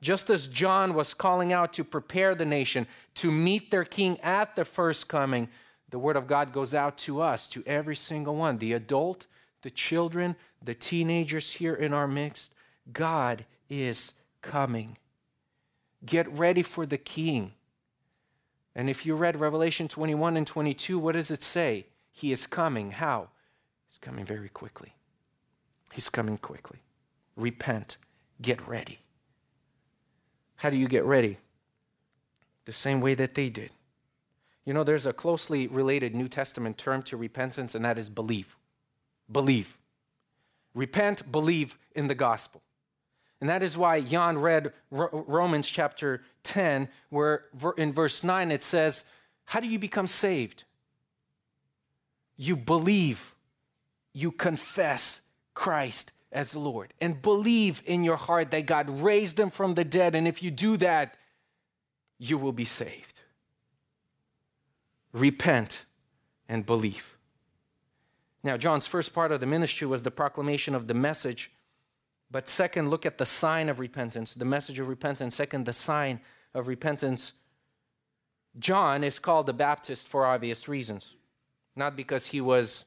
Just 0.00 0.30
as 0.30 0.46
John 0.46 0.94
was 0.94 1.14
calling 1.14 1.52
out 1.52 1.72
to 1.74 1.84
prepare 1.84 2.34
the 2.34 2.44
nation 2.44 2.86
to 3.16 3.32
meet 3.32 3.70
their 3.70 3.84
king 3.84 4.20
at 4.20 4.54
the 4.54 4.64
first 4.64 5.08
coming, 5.08 5.48
the 5.90 5.98
word 5.98 6.16
of 6.16 6.28
God 6.28 6.52
goes 6.52 6.74
out 6.74 6.96
to 6.98 7.20
us, 7.20 7.48
to 7.48 7.62
every 7.66 7.96
single 7.96 8.36
one, 8.36 8.58
the 8.58 8.72
adult, 8.72 9.26
the 9.62 9.70
children, 9.70 10.36
the 10.62 10.74
teenagers 10.74 11.52
here 11.52 11.74
in 11.74 11.92
our 11.92 12.06
midst. 12.06 12.52
God 12.92 13.44
is 13.70 14.14
coming. 14.42 14.98
Get 16.04 16.30
ready 16.30 16.62
for 16.62 16.84
the 16.84 16.98
king. 16.98 17.52
And 18.74 18.88
if 18.90 19.06
you 19.06 19.14
read 19.14 19.38
Revelation 19.38 19.88
21 19.88 20.36
and 20.36 20.46
22, 20.46 20.98
what 20.98 21.12
does 21.12 21.30
it 21.30 21.42
say? 21.42 21.86
He 22.10 22.32
is 22.32 22.46
coming. 22.46 22.92
How? 22.92 23.28
He's 23.88 23.98
coming 23.98 24.24
very 24.24 24.48
quickly. 24.48 24.94
He's 25.92 26.08
coming 26.08 26.38
quickly. 26.38 26.78
Repent. 27.36 27.98
Get 28.40 28.66
ready. 28.66 29.00
How 30.56 30.70
do 30.70 30.76
you 30.76 30.88
get 30.88 31.04
ready? 31.04 31.38
The 32.64 32.72
same 32.72 33.00
way 33.00 33.14
that 33.14 33.34
they 33.34 33.48
did. 33.48 33.72
You 34.64 34.72
know, 34.72 34.84
there's 34.84 35.06
a 35.06 35.12
closely 35.12 35.66
related 35.66 36.14
New 36.14 36.28
Testament 36.28 36.78
term 36.78 37.02
to 37.02 37.16
repentance, 37.16 37.74
and 37.74 37.84
that 37.84 37.98
is 37.98 38.08
believe. 38.08 38.56
Believe. 39.32 39.78
Repent, 40.74 41.30
believe 41.30 41.78
in 41.94 42.06
the 42.06 42.14
gospel. 42.14 42.62
And 43.40 43.48
that 43.48 43.62
is 43.62 43.76
why 43.76 44.00
Jan 44.00 44.38
read 44.38 44.72
Romans 44.90 45.66
chapter 45.66 46.22
10, 46.44 46.88
where 47.10 47.46
in 47.76 47.92
verse 47.92 48.22
9 48.22 48.52
it 48.52 48.62
says, 48.62 49.04
How 49.46 49.60
do 49.60 49.66
you 49.66 49.78
become 49.78 50.06
saved? 50.06 50.64
You 52.36 52.56
believe, 52.56 53.34
you 54.12 54.30
confess 54.30 55.22
Christ 55.54 56.12
as 56.30 56.56
Lord, 56.56 56.94
and 57.00 57.20
believe 57.20 57.82
in 57.84 58.04
your 58.04 58.16
heart 58.16 58.50
that 58.52 58.66
God 58.66 58.88
raised 59.02 59.38
him 59.38 59.50
from 59.50 59.74
the 59.74 59.84
dead. 59.84 60.14
And 60.14 60.26
if 60.26 60.42
you 60.42 60.50
do 60.50 60.76
that, 60.78 61.14
you 62.18 62.38
will 62.38 62.52
be 62.52 62.64
saved. 62.64 63.22
Repent 65.12 65.84
and 66.48 66.64
believe. 66.64 67.16
Now, 68.44 68.56
John's 68.56 68.86
first 68.86 69.14
part 69.14 69.32
of 69.32 69.40
the 69.40 69.46
ministry 69.46 69.86
was 69.86 70.02
the 70.02 70.10
proclamation 70.10 70.74
of 70.74 70.88
the 70.88 70.94
message 70.94 71.50
but 72.32 72.48
second, 72.48 72.88
look 72.88 73.04
at 73.04 73.18
the 73.18 73.26
sign 73.26 73.68
of 73.68 73.78
repentance, 73.78 74.32
the 74.32 74.46
message 74.46 74.80
of 74.80 74.88
repentance. 74.88 75.36
Second, 75.36 75.66
the 75.66 75.74
sign 75.74 76.20
of 76.54 76.66
repentance. 76.66 77.34
John 78.58 79.04
is 79.04 79.18
called 79.18 79.46
the 79.46 79.52
Baptist 79.52 80.08
for 80.08 80.24
obvious 80.24 80.66
reasons. 80.66 81.14
Not 81.76 81.94
because 81.94 82.28
he 82.28 82.40
was 82.40 82.86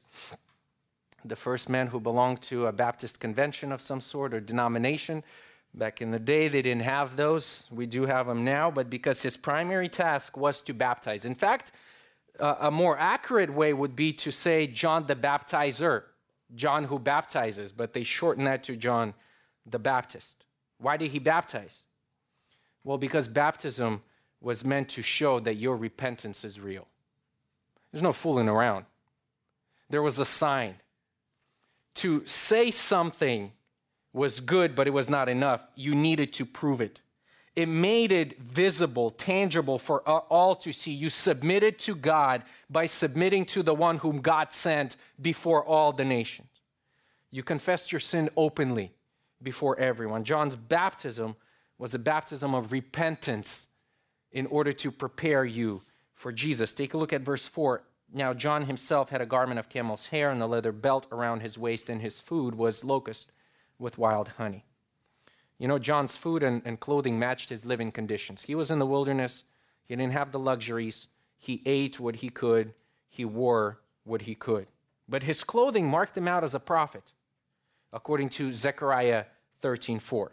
the 1.24 1.36
first 1.36 1.68
man 1.68 1.88
who 1.88 2.00
belonged 2.00 2.42
to 2.42 2.66
a 2.66 2.72
Baptist 2.72 3.20
convention 3.20 3.70
of 3.70 3.80
some 3.80 4.00
sort 4.00 4.34
or 4.34 4.40
denomination. 4.40 5.22
Back 5.72 6.02
in 6.02 6.10
the 6.10 6.18
day, 6.18 6.48
they 6.48 6.62
didn't 6.62 6.82
have 6.82 7.14
those. 7.14 7.66
We 7.70 7.86
do 7.86 8.06
have 8.06 8.26
them 8.26 8.44
now, 8.44 8.72
but 8.72 8.90
because 8.90 9.22
his 9.22 9.36
primary 9.36 9.88
task 9.88 10.36
was 10.36 10.60
to 10.62 10.74
baptize. 10.74 11.24
In 11.24 11.36
fact, 11.36 11.70
a 12.38 12.70
more 12.70 12.98
accurate 12.98 13.52
way 13.52 13.72
would 13.72 13.96
be 13.96 14.12
to 14.14 14.30
say 14.30 14.66
John 14.66 15.06
the 15.06 15.16
Baptizer, 15.16 16.04
John 16.54 16.84
who 16.84 16.98
baptizes, 16.98 17.72
but 17.72 17.92
they 17.92 18.02
shorten 18.02 18.44
that 18.44 18.62
to 18.64 18.76
John 18.76 19.14
the 19.64 19.78
Baptist. 19.78 20.44
Why 20.78 20.96
did 20.96 21.10
he 21.10 21.18
baptize? 21.18 21.84
Well, 22.84 22.98
because 22.98 23.28
baptism 23.28 24.02
was 24.40 24.64
meant 24.64 24.88
to 24.90 25.02
show 25.02 25.40
that 25.40 25.54
your 25.56 25.76
repentance 25.76 26.44
is 26.44 26.60
real. 26.60 26.86
There's 27.90 28.02
no 28.02 28.12
fooling 28.12 28.48
around. 28.48 28.84
There 29.90 30.02
was 30.02 30.18
a 30.18 30.24
sign. 30.24 30.76
To 31.96 32.24
say 32.26 32.70
something 32.70 33.52
was 34.12 34.40
good, 34.40 34.74
but 34.74 34.86
it 34.86 34.90
was 34.90 35.08
not 35.08 35.28
enough. 35.28 35.66
You 35.74 35.94
needed 35.94 36.32
to 36.34 36.44
prove 36.44 36.80
it. 36.80 37.00
It 37.56 37.68
made 37.68 38.12
it 38.12 38.38
visible, 38.38 39.10
tangible 39.10 39.78
for 39.78 40.02
all 40.02 40.54
to 40.56 40.72
see. 40.72 40.92
You 40.92 41.08
submitted 41.08 41.78
to 41.80 41.94
God 41.94 42.42
by 42.68 42.84
submitting 42.84 43.46
to 43.46 43.62
the 43.62 43.74
one 43.74 43.98
whom 43.98 44.20
God 44.20 44.52
sent 44.52 44.96
before 45.20 45.64
all 45.64 45.92
the 45.92 46.04
nations. 46.04 46.48
You 47.30 47.42
confessed 47.42 47.90
your 47.90 48.00
sin 48.00 48.28
openly 48.36 48.92
before 49.42 49.78
everyone. 49.78 50.24
John's 50.24 50.54
baptism 50.54 51.34
was 51.78 51.94
a 51.94 51.98
baptism 51.98 52.54
of 52.54 52.72
repentance 52.72 53.68
in 54.32 54.46
order 54.46 54.72
to 54.72 54.90
prepare 54.90 55.44
you 55.44 55.82
for 56.14 56.32
Jesus. 56.32 56.74
Take 56.74 56.92
a 56.92 56.98
look 56.98 57.12
at 57.12 57.22
verse 57.22 57.48
4. 57.48 57.82
Now, 58.12 58.34
John 58.34 58.66
himself 58.66 59.08
had 59.10 59.20
a 59.20 59.26
garment 59.26 59.58
of 59.58 59.68
camel's 59.68 60.08
hair 60.08 60.30
and 60.30 60.42
a 60.42 60.46
leather 60.46 60.72
belt 60.72 61.06
around 61.10 61.40
his 61.40 61.58
waist, 61.58 61.90
and 61.90 62.00
his 62.00 62.20
food 62.20 62.54
was 62.54 62.84
locust 62.84 63.32
with 63.78 63.98
wild 63.98 64.28
honey. 64.36 64.64
You 65.58 65.68
know, 65.68 65.78
John's 65.78 66.16
food 66.16 66.42
and, 66.42 66.62
and 66.64 66.78
clothing 66.78 67.18
matched 67.18 67.48
his 67.48 67.64
living 67.64 67.90
conditions. 67.90 68.42
He 68.42 68.54
was 68.54 68.70
in 68.70 68.78
the 68.78 68.86
wilderness, 68.86 69.44
he 69.84 69.96
didn't 69.96 70.12
have 70.12 70.32
the 70.32 70.38
luxuries. 70.38 71.06
He 71.38 71.62
ate 71.64 72.00
what 72.00 72.16
he 72.16 72.28
could, 72.28 72.74
he 73.08 73.24
wore 73.24 73.78
what 74.04 74.22
he 74.22 74.34
could. 74.34 74.66
But 75.08 75.22
his 75.22 75.44
clothing 75.44 75.86
marked 75.86 76.16
him 76.16 76.26
out 76.26 76.42
as 76.42 76.54
a 76.54 76.60
prophet, 76.60 77.12
according 77.92 78.30
to 78.30 78.52
Zechariah 78.52 79.26
13 79.60 79.98
4. 80.00 80.32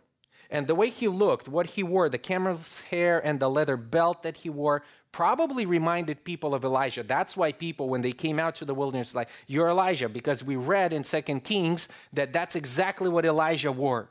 And 0.49 0.67
the 0.67 0.75
way 0.75 0.89
he 0.89 1.07
looked, 1.07 1.47
what 1.47 1.71
he 1.71 1.83
wore, 1.83 2.09
the 2.09 2.17
camel's 2.17 2.81
hair 2.81 3.19
and 3.23 3.39
the 3.39 3.49
leather 3.49 3.77
belt 3.77 4.23
that 4.23 4.37
he 4.37 4.49
wore, 4.49 4.83
probably 5.11 5.65
reminded 5.65 6.23
people 6.23 6.53
of 6.53 6.63
Elijah. 6.63 7.03
That's 7.03 7.37
why 7.37 7.51
people, 7.51 7.89
when 7.89 8.01
they 8.01 8.11
came 8.11 8.39
out 8.39 8.55
to 8.55 8.65
the 8.65 8.75
wilderness, 8.75 9.15
like, 9.15 9.29
You're 9.47 9.69
Elijah, 9.69 10.09
because 10.09 10.43
we 10.43 10.55
read 10.55 10.93
in 10.93 11.03
Second 11.03 11.43
Kings 11.43 11.89
that 12.11 12.33
that's 12.33 12.55
exactly 12.55 13.09
what 13.09 13.25
Elijah 13.25 13.71
wore. 13.71 14.09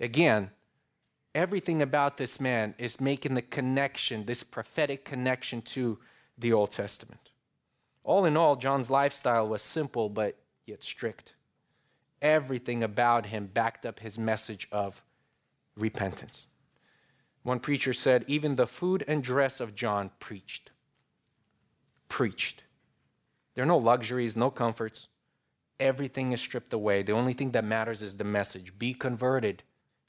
Again, 0.00 0.50
everything 1.34 1.82
about 1.82 2.16
this 2.16 2.40
man 2.40 2.74
is 2.78 3.00
making 3.00 3.34
the 3.34 3.42
connection, 3.42 4.26
this 4.26 4.42
prophetic 4.42 5.04
connection 5.04 5.62
to 5.62 5.98
the 6.36 6.52
Old 6.52 6.70
Testament. 6.70 7.30
All 8.04 8.24
in 8.24 8.36
all, 8.36 8.56
John's 8.56 8.90
lifestyle 8.90 9.48
was 9.48 9.62
simple 9.62 10.08
but 10.08 10.38
yet 10.66 10.82
strict. 10.84 11.34
Everything 12.22 12.82
about 12.82 13.26
him 13.26 13.46
backed 13.46 13.84
up 13.84 14.00
his 14.00 14.18
message 14.18 14.68
of 14.72 15.02
repentance. 15.76 16.46
One 17.42 17.60
preacher 17.60 17.92
said, 17.92 18.24
even 18.26 18.56
the 18.56 18.66
food 18.66 19.04
and 19.06 19.22
dress 19.22 19.60
of 19.60 19.74
John 19.74 20.10
preached. 20.18 20.70
Preached. 22.08 22.64
There 23.54 23.62
are 23.62 23.66
no 23.66 23.78
luxuries, 23.78 24.36
no 24.36 24.50
comforts. 24.50 25.08
Everything 25.80 26.32
is 26.32 26.40
stripped 26.40 26.72
away. 26.72 27.02
The 27.02 27.12
only 27.12 27.32
thing 27.32 27.52
that 27.52 27.64
matters 27.64 28.02
is 28.02 28.16
the 28.16 28.24
message 28.24 28.78
be 28.78 28.94
converted, 28.94 29.62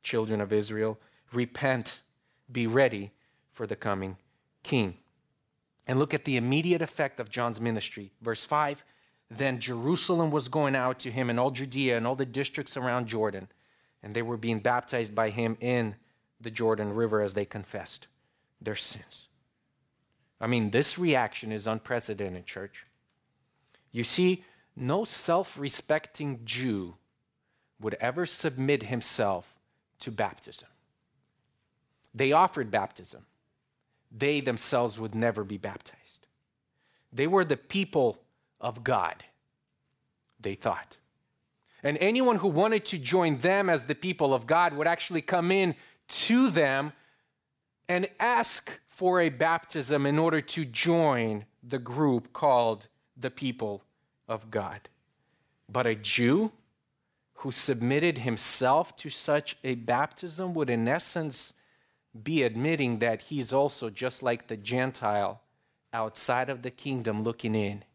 children 0.04 0.42
of 0.42 0.54
Israel. 0.54 1.00
Repent, 1.34 2.02
be 2.52 2.68
ready 2.68 3.12
for 3.52 3.68
the 3.68 3.76
coming 3.76 4.18
king. 4.64 4.98
And 5.88 5.98
look 5.98 6.14
at 6.14 6.26
the 6.26 6.38
immediate 6.38 6.82
effect 6.82 7.20
of 7.20 7.30
John's 7.30 7.60
ministry. 7.60 8.12
Verse 8.22 8.46
5 8.46 8.84
Then 9.30 9.60
Jerusalem 9.60 10.32
was 10.32 10.48
going 10.48 10.76
out 10.76 11.00
to 11.00 11.12
him, 11.12 11.30
and 11.30 11.40
all 11.40 11.52
Judea 11.52 11.98
and 11.98 12.06
all 12.06 12.16
the 12.16 12.26
districts 12.26 12.78
around 12.78 13.08
Jordan, 13.08 13.48
and 14.04 14.16
they 14.16 14.22
were 14.22 14.38
being 14.38 14.60
baptized 14.60 15.16
by 15.16 15.30
him 15.30 15.58
in 15.60 15.96
the 16.40 16.52
Jordan 16.52 16.94
River 16.94 17.22
as 17.22 17.34
they 17.34 17.46
confessed 17.46 18.08
their 18.62 18.76
sins. 18.76 19.28
I 20.40 20.48
mean, 20.48 20.70
this 20.70 20.98
reaction 20.98 21.52
is 21.52 21.68
unprecedented, 21.68 22.46
church. 22.46 22.86
You 23.92 24.04
see, 24.04 24.44
no 24.76 25.04
self 25.04 25.58
respecting 25.60 26.42
Jew 26.46 26.96
would 27.80 27.96
ever 27.96 28.26
submit 28.26 28.84
himself 28.84 29.56
to 30.00 30.12
baptism. 30.12 30.70
They 32.14 32.32
offered 32.32 32.72
baptism, 32.72 33.26
they 34.12 34.42
themselves 34.42 35.00
would 35.00 35.14
never 35.14 35.44
be 35.44 35.58
baptized. 35.58 36.28
They 37.12 37.28
were 37.28 37.46
the 37.46 37.58
people 37.58 38.22
of 38.62 38.84
God, 38.84 39.24
they 40.40 40.56
thought. 40.56 40.98
And 41.82 41.98
anyone 42.00 42.38
who 42.38 42.50
wanted 42.50 42.86
to 42.86 42.98
join 42.98 43.38
them 43.38 43.70
as 43.70 43.86
the 43.86 43.96
people 43.96 44.34
of 44.34 44.46
God 44.46 44.74
would 44.74 44.88
actually 44.88 45.22
come 45.22 45.52
in 45.52 45.76
to 46.10 46.50
them 46.50 46.92
and 47.88 48.10
ask 48.20 48.80
for 48.88 49.22
a 49.22 49.30
baptism 49.30 50.06
in 50.06 50.20
order 50.20 50.42
to 50.42 50.66
join 50.66 51.46
the 51.64 51.80
group 51.80 52.34
called 52.34 52.88
the 53.16 53.32
people 53.32 53.82
of 54.28 54.52
God. 54.52 54.90
But 55.70 55.88
a 55.88 55.96
Jew 55.96 56.52
who 57.40 57.52
submitted 57.52 58.20
himself 58.20 58.98
to 58.98 59.10
such 59.10 59.56
a 59.64 59.74
baptism 59.76 60.54
would, 60.54 60.70
in 60.70 60.88
essence, 60.90 61.54
be 62.22 62.44
admitting 62.44 63.00
that 63.00 63.24
he's 63.24 63.54
also 63.54 63.90
just 63.90 64.22
like 64.22 64.48
the 64.48 64.58
Gentile 64.58 65.42
outside 65.94 66.50
of 66.50 66.64
the 66.64 66.70
kingdom 66.72 67.24
looking 67.24 67.56
in. 67.56 67.86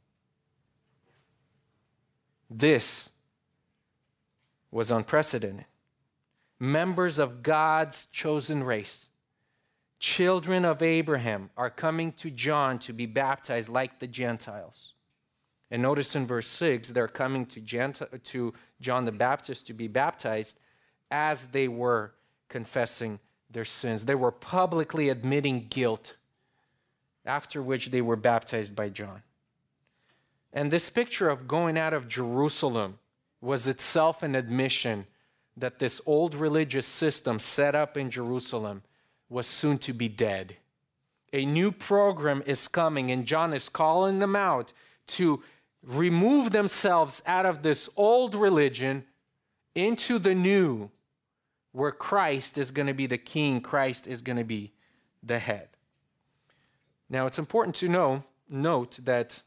This 2.49 3.11
was 4.71 4.91
unprecedented. 4.91 5.67
Members 6.59 7.19
of 7.19 7.43
God's 7.43 8.07
chosen 8.07 8.65
race, 8.65 9.09
children 9.99 10.65
of 10.65 10.83
Abraham, 10.83 11.51
are 11.55 11.69
coming 11.69 12.13
to 12.13 12.31
John 12.31 12.79
to 12.79 12.95
be 12.95 13.05
baptized 13.05 13.69
like 13.69 13.99
the 13.99 14.07
Gentiles. 14.07 14.94
And 15.71 15.83
notice 15.83 16.15
in 16.15 16.27
verse 16.27 16.47
6, 16.49 16.91
they're 16.91 17.09
coming 17.09 17.47
to, 17.47 17.61
to 18.19 18.55
John 18.81 19.05
the 19.05 19.13
Baptist 19.13 19.67
to 19.67 19.73
be 19.73 19.89
baptized 19.89 20.59
as 21.11 21.47
they 21.47 21.69
were 21.69 22.15
confessing 22.49 23.19
their 23.51 23.65
sins. 23.65 24.05
They 24.05 24.15
were 24.15 24.31
publicly 24.31 25.09
admitting 25.09 25.67
guilt, 25.69 26.17
after 27.25 27.63
which 27.63 27.91
they 27.91 28.03
were 28.03 28.17
baptized 28.17 28.77
by 28.77 28.91
John. 28.91 29.23
And 30.53 30.71
this 30.71 30.91
picture 30.91 31.29
of 31.29 31.49
going 31.49 31.77
out 31.77 31.93
of 31.93 32.09
Jerusalem 32.09 32.99
was 33.41 33.67
itself 33.67 34.23
an 34.23 34.35
admission 34.35 35.07
that 35.57 35.79
this 35.79 36.01
old 36.07 36.35
religious 36.35 36.87
system 36.87 37.39
set 37.39 37.75
up 37.75 37.97
in 37.97 38.11
Jerusalem 38.11 38.83
was 39.29 39.47
soon 39.47 39.79
to 39.79 39.93
be 39.93 40.09
dead. 40.09 40.57
A 41.33 41.45
new 41.45 41.73
program 41.73 42.43
is 42.47 42.69
coming, 42.69 43.11
and 43.11 43.27
John 43.27 43.53
is 43.53 43.69
calling 43.69 44.21
them 44.21 44.37
out 44.37 44.73
to 45.09 45.43
remove 45.85 46.51
themselves 46.51 47.23
out 47.27 47.47
of 47.47 47.63
this 47.63 47.89
old 47.97 48.35
religion 48.35 49.05
into 49.75 50.19
the 50.19 50.35
new, 50.35 50.91
where 51.73 51.93
Christ 51.93 52.57
is 52.59 52.71
going 52.71 52.87
to 52.87 52.95
be 52.95 53.07
the 53.07 53.19
king, 53.19 53.61
Christ 53.61 54.07
is 54.07 54.23
going 54.23 54.37
to 54.39 54.45
be 54.45 54.73
the 55.23 55.39
head. 55.39 55.69
Now, 57.11 57.27
it's 57.27 57.39
important 57.39 57.75
to 57.77 57.89
know, 57.89 58.25
note 58.49 59.01
that 59.05 59.43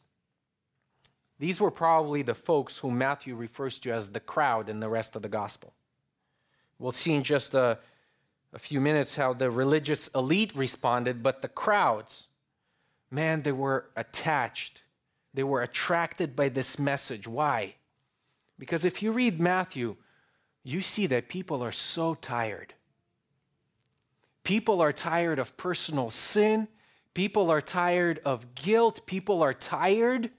these 1.39 1.59
were 1.59 1.71
probably 1.71 2.21
the 2.21 2.35
folks 2.35 2.79
whom 2.79 2.97
Matthew 2.97 3.35
refers 3.35 3.79
to 3.79 3.91
as 3.91 4.09
the 4.09 4.19
crowd 4.19 4.69
in 4.69 4.79
the 4.79 4.89
rest 4.89 5.15
of 5.15 5.21
the 5.21 5.29
gospel. 5.29 5.73
We'll 6.79 6.91
see 6.91 7.13
in 7.13 7.23
just 7.23 7.53
a, 7.53 7.79
a 8.53 8.59
few 8.59 8.81
minutes 8.81 9.15
how 9.15 9.33
the 9.33 9.49
religious 9.49 10.07
elite 10.09 10.55
responded, 10.55 11.23
but 11.23 11.41
the 11.41 11.47
crowds, 11.47 12.27
man, 13.09 13.43
they 13.43 13.51
were 13.51 13.85
attached 13.95 14.81
they 15.33 15.43
were 15.43 15.61
attracted 15.61 16.35
by 16.35 16.49
this 16.49 16.79
message. 16.79 17.27
Why? 17.27 17.75
Because 18.57 18.85
if 18.85 19.01
you 19.03 19.11
read 19.11 19.39
Matthew, 19.39 19.97
you 20.63 20.81
see 20.81 21.05
that 21.07 21.29
people 21.29 21.63
are 21.63 21.71
so 21.71 22.15
tired. 22.15 22.73
People 24.43 24.81
are 24.81 24.93
tired 24.93 25.39
of 25.39 25.57
personal 25.57 26.09
sin. 26.09 26.67
People 27.13 27.51
are 27.51 27.61
tired 27.61 28.19
of 28.25 28.55
guilt. 28.55 29.05
People 29.05 29.43
are 29.43 29.53
tired 29.53 30.31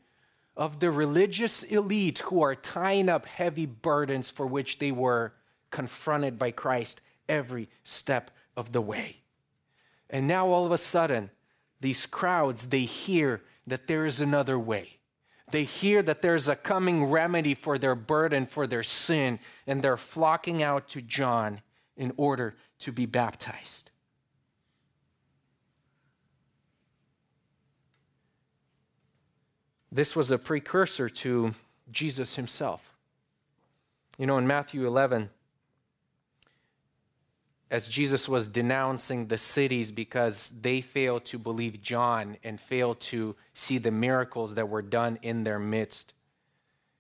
of 0.57 0.81
the 0.81 0.91
religious 0.91 1.63
elite 1.63 2.19
who 2.21 2.43
are 2.43 2.55
tying 2.55 3.09
up 3.09 3.27
heavy 3.27 3.67
burdens 3.67 4.29
for 4.29 4.47
which 4.47 4.79
they 4.79 4.91
were 4.91 5.33
confronted 5.71 6.39
by 6.39 6.51
Christ 6.51 7.01
every 7.29 7.69
step 7.85 8.31
of 8.57 8.73
the 8.73 8.81
way. 8.81 9.19
And 10.11 10.27
now 10.27 10.49
all 10.49 10.67
of 10.67 10.73
a 10.73 10.79
sudden, 10.79 11.31
these 11.81 12.07
crowds, 12.07 12.69
they 12.69 12.83
hear 12.83 13.43
that 13.69 13.87
there 13.87 14.05
is 14.05 14.21
another 14.21 14.59
way. 14.59 14.99
They 15.51 15.65
hear 15.65 16.03
that 16.03 16.21
there's 16.21 16.49
a 16.49 16.57
coming 16.57 17.05
remedy 17.05 17.55
for 17.55 17.79
their 17.79 17.95
burden, 17.95 18.47
for 18.47 18.67
their 18.67 18.83
sin, 18.83 19.39
and 19.67 19.83
they're 19.83 19.97
flocking 19.97 20.63
out 20.63 20.89
to 20.89 21.01
John 21.01 21.63
in 21.97 22.13
order 22.17 22.57
to 22.81 22.93
be 22.93 23.07
baptized. 23.07 23.91
This 29.91 30.15
was 30.15 30.31
a 30.31 30.39
precursor 30.39 31.09
to 31.09 31.55
Jesus 31.91 32.37
himself. 32.37 32.95
You 34.19 34.27
know, 34.27 34.37
in 34.37 34.47
Matthew 34.47 34.87
11, 34.87 35.31
as 37.71 37.89
Jesus 37.89 38.29
was 38.29 38.49
denouncing 38.49 39.27
the 39.27 39.37
cities 39.37 39.91
because 39.91 40.51
they 40.63 40.81
failed 40.81 41.25
to 41.27 41.39
believe 41.39 41.83
John 41.83 42.39
and 42.43 42.61
failed 42.61 43.01
to 43.01 43.37
see 43.53 43.79
the 43.79 43.91
miracles 43.91 44.55
that 44.55 44.69
were 44.69 44.83
done 44.83 45.19
in 45.23 45.45
their 45.45 45.59
midst, 45.59 46.15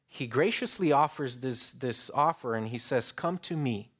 he 0.06 0.26
graciously 0.26 0.92
offers 0.92 1.38
this, 1.38 1.70
this 1.70 2.10
offer 2.14 2.54
and 2.54 2.68
he 2.68 2.78
says, 2.78 3.12
Come 3.12 3.38
to 3.38 3.56
me, 3.56 3.90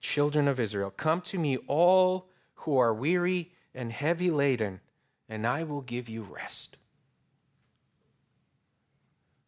children 0.00 0.46
of 0.46 0.60
Israel, 0.60 0.90
come 0.90 1.20
to 1.22 1.38
me, 1.38 1.56
all 1.66 2.28
who 2.60 2.76
are 2.76 2.92
weary 2.92 3.52
and 3.74 3.92
heavy 3.92 4.30
laden, 4.30 4.80
and 5.28 5.46
I 5.46 5.62
will 5.62 5.82
give 5.82 6.08
you 6.08 6.22
rest. 6.22 6.76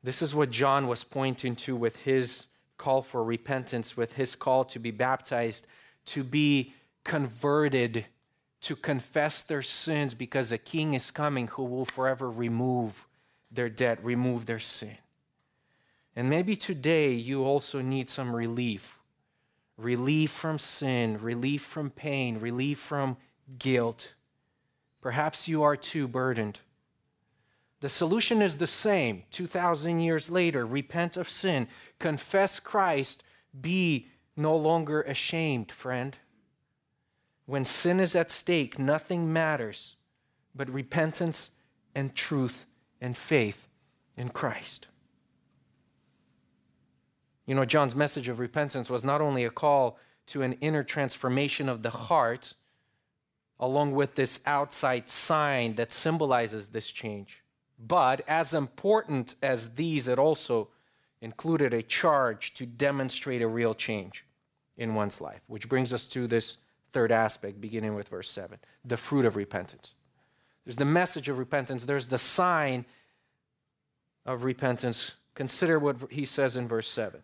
This 0.03 0.23
is 0.23 0.35
what 0.35 0.51
John 0.51 0.87
was 0.87 1.05
pointing 1.05 1.57
to 1.57 1.77
with 1.77 1.97
his 1.97 2.47
call 2.77 3.03
for 3.03 3.25
repentance, 3.25 3.97
with 3.97 4.15
his 4.15 4.37
call 4.37 4.65
to 4.67 4.79
be 4.79 4.91
baptized, 4.91 5.67
to 6.09 6.25
be 6.25 6.75
converted, 7.05 8.07
to 8.63 8.77
confess 8.77 9.41
their 9.41 9.63
sins, 9.63 10.15
because 10.15 10.53
a 10.53 10.59
king 10.59 10.95
is 10.95 11.11
coming 11.11 11.49
who 11.49 11.65
will 11.65 11.85
forever 11.85 12.31
remove 12.31 13.07
their 13.51 13.69
debt, 13.69 13.99
remove 14.03 14.47
their 14.47 14.59
sin. 14.59 14.99
And 16.15 16.29
maybe 16.29 16.57
today 16.57 17.13
you 17.13 17.45
also 17.45 17.81
need 17.81 18.11
some 18.11 18.35
relief 18.35 18.99
relief 19.77 20.33
from 20.33 20.59
sin, 20.59 21.17
relief 21.23 21.63
from 21.63 21.89
pain, 21.89 22.41
relief 22.41 22.81
from 22.81 23.17
guilt. 23.59 24.15
Perhaps 25.01 25.47
you 25.47 25.63
are 25.63 25.77
too 25.77 26.09
burdened. 26.09 26.59
The 27.81 27.89
solution 27.89 28.43
is 28.43 28.59
the 28.59 28.67
same 28.67 29.23
2,000 29.31 30.01
years 30.01 30.31
later 30.31 30.67
repent 30.67 31.17
of 31.17 31.31
sin, 31.31 31.69
confess 32.01 32.59
Christ, 32.59 33.23
be 33.59 34.09
no 34.39 34.57
longer 34.57 35.03
ashamed, 35.03 35.73
friend. 35.73 36.17
When 37.45 37.65
sin 37.65 37.99
is 37.99 38.15
at 38.15 38.31
stake, 38.31 38.79
nothing 38.79 39.33
matters 39.33 39.97
but 40.55 40.69
repentance 40.71 41.51
and 41.95 42.15
truth 42.15 42.67
and 43.01 43.17
faith 43.17 43.67
in 44.17 44.29
Christ. 44.29 44.89
You 47.47 47.55
know, 47.55 47.65
John's 47.65 47.95
message 47.95 48.29
of 48.29 48.39
repentance 48.39 48.91
was 48.91 49.05
not 49.05 49.21
only 49.21 49.45
a 49.45 49.51
call 49.51 49.99
to 50.27 50.43
an 50.43 50.55
inner 50.61 50.85
transformation 50.85 51.69
of 51.69 51.83
the 51.83 51.91
heart, 51.91 52.55
along 53.59 53.93
with 53.93 54.15
this 54.15 54.41
outside 54.45 55.09
sign 55.09 55.77
that 55.77 55.93
symbolizes 55.93 56.69
this 56.69 56.89
change, 56.89 57.43
but 57.79 58.21
as 58.29 58.53
important 58.53 59.35
as 59.43 59.75
these, 59.75 60.07
it 60.07 60.19
also 60.19 60.69
included 61.21 61.73
a 61.73 61.83
charge 61.83 62.53
to 62.55 62.67
demonstrate 62.67 63.43
a 63.43 63.49
real 63.49 63.75
change 63.75 64.25
in 64.79 64.95
one's 64.95 65.21
life, 65.21 65.43
which 65.49 65.69
brings 65.69 65.93
us 65.93 66.07
to 66.07 66.27
this 66.27 66.57
third 66.93 67.13
aspect, 67.13 67.61
beginning 67.61 67.95
with 67.95 68.09
verse 68.09 68.31
7 68.31 68.59
the 68.85 68.97
fruit 68.97 69.27
of 69.27 69.37
repentance. 69.37 69.93
There's 70.65 70.77
the 70.77 70.85
message 70.85 71.29
of 71.29 71.39
repentance, 71.39 71.85
there's 71.85 72.07
the 72.07 72.19
sign 72.19 72.87
of 74.25 74.45
repentance. 74.45 75.15
Consider 75.35 75.79
what 75.79 76.11
he 76.11 76.25
says 76.25 76.57
in 76.57 76.67
verse 76.67 76.89
7. 76.89 77.23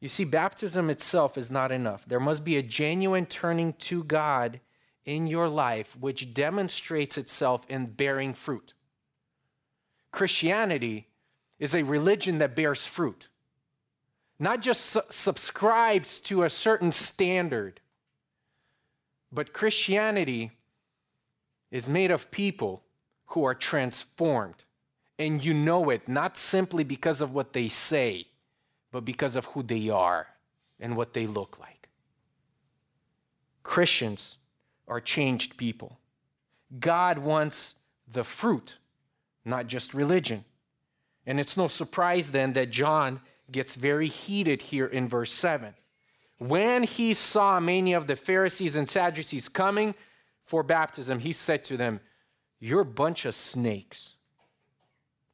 You 0.00 0.08
see, 0.08 0.24
baptism 0.24 0.88
itself 0.88 1.36
is 1.36 1.50
not 1.50 1.70
enough. 1.70 2.04
There 2.06 2.20
must 2.20 2.44
be 2.44 2.56
a 2.56 2.62
genuine 2.62 3.26
turning 3.26 3.74
to 3.74 4.02
God 4.02 4.60
in 5.04 5.26
your 5.26 5.48
life, 5.48 5.96
which 5.98 6.32
demonstrates 6.32 7.18
itself 7.18 7.66
in 7.68 7.86
bearing 7.86 8.32
fruit. 8.32 8.72
Christianity 10.10 11.08
is 11.58 11.74
a 11.74 11.82
religion 11.82 12.38
that 12.38 12.56
bears 12.56 12.86
fruit, 12.86 13.28
not 14.40 14.60
just 14.60 14.80
su- 14.86 15.02
subscribes 15.08 16.20
to 16.22 16.42
a 16.42 16.50
certain 16.50 16.90
standard, 16.90 17.80
but 19.30 19.52
Christianity 19.52 20.50
is 21.70 21.88
made 21.88 22.10
of 22.10 22.32
people 22.32 22.82
who 23.26 23.44
are 23.44 23.54
transformed. 23.54 24.64
And 25.18 25.44
you 25.44 25.54
know 25.54 25.90
it 25.90 26.08
not 26.08 26.36
simply 26.36 26.82
because 26.82 27.20
of 27.20 27.32
what 27.32 27.52
they 27.52 27.68
say, 27.68 28.26
but 28.90 29.04
because 29.04 29.36
of 29.36 29.44
who 29.46 29.62
they 29.62 29.88
are 29.88 30.26
and 30.80 30.96
what 30.96 31.12
they 31.12 31.26
look 31.26 31.60
like. 31.60 31.88
Christians 33.62 34.38
are 34.88 35.00
changed 35.00 35.56
people. 35.56 35.98
God 36.80 37.18
wants 37.18 37.74
the 38.10 38.24
fruit 38.24 38.78
not 39.44 39.66
just 39.66 39.94
religion. 39.94 40.44
And 41.26 41.38
it's 41.38 41.56
no 41.56 41.68
surprise 41.68 42.28
then 42.28 42.54
that 42.54 42.70
John 42.70 43.20
gets 43.52 43.74
very 43.74 44.08
heated 44.08 44.62
here 44.62 44.86
in 44.86 45.08
verse 45.08 45.32
7. 45.32 45.74
When 46.38 46.84
he 46.84 47.12
saw 47.14 47.60
many 47.60 47.92
of 47.92 48.06
the 48.06 48.16
Pharisees 48.16 48.76
and 48.76 48.88
Sadducees 48.88 49.48
coming 49.48 49.94
for 50.44 50.62
baptism, 50.62 51.20
he 51.20 51.32
said 51.32 51.64
to 51.64 51.76
them, 51.76 52.00
You're 52.58 52.80
a 52.80 52.84
bunch 52.84 53.24
of 53.24 53.34
snakes. 53.34 54.14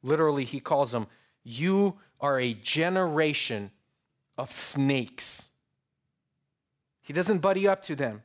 Literally, 0.03 0.43
he 0.43 0.59
calls 0.59 0.91
them, 0.91 1.07
You 1.43 1.99
are 2.19 2.39
a 2.39 2.53
generation 2.53 3.71
of 4.37 4.51
snakes. 4.51 5.49
He 7.01 7.13
doesn't 7.13 7.39
buddy 7.39 7.67
up 7.67 7.81
to 7.83 7.95
them, 7.95 8.23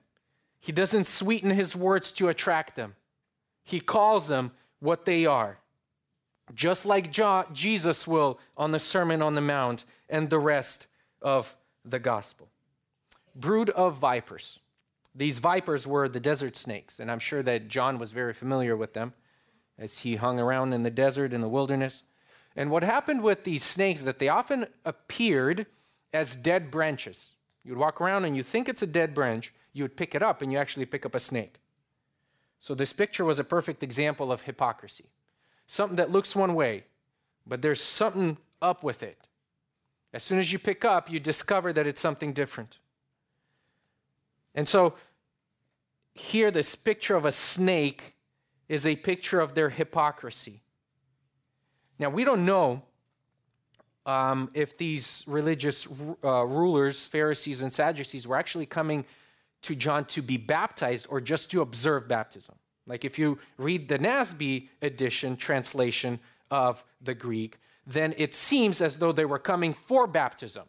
he 0.61 0.73
doesn't 0.73 1.07
sweeten 1.07 1.51
his 1.51 1.75
words 1.77 2.13
to 2.13 2.29
attract 2.29 2.77
them. 2.77 2.97
He 3.65 3.79
calls 3.79 4.29
them 4.29 4.53
what 4.81 5.05
they 5.05 5.25
are 5.25 5.59
just 6.55 6.85
like 6.85 7.13
John, 7.13 7.47
Jesus 7.53 8.07
will 8.07 8.39
on 8.57 8.73
the 8.73 8.79
Sermon 8.79 9.23
on 9.23 9.35
the 9.35 9.41
Mount 9.41 9.85
and 10.09 10.29
the 10.29 10.39
rest 10.39 10.87
of 11.21 11.57
the 11.85 11.99
gospel. 11.99 12.49
Brood 13.35 13.71
of 13.71 13.97
vipers. 13.97 14.59
These 15.15 15.39
vipers 15.39 15.87
were 15.87 16.09
the 16.09 16.21
desert 16.21 16.57
snakes, 16.57 16.99
and 16.99 17.11
I'm 17.11 17.19
sure 17.19 17.43
that 17.43 17.69
John 17.69 17.99
was 17.99 18.13
very 18.13 18.33
familiar 18.33 18.77
with 18.77 18.95
them 18.95 19.13
as 19.79 20.01
he 20.01 20.17
hung 20.17 20.39
around 20.39 20.73
in 20.73 20.83
the 20.83 20.91
desert, 20.91 21.33
in 21.33 21.41
the 21.41 21.49
wilderness. 21.49 22.03
And 22.57 22.71
what 22.71 22.83
happened 22.83 23.23
with 23.23 23.45
these 23.45 23.63
snakes 23.63 24.03
that 24.03 24.19
they 24.19 24.29
often 24.29 24.67
appeared 24.85 25.67
as 26.13 26.37
dead 26.37 26.71
branches. 26.71 27.35
You'd 27.65 27.79
walk 27.79 28.01
around 28.01 28.25
and 28.25 28.37
you 28.37 28.43
think 28.43 28.69
it's 28.69 28.83
a 28.83 28.87
dead 28.87 29.15
branch, 29.15 29.53
you 29.73 29.85
would 29.85 29.97
pick 29.97 30.15
it 30.15 30.23
up 30.23 30.43
and 30.43 30.53
you 30.53 30.59
actually 30.59 30.85
pick 30.85 31.07
up 31.07 31.15
a 31.15 31.21
snake. 31.21 31.61
So 32.61 32.75
this 32.75 32.93
picture 32.93 33.25
was 33.25 33.39
a 33.39 33.45
perfect 33.45 33.83
example 33.83 34.31
of 34.31 34.43
hypocrisy 34.43 35.07
something 35.73 35.97
that 35.97 36.11
looks 36.11 36.37
one 36.37 36.55
way, 36.55 36.85
but 37.47 37.63
there's 37.63 37.81
something 37.81 38.37
up 38.61 38.85
with 38.85 39.03
it. 39.03 39.27
As 40.13 40.23
soon 40.23 40.39
as 40.39 40.53
you 40.53 40.59
pick 40.59 40.85
up, 40.85 41.11
you 41.11 41.19
discover 41.19 41.73
that 41.73 41.87
it's 41.87 42.01
something 42.01 42.35
different. 42.35 42.79
And 44.55 44.69
so 44.69 44.95
here, 46.13 46.51
this 46.51 46.75
picture 46.75 47.17
of 47.17 47.25
a 47.25 47.33
snake 47.33 48.13
is 48.69 48.87
a 48.87 48.97
picture 48.97 49.41
of 49.41 49.55
their 49.55 49.71
hypocrisy. 49.71 50.61
Now, 51.99 52.11
we 52.11 52.25
don't 52.25 52.45
know 52.45 52.83
um, 54.05 54.51
if 54.53 54.77
these 54.77 55.25
religious 55.27 55.89
uh, 56.23 56.45
rulers, 56.45 57.07
Pharisees 57.07 57.63
and 57.63 57.73
Sadducees, 57.73 58.27
were 58.27 58.37
actually 58.37 58.67
coming 58.67 59.07
to 59.63 59.75
John 59.75 60.05
to 60.07 60.21
be 60.21 60.37
baptized 60.37 61.07
or 61.09 61.23
just 61.23 61.51
to 61.53 61.63
observe 61.63 62.09
baptism. 62.09 62.57
Like 62.87 63.05
if 63.05 63.19
you 63.19 63.39
read 63.57 63.89
the 63.89 63.99
NASB 63.99 64.69
edition 64.81 65.37
translation 65.37 66.21
of 66.51 66.85
the 67.01 67.15
Greek, 67.15 67.59
then 67.87 68.15
it 68.17 68.35
seems 68.35 68.81
as 68.81 68.99
though 68.99 69.13
they 69.13 69.25
were 69.25 69.39
coming 69.39 69.75
for 69.75 70.07
baptism. 70.07 70.65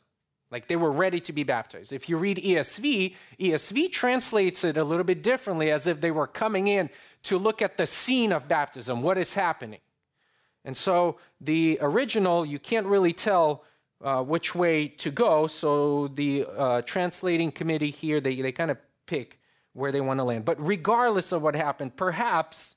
Like 0.51 0.67
they 0.67 0.75
were 0.75 0.91
ready 0.91 1.19
to 1.21 1.33
be 1.33 1.43
baptized. 1.43 1.91
If 1.91 2.07
you 2.07 2.17
read 2.17 2.37
ESV, 2.37 3.15
ESV 3.39 3.91
translates 3.91 4.63
it 4.63 4.77
a 4.77 4.83
little 4.83 5.03
bit 5.03 5.23
differently 5.23 5.71
as 5.71 5.87
if 5.87 5.99
they 5.99 6.11
were 6.11 6.27
coming 6.27 6.67
in 6.67 6.91
to 7.23 7.37
look 7.39 7.61
at 7.61 7.77
the 7.77 7.87
scene 7.87 8.31
of 8.31 8.47
baptism, 8.47 9.01
what 9.01 9.17
is 9.17 9.33
happening. 9.33 9.79
And 10.63 10.77
so 10.77 11.17
the 11.41 11.79
original, 11.81 12.45
you 12.45 12.59
can't 12.59 12.85
really 12.85 13.13
tell 13.13 13.63
uh, 14.03 14.21
which 14.21 14.53
way 14.53 14.87
to 14.87 15.09
go. 15.09 15.47
So 15.47 16.09
the 16.09 16.45
uh, 16.45 16.81
translating 16.83 17.51
committee 17.51 17.91
here, 17.91 18.21
they, 18.21 18.39
they 18.39 18.51
kind 18.51 18.69
of 18.69 18.77
pick 19.07 19.39
where 19.73 19.91
they 19.91 20.01
want 20.01 20.19
to 20.19 20.23
land. 20.23 20.45
But 20.45 20.65
regardless 20.65 21.31
of 21.31 21.41
what 21.41 21.55
happened, 21.55 21.95
perhaps, 21.95 22.75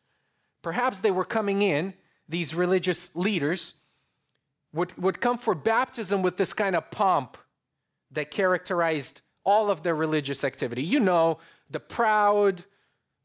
perhaps 0.63 0.99
they 0.99 1.11
were 1.11 1.25
coming 1.25 1.63
in, 1.63 1.95
these 2.29 2.55
religious 2.55 3.15
leaders 3.15 3.75
would, 4.73 4.97
would 4.97 5.21
come 5.21 5.39
for 5.39 5.55
baptism 5.55 6.23
with 6.23 6.37
this 6.37 6.53
kind 6.53 6.75
of 6.75 6.91
pomp 6.91 7.37
that 8.11 8.31
characterized 8.31 9.21
all 9.45 9.71
of 9.71 9.83
their 9.83 9.95
religious 9.95 10.43
activity. 10.43 10.83
You 10.83 11.01
know, 11.01 11.39
the 11.71 11.81
proud, 11.81 12.65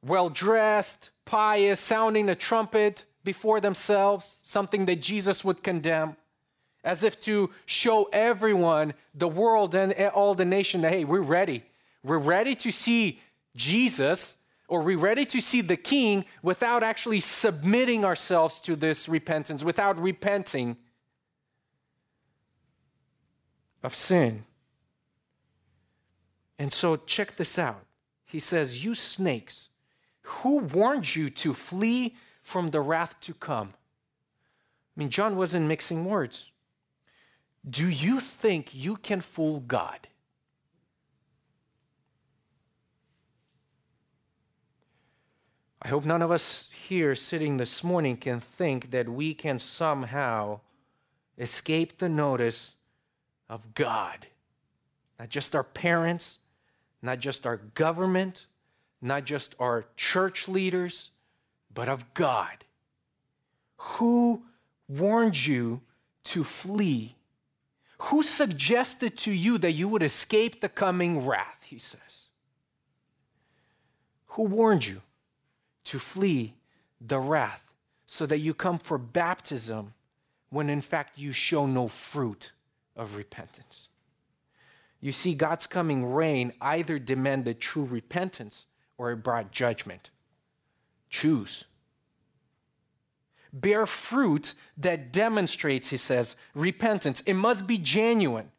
well 0.04 0.30
dressed, 0.30 1.10
pious, 1.26 1.80
sounding 1.80 2.30
a 2.30 2.36
trumpet 2.36 3.06
before 3.24 3.60
themselves, 3.60 4.38
something 4.42 4.86
that 4.86 5.02
Jesus 5.02 5.44
would 5.44 5.64
condemn, 5.64 6.16
as 6.84 7.04
if 7.04 7.20
to 7.22 7.52
show 7.66 8.10
everyone, 8.12 8.94
the 9.14 9.28
world, 9.28 9.76
and 9.76 9.94
all 10.10 10.34
the 10.34 10.46
nation 10.46 10.82
that, 10.82 10.92
hey, 10.92 11.06
we're 11.06 11.22
ready. 11.22 11.64
We're 12.04 12.18
ready 12.18 12.56
to 12.56 12.72
see 12.72 13.20
Jesus, 13.56 14.38
or 14.68 14.82
we 14.82 14.96
ready 14.96 15.26
to 15.26 15.42
see 15.42 15.62
the 15.62 15.78
king 15.78 16.26
without 16.42 16.84
actually 16.84 17.20
submitting 17.20 18.06
ourselves 18.06 18.60
to 18.60 18.76
this 18.76 19.10
repentance, 19.10 19.64
without 19.64 20.00
repenting 20.00 20.78
of 23.84 23.96
sin. 23.96 24.46
And 26.58 26.72
so 26.72 26.96
check 26.96 27.38
this 27.38 27.58
out. 27.58 27.86
He 28.24 28.40
says, 28.40 28.86
You 28.86 28.94
snakes, 28.94 29.70
who 30.22 30.60
warned 30.60 31.16
you 31.16 31.30
to 31.32 31.54
flee 31.54 32.16
from 32.42 32.70
the 32.70 32.82
wrath 32.82 33.20
to 33.22 33.34
come? 33.34 33.74
I 34.96 35.00
mean, 35.00 35.10
John 35.10 35.36
wasn't 35.36 35.68
mixing 35.68 36.06
words. 36.06 36.52
Do 37.68 37.90
you 37.90 38.20
think 38.20 38.70
you 38.74 38.96
can 38.96 39.22
fool 39.22 39.60
God? 39.60 40.08
I 45.82 45.88
hope 45.88 46.06
none 46.06 46.22
of 46.22 46.30
us 46.30 46.70
here 46.88 47.16
sitting 47.16 47.58
this 47.58 47.84
morning 47.84 48.16
can 48.16 48.40
think 48.40 48.92
that 48.92 49.10
we 49.10 49.34
can 49.34 49.58
somehow 49.58 50.60
escape 51.40 51.98
the 51.98 52.10
notice 52.10 52.76
of 53.50 53.74
God. 53.74 54.28
Not 55.18 55.30
just 55.30 55.56
our 55.56 55.64
parents, 55.64 56.38
not 57.02 57.18
just 57.20 57.48
our 57.48 57.58
government, 57.58 58.46
not 59.02 59.26
just 59.26 59.56
our 59.60 59.86
church 59.98 60.48
leaders, 60.48 61.10
but 61.74 61.90
of 61.90 62.14
God. 62.14 62.64
Who 63.78 64.44
warned 64.88 65.48
you 65.48 65.82
to 66.26 66.44
flee? 66.44 67.16
Who 67.98 68.22
suggested 68.22 69.18
to 69.18 69.32
you 69.32 69.58
that 69.58 69.72
you 69.72 69.88
would 69.88 70.04
escape 70.04 70.62
the 70.62 70.70
coming 70.70 71.26
wrath? 71.26 71.64
He 71.66 71.80
says. 71.80 72.28
Who 74.28 74.44
warned 74.44 74.86
you 74.86 75.02
to 75.86 76.00
flee 76.00 76.56
the 77.00 77.20
wrath 77.20 77.74
so 78.06 78.26
that 78.26 78.40
you 78.40 78.54
come 78.54 78.78
for 78.78 78.98
baptism 78.98 79.94
when 80.50 80.70
in 80.70 80.82
fact 80.82 81.18
you 81.18 81.32
show 81.32 81.66
no 81.66 81.88
fruit 81.88 82.52
of 82.96 83.16
repentance? 83.16 83.88
You 85.00 85.12
see, 85.12 85.34
God's 85.34 85.66
coming 85.66 86.14
reign 86.14 86.54
either 86.62 87.00
demanded 87.00 87.60
true 87.60 87.86
repentance 87.86 88.68
or 88.98 89.12
it 89.12 89.18
brought 89.18 89.52
judgment. 89.52 90.12
Choose. 91.10 91.66
Bear 93.52 93.86
fruit 93.86 94.54
that 94.78 95.12
demonstrates, 95.12 95.90
he 95.90 95.98
says, 95.98 96.36
repentance. 96.54 97.22
It 97.22 97.34
must 97.34 97.68
be 97.68 97.78
genuine. 97.78 98.52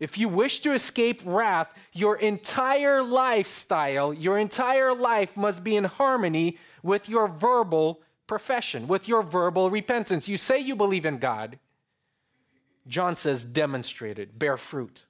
If 0.00 0.16
you 0.16 0.28
wish 0.28 0.60
to 0.60 0.72
escape 0.72 1.20
wrath, 1.24 1.72
your 1.92 2.16
entire 2.16 3.02
lifestyle, 3.02 4.14
your 4.14 4.38
entire 4.38 4.94
life 4.94 5.36
must 5.36 5.64
be 5.64 5.76
in 5.76 5.84
harmony 5.84 6.56
with 6.82 7.08
your 7.08 7.26
verbal 7.26 8.00
profession, 8.26 8.86
with 8.86 9.08
your 9.08 9.22
verbal 9.22 9.70
repentance. 9.70 10.28
You 10.28 10.36
say 10.36 10.58
you 10.58 10.76
believe 10.76 11.04
in 11.04 11.18
God. 11.18 11.58
John 12.86 13.16
says, 13.16 13.44
demonstrate 13.44 14.18
it, 14.18 14.38
bear 14.38 14.56
fruit. 14.56 15.04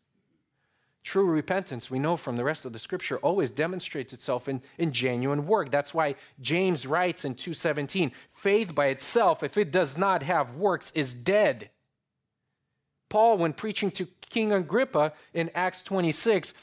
True 1.05 1.27
repentance, 1.27 1.91
we 1.91 1.99
know 1.99 2.17
from 2.17 2.37
the 2.37 2.45
rest 2.45 2.67
of 2.67 2.73
the 2.73 2.79
scripture, 2.79 3.19
always 3.19 3.51
demonstrates 3.51 4.13
itself 4.13 4.49
in, 4.49 4.63
in 4.77 4.93
genuine 4.93 5.47
work. 5.47 5.71
That's 5.71 5.95
why 5.95 6.17
James 6.41 6.87
writes 6.87 7.25
in 7.25 7.35
2:17, 7.35 8.13
faith 8.35 8.75
by 8.75 8.87
itself, 8.87 9.43
if 9.43 9.57
it 9.57 9.71
does 9.71 9.97
not 9.97 10.23
have 10.23 10.57
works, 10.57 10.93
is 10.95 11.15
dead. 11.15 11.71
Paul, 13.09 13.39
when 13.39 13.53
preaching 13.53 13.91
to 13.93 14.07
King 14.29 14.53
Agrippa 14.53 15.13
in 15.33 15.51
Acts 15.55 15.83
26, 15.83 16.55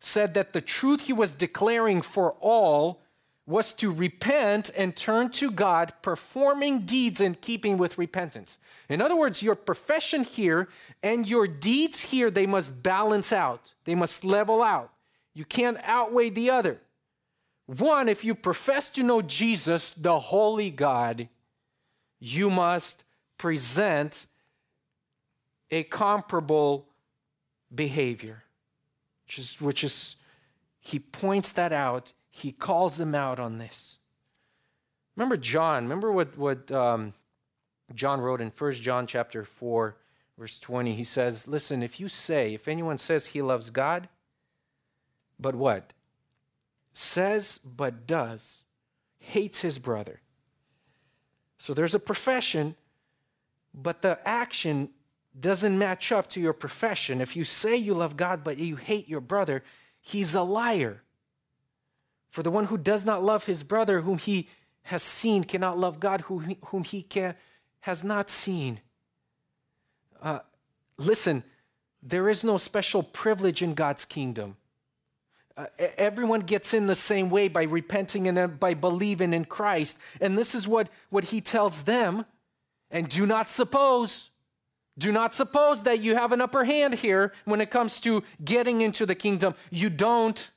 said 0.00 0.34
that 0.34 0.52
the 0.52 0.60
truth 0.60 1.02
he 1.02 1.12
was 1.12 1.32
declaring 1.32 2.02
for 2.02 2.32
all 2.40 3.00
was 3.46 3.74
to 3.74 3.92
repent 3.92 4.70
and 4.76 4.96
turn 4.96 5.30
to 5.30 5.50
God, 5.50 5.92
performing 6.00 6.80
deeds 6.80 7.20
in 7.20 7.34
keeping 7.34 7.76
with 7.76 7.98
repentance. 7.98 8.58
In 8.88 9.02
other 9.02 9.16
words, 9.16 9.42
your 9.42 9.54
profession 9.54 10.24
here 10.24 10.68
and 11.02 11.26
your 11.26 11.46
deeds 11.46 12.10
here, 12.10 12.30
they 12.30 12.46
must 12.46 12.82
balance 12.82 13.32
out, 13.32 13.74
they 13.84 13.94
must 13.94 14.24
level 14.24 14.62
out. 14.62 14.92
You 15.34 15.44
can't 15.44 15.78
outweigh 15.82 16.30
the 16.30 16.50
other. 16.50 16.80
One, 17.66 18.08
if 18.08 18.24
you 18.24 18.34
profess 18.34 18.88
to 18.90 19.02
know 19.02 19.20
Jesus, 19.20 19.90
the 19.90 20.18
holy 20.18 20.70
God, 20.70 21.28
you 22.20 22.50
must 22.50 23.04
present 23.36 24.26
a 25.74 25.82
comparable 25.82 26.86
behavior, 27.74 28.44
which 29.26 29.38
is, 29.38 29.60
which 29.60 29.82
is 29.82 30.16
he 30.78 31.00
points 31.00 31.50
that 31.52 31.72
out 31.72 32.12
he 32.30 32.52
calls 32.52 32.96
them 32.96 33.14
out 33.14 33.40
on 33.40 33.58
this. 33.58 33.98
Remember 35.16 35.36
John, 35.36 35.84
remember 35.84 36.12
what, 36.12 36.38
what 36.38 36.70
um, 36.70 37.12
John 37.94 38.20
wrote 38.20 38.40
in 38.40 38.50
1 38.50 38.72
John 38.74 39.06
chapter 39.06 39.44
4, 39.44 39.96
verse 40.38 40.58
20. 40.60 40.94
He 40.94 41.04
says, 41.04 41.48
Listen, 41.48 41.82
if 41.82 41.98
you 41.98 42.08
say, 42.08 42.54
if 42.54 42.68
anyone 42.68 42.98
says 42.98 43.28
he 43.28 43.42
loves 43.42 43.70
God, 43.70 44.08
but 45.38 45.54
what? 45.54 45.92
Says 46.92 47.58
but 47.58 48.06
does, 48.06 48.64
hates 49.18 49.60
his 49.62 49.78
brother. 49.78 50.20
So 51.58 51.74
there's 51.74 51.94
a 51.94 52.00
profession, 52.00 52.76
but 53.72 54.02
the 54.02 54.18
action 54.24 54.90
doesn't 55.38 55.78
match 55.78 56.12
up 56.12 56.28
to 56.28 56.40
your 56.40 56.52
profession. 56.52 57.20
If 57.20 57.36
you 57.36 57.44
say 57.44 57.76
you 57.76 57.94
love 57.94 58.16
God, 58.16 58.44
but 58.44 58.58
you 58.58 58.76
hate 58.76 59.08
your 59.08 59.20
brother, 59.20 59.62
he's 60.00 60.34
a 60.34 60.42
liar. 60.42 61.02
For 62.30 62.42
the 62.42 62.50
one 62.50 62.66
who 62.66 62.78
does 62.78 63.04
not 63.04 63.22
love 63.22 63.46
his 63.46 63.62
brother 63.62 64.00
whom 64.00 64.18
he 64.18 64.48
has 64.82 65.02
seen 65.02 65.44
cannot 65.44 65.78
love 65.78 65.98
God 65.98 66.22
whom 66.22 66.84
he, 66.84 67.02
can, 67.02 67.34
has 67.80 68.04
not 68.04 68.28
seen. 68.28 68.80
Uh, 70.22 70.40
listen, 70.98 71.42
there 72.02 72.28
is 72.28 72.44
no 72.44 72.58
special 72.58 73.02
privilege 73.02 73.62
in 73.62 73.74
God's 73.74 74.04
kingdom. 74.04 74.56
Uh, 75.56 75.66
everyone 75.96 76.40
gets 76.40 76.74
in 76.74 76.86
the 76.86 76.94
same 76.94 77.30
way 77.30 77.48
by 77.48 77.62
repenting 77.62 78.26
and 78.26 78.58
by 78.58 78.74
believing 78.74 79.32
in 79.32 79.44
Christ. 79.44 79.98
And 80.20 80.36
this 80.36 80.54
is 80.54 80.66
what, 80.66 80.88
what 81.10 81.24
he 81.24 81.40
tells 81.40 81.84
them. 81.84 82.26
And 82.90 83.08
do 83.08 83.24
not 83.26 83.48
suppose, 83.48 84.30
do 84.96 85.10
not 85.10 85.34
suppose 85.34 85.82
that 85.82 86.00
you 86.00 86.14
have 86.14 86.32
an 86.32 86.40
upper 86.40 86.64
hand 86.64 86.94
here 86.94 87.32
when 87.44 87.60
it 87.60 87.70
comes 87.70 88.00
to 88.00 88.22
getting 88.44 88.80
into 88.80 89.04
the 89.04 89.14
kingdom. 89.14 89.54
You 89.70 89.90
don't. 89.90 90.48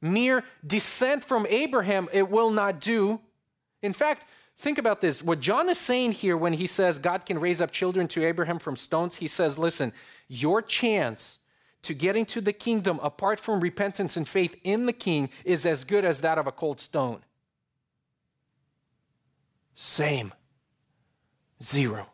Mere 0.00 0.44
descent 0.66 1.24
from 1.24 1.46
Abraham, 1.50 2.08
it 2.12 2.30
will 2.30 2.50
not 2.50 2.80
do. 2.80 3.20
In 3.82 3.92
fact, 3.92 4.26
think 4.58 4.78
about 4.78 5.00
this. 5.00 5.22
What 5.22 5.40
John 5.40 5.68
is 5.68 5.78
saying 5.78 6.12
here 6.12 6.36
when 6.36 6.52
he 6.52 6.66
says 6.66 6.98
God 6.98 7.26
can 7.26 7.38
raise 7.38 7.60
up 7.60 7.72
children 7.72 8.06
to 8.08 8.24
Abraham 8.24 8.58
from 8.58 8.76
stones, 8.76 9.16
he 9.16 9.26
says, 9.26 9.58
listen, 9.58 9.92
your 10.28 10.62
chance 10.62 11.40
to 11.82 11.94
get 11.94 12.16
into 12.16 12.40
the 12.40 12.52
kingdom 12.52 13.00
apart 13.02 13.40
from 13.40 13.60
repentance 13.60 14.16
and 14.16 14.28
faith 14.28 14.56
in 14.64 14.86
the 14.86 14.92
king 14.92 15.30
is 15.44 15.66
as 15.66 15.84
good 15.84 16.04
as 16.04 16.20
that 16.20 16.38
of 16.38 16.46
a 16.46 16.52
cold 16.52 16.80
stone. 16.80 17.20
Same. 19.74 20.32
Zero. 21.62 22.06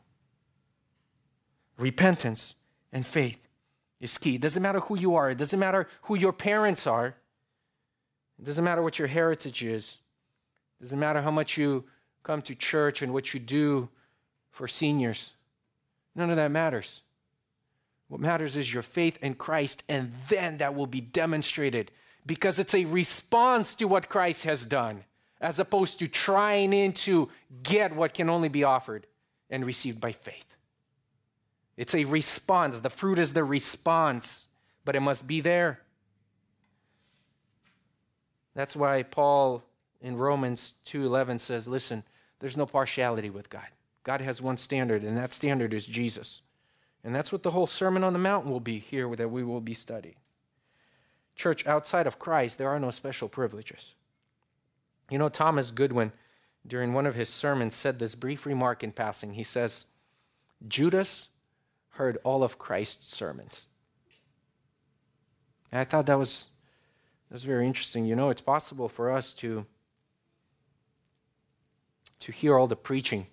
Repentance 1.76 2.54
and 2.92 3.06
faith 3.06 3.48
is 4.00 4.16
key. 4.18 4.36
It 4.36 4.40
doesn't 4.40 4.62
matter 4.62 4.80
who 4.80 4.98
you 4.98 5.14
are, 5.14 5.30
it 5.30 5.38
doesn't 5.38 5.58
matter 5.58 5.88
who 6.02 6.16
your 6.16 6.32
parents 6.32 6.86
are. 6.86 7.16
It 8.38 8.44
doesn't 8.44 8.64
matter 8.64 8.82
what 8.82 8.98
your 8.98 9.08
heritage 9.08 9.62
is. 9.62 9.98
It 10.80 10.84
doesn't 10.84 10.98
matter 10.98 11.22
how 11.22 11.30
much 11.30 11.56
you 11.56 11.84
come 12.22 12.42
to 12.42 12.54
church 12.54 13.00
and 13.00 13.12
what 13.12 13.32
you 13.32 13.40
do 13.40 13.88
for 14.50 14.66
seniors. 14.66 15.32
None 16.14 16.30
of 16.30 16.36
that 16.36 16.50
matters. 16.50 17.02
What 18.08 18.20
matters 18.20 18.56
is 18.56 18.72
your 18.72 18.82
faith 18.82 19.18
in 19.22 19.34
Christ, 19.34 19.82
and 19.88 20.12
then 20.28 20.58
that 20.58 20.74
will 20.74 20.86
be 20.86 21.00
demonstrated 21.00 21.90
because 22.26 22.58
it's 22.58 22.74
a 22.74 22.84
response 22.84 23.74
to 23.76 23.86
what 23.86 24.08
Christ 24.08 24.44
has 24.44 24.64
done, 24.66 25.04
as 25.40 25.58
opposed 25.58 25.98
to 25.98 26.08
trying 26.08 26.72
in 26.72 26.92
to 26.92 27.28
get 27.62 27.94
what 27.94 28.14
can 28.14 28.30
only 28.30 28.48
be 28.48 28.64
offered 28.64 29.06
and 29.50 29.64
received 29.64 30.00
by 30.00 30.12
faith. 30.12 30.53
It's 31.76 31.94
a 31.94 32.04
response. 32.04 32.78
The 32.78 32.90
fruit 32.90 33.18
is 33.18 33.32
the 33.32 33.44
response, 33.44 34.48
but 34.84 34.94
it 34.94 35.00
must 35.00 35.26
be 35.26 35.40
there. 35.40 35.80
That's 38.54 38.76
why 38.76 39.02
Paul 39.02 39.64
in 40.00 40.16
Romans 40.16 40.74
2:11 40.84 41.38
says, 41.38 41.66
"Listen, 41.66 42.04
there's 42.38 42.56
no 42.56 42.66
partiality 42.66 43.30
with 43.30 43.50
God. 43.50 43.68
God 44.04 44.20
has 44.20 44.40
one 44.40 44.58
standard, 44.58 45.02
and 45.02 45.16
that 45.16 45.32
standard 45.32 45.72
is 45.72 45.86
Jesus." 45.86 46.42
And 47.02 47.14
that's 47.14 47.32
what 47.32 47.42
the 47.42 47.50
whole 47.50 47.66
Sermon 47.66 48.04
on 48.04 48.12
the 48.12 48.18
Mount 48.18 48.46
will 48.46 48.60
be 48.60 48.78
here 48.78 49.14
that 49.16 49.28
we 49.28 49.42
will 49.42 49.60
be 49.60 49.74
studying. 49.74 50.16
Church, 51.36 51.66
outside 51.66 52.06
of 52.06 52.18
Christ, 52.18 52.58
there 52.58 52.70
are 52.70 52.78
no 52.78 52.90
special 52.90 53.28
privileges. 53.28 53.94
You 55.10 55.18
know, 55.18 55.28
Thomas 55.28 55.70
Goodwin, 55.70 56.12
during 56.66 56.94
one 56.94 57.06
of 57.06 57.14
his 57.14 57.28
sermons, 57.28 57.74
said 57.74 57.98
this 57.98 58.14
brief 58.14 58.46
remark 58.46 58.82
in 58.82 58.92
passing. 58.92 59.34
He 59.34 59.42
says, 59.42 59.86
Judas 60.66 61.28
heard 61.94 62.18
all 62.24 62.42
of 62.42 62.58
Christ's 62.58 63.14
sermons. 63.14 63.66
And 65.72 65.80
I 65.80 65.84
thought 65.84 66.06
that 66.06 66.18
was 66.18 66.48
that's 67.34 67.42
very 67.42 67.66
interesting. 67.66 68.04
You 68.04 68.14
know, 68.14 68.30
it's 68.30 68.40
possible 68.40 68.88
for 68.88 69.10
us 69.10 69.32
to, 69.34 69.66
to 72.20 72.30
hear 72.30 72.56
all 72.56 72.68
the 72.68 72.76
preaching 72.76 73.26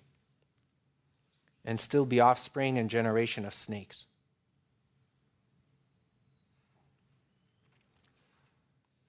and 1.64 1.78
still 1.80 2.04
be 2.04 2.18
offspring 2.18 2.78
and 2.78 2.90
generation 2.90 3.44
of 3.44 3.54
snakes. 3.54 4.06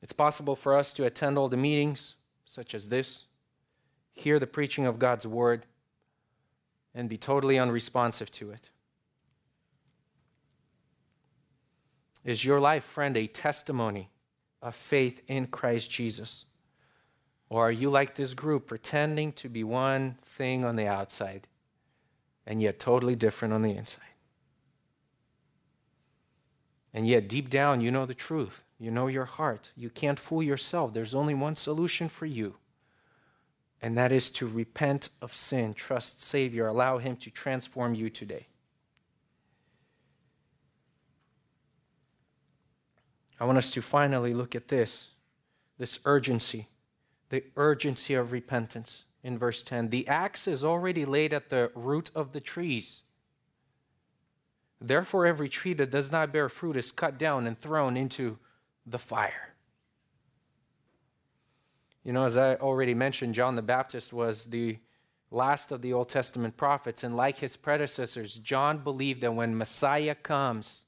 It's 0.03 0.13
possible 0.13 0.55
for 0.55 0.77
us 0.77 0.93
to 0.93 1.05
attend 1.05 1.39
all 1.39 1.49
the 1.49 1.57
meetings, 1.57 2.13
such 2.45 2.75
as 2.75 2.89
this, 2.89 3.25
hear 4.11 4.37
the 4.37 4.45
preaching 4.45 4.85
of 4.85 4.99
God's 4.99 5.25
word, 5.25 5.65
and 6.93 7.09
be 7.09 7.17
totally 7.17 7.57
unresponsive 7.57 8.29
to 8.33 8.51
it. 8.51 8.69
Is 12.23 12.45
your 12.45 12.59
life, 12.59 12.83
friend, 12.83 13.17
a 13.17 13.27
testimony 13.27 14.09
of 14.61 14.75
faith 14.75 15.21
in 15.27 15.47
Christ 15.47 15.89
Jesus? 15.89 16.45
Or 17.49 17.67
are 17.67 17.71
you 17.71 17.89
like 17.89 18.15
this 18.15 18.33
group, 18.33 18.67
pretending 18.67 19.33
to 19.33 19.49
be 19.49 19.63
one 19.63 20.17
thing 20.23 20.63
on 20.63 20.75
the 20.75 20.87
outside 20.87 21.47
and 22.47 22.61
yet 22.61 22.79
totally 22.79 23.15
different 23.15 23.53
on 23.53 23.61
the 23.61 23.75
inside? 23.75 24.01
And 26.93 27.07
yet, 27.07 27.27
deep 27.27 27.49
down, 27.49 27.81
you 27.81 27.91
know 27.91 28.05
the 28.05 28.13
truth. 28.13 28.63
You 28.79 28.91
know 28.91 29.07
your 29.07 29.25
heart. 29.25 29.71
You 29.75 29.89
can't 29.89 30.19
fool 30.19 30.43
yourself. 30.43 30.93
There's 30.93 31.15
only 31.15 31.33
one 31.33 31.55
solution 31.55 32.07
for 32.07 32.25
you, 32.25 32.55
and 33.81 33.97
that 33.97 34.11
is 34.11 34.29
to 34.31 34.47
repent 34.47 35.09
of 35.21 35.33
sin, 35.33 35.73
trust 35.73 36.21
Savior, 36.21 36.67
allow 36.67 36.99
Him 36.99 37.15
to 37.17 37.31
transform 37.31 37.95
you 37.95 38.09
today. 38.09 38.47
I 43.43 43.45
want 43.45 43.57
us 43.57 43.71
to 43.71 43.81
finally 43.81 44.33
look 44.33 44.55
at 44.55 44.69
this 44.69 45.09
this 45.77 45.99
urgency, 46.05 46.69
the 47.27 47.43
urgency 47.57 48.13
of 48.13 48.31
repentance 48.31 49.03
in 49.21 49.37
verse 49.37 49.63
10. 49.63 49.89
The 49.89 50.07
axe 50.07 50.47
is 50.47 50.63
already 50.63 51.03
laid 51.03 51.33
at 51.33 51.49
the 51.49 51.69
root 51.75 52.09
of 52.15 52.31
the 52.31 52.39
trees. 52.39 53.03
Therefore, 54.79 55.25
every 55.25 55.49
tree 55.49 55.73
that 55.73 55.91
does 55.91 56.09
not 56.09 56.31
bear 56.31 56.47
fruit 56.47 56.77
is 56.77 56.93
cut 56.93 57.17
down 57.17 57.45
and 57.45 57.59
thrown 57.59 57.97
into 57.97 58.37
the 58.85 58.97
fire. 58.97 59.55
You 62.01 62.13
know, 62.13 62.23
as 62.23 62.37
I 62.37 62.55
already 62.55 62.93
mentioned, 62.93 63.33
John 63.33 63.55
the 63.55 63.61
Baptist 63.61 64.13
was 64.13 64.45
the 64.45 64.77
last 65.31 65.69
of 65.73 65.81
the 65.81 65.91
Old 65.91 66.07
Testament 66.07 66.55
prophets, 66.55 67.03
and 67.03 67.17
like 67.17 67.39
his 67.39 67.57
predecessors, 67.57 68.35
John 68.35 68.77
believed 68.77 69.19
that 69.19 69.35
when 69.35 69.57
Messiah 69.57 70.15
comes, 70.15 70.85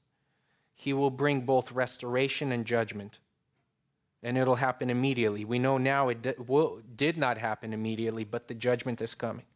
he 0.76 0.92
will 0.92 1.10
bring 1.10 1.40
both 1.40 1.72
restoration 1.72 2.52
and 2.52 2.66
judgment. 2.66 3.18
And 4.22 4.36
it'll 4.36 4.56
happen 4.56 4.90
immediately. 4.90 5.44
We 5.44 5.58
know 5.58 5.78
now 5.78 6.10
it 6.10 6.22
did, 6.22 6.48
will, 6.48 6.82
did 6.94 7.16
not 7.16 7.38
happen 7.38 7.72
immediately, 7.72 8.24
but 8.24 8.46
the 8.46 8.54
judgment 8.54 9.00
is 9.00 9.14
coming. 9.14 9.46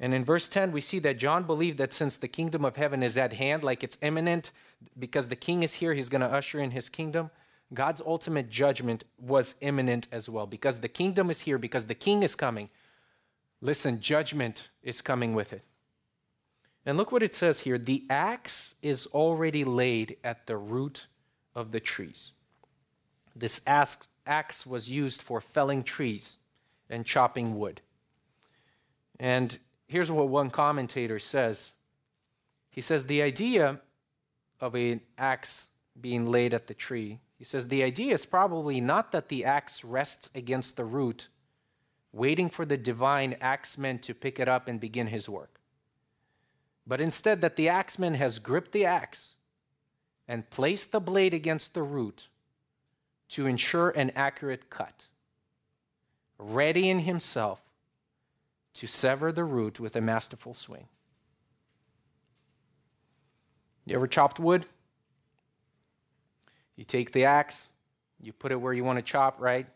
And 0.00 0.12
in 0.12 0.24
verse 0.24 0.48
10, 0.48 0.72
we 0.72 0.80
see 0.80 0.98
that 1.00 1.18
John 1.18 1.44
believed 1.44 1.78
that 1.78 1.92
since 1.92 2.16
the 2.16 2.28
kingdom 2.28 2.64
of 2.64 2.76
heaven 2.76 3.02
is 3.02 3.16
at 3.16 3.34
hand, 3.34 3.62
like 3.62 3.84
it's 3.84 3.98
imminent, 4.02 4.50
because 4.98 5.28
the 5.28 5.36
king 5.36 5.62
is 5.62 5.74
here, 5.74 5.94
he's 5.94 6.08
going 6.08 6.20
to 6.20 6.26
usher 6.26 6.60
in 6.60 6.72
his 6.72 6.88
kingdom. 6.88 7.30
God's 7.72 8.00
ultimate 8.04 8.50
judgment 8.50 9.04
was 9.20 9.54
imminent 9.60 10.08
as 10.10 10.28
well. 10.28 10.46
Because 10.46 10.80
the 10.80 10.88
kingdom 10.88 11.30
is 11.30 11.42
here, 11.42 11.58
because 11.58 11.86
the 11.86 11.94
king 11.94 12.22
is 12.22 12.34
coming. 12.34 12.70
Listen, 13.60 14.00
judgment 14.00 14.68
is 14.82 15.00
coming 15.00 15.34
with 15.34 15.52
it. 15.52 15.62
And 16.88 16.96
look 16.96 17.12
what 17.12 17.22
it 17.22 17.34
says 17.34 17.60
here 17.60 17.76
the 17.76 18.06
axe 18.08 18.74
is 18.80 19.06
already 19.08 19.62
laid 19.62 20.16
at 20.24 20.46
the 20.46 20.56
root 20.56 21.06
of 21.54 21.70
the 21.70 21.80
trees. 21.80 22.32
This 23.36 23.60
axe 23.66 24.64
was 24.66 24.90
used 24.90 25.20
for 25.20 25.42
felling 25.42 25.82
trees 25.82 26.38
and 26.88 27.04
chopping 27.04 27.58
wood. 27.58 27.82
And 29.20 29.58
here's 29.86 30.10
what 30.10 30.30
one 30.30 30.48
commentator 30.48 31.18
says 31.18 31.74
he 32.70 32.80
says 32.80 33.04
the 33.04 33.20
idea 33.20 33.80
of 34.58 34.74
an 34.74 35.02
axe 35.18 35.72
being 36.00 36.24
laid 36.24 36.54
at 36.54 36.68
the 36.68 36.74
tree 36.74 37.20
he 37.36 37.44
says 37.44 37.68
the 37.68 37.82
idea 37.82 38.14
is 38.14 38.24
probably 38.24 38.80
not 38.80 39.12
that 39.12 39.28
the 39.28 39.44
axe 39.44 39.84
rests 39.84 40.30
against 40.34 40.76
the 40.76 40.86
root 40.86 41.28
waiting 42.12 42.48
for 42.48 42.64
the 42.64 42.78
divine 42.78 43.36
axeman 43.42 43.98
to 43.98 44.14
pick 44.14 44.40
it 44.40 44.48
up 44.48 44.68
and 44.68 44.80
begin 44.80 45.08
his 45.08 45.28
work 45.28 45.57
but 46.88 47.02
instead 47.02 47.42
that 47.42 47.56
the 47.56 47.68
axeman 47.68 48.14
has 48.14 48.38
gripped 48.38 48.72
the 48.72 48.86
axe 48.86 49.34
and 50.26 50.48
placed 50.48 50.90
the 50.90 51.00
blade 51.00 51.34
against 51.34 51.74
the 51.74 51.82
root 51.82 52.28
to 53.28 53.46
ensure 53.46 53.90
an 53.90 54.10
accurate 54.16 54.70
cut 54.70 55.04
ready 56.38 56.88
in 56.88 57.00
himself 57.00 57.60
to 58.72 58.86
sever 58.86 59.30
the 59.32 59.44
root 59.44 59.78
with 59.78 59.96
a 59.96 60.00
masterful 60.00 60.54
swing. 60.54 60.86
You 63.84 63.96
ever 63.96 64.06
chopped 64.06 64.38
wood? 64.38 64.66
You 66.76 66.84
take 66.84 67.12
the 67.12 67.24
axe, 67.24 67.72
you 68.20 68.32
put 68.32 68.52
it 68.52 68.60
where 68.60 68.72
you 68.72 68.84
want 68.84 68.98
to 68.98 69.02
chop, 69.02 69.40
right? 69.40 69.66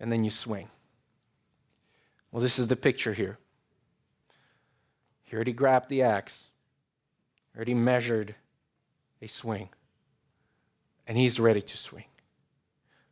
And 0.00 0.10
then 0.10 0.24
you 0.24 0.30
swing. 0.30 0.68
Well, 2.32 2.40
this 2.40 2.58
is 2.58 2.68
the 2.68 2.76
picture 2.76 3.12
here. 3.12 3.38
He 5.34 5.36
already 5.36 5.52
grabbed 5.52 5.88
the 5.88 6.00
axe, 6.00 6.46
already 7.56 7.74
measured 7.74 8.36
a 9.20 9.26
swing, 9.26 9.68
and 11.08 11.18
he's 11.18 11.40
ready 11.40 11.60
to 11.60 11.76
swing. 11.76 12.04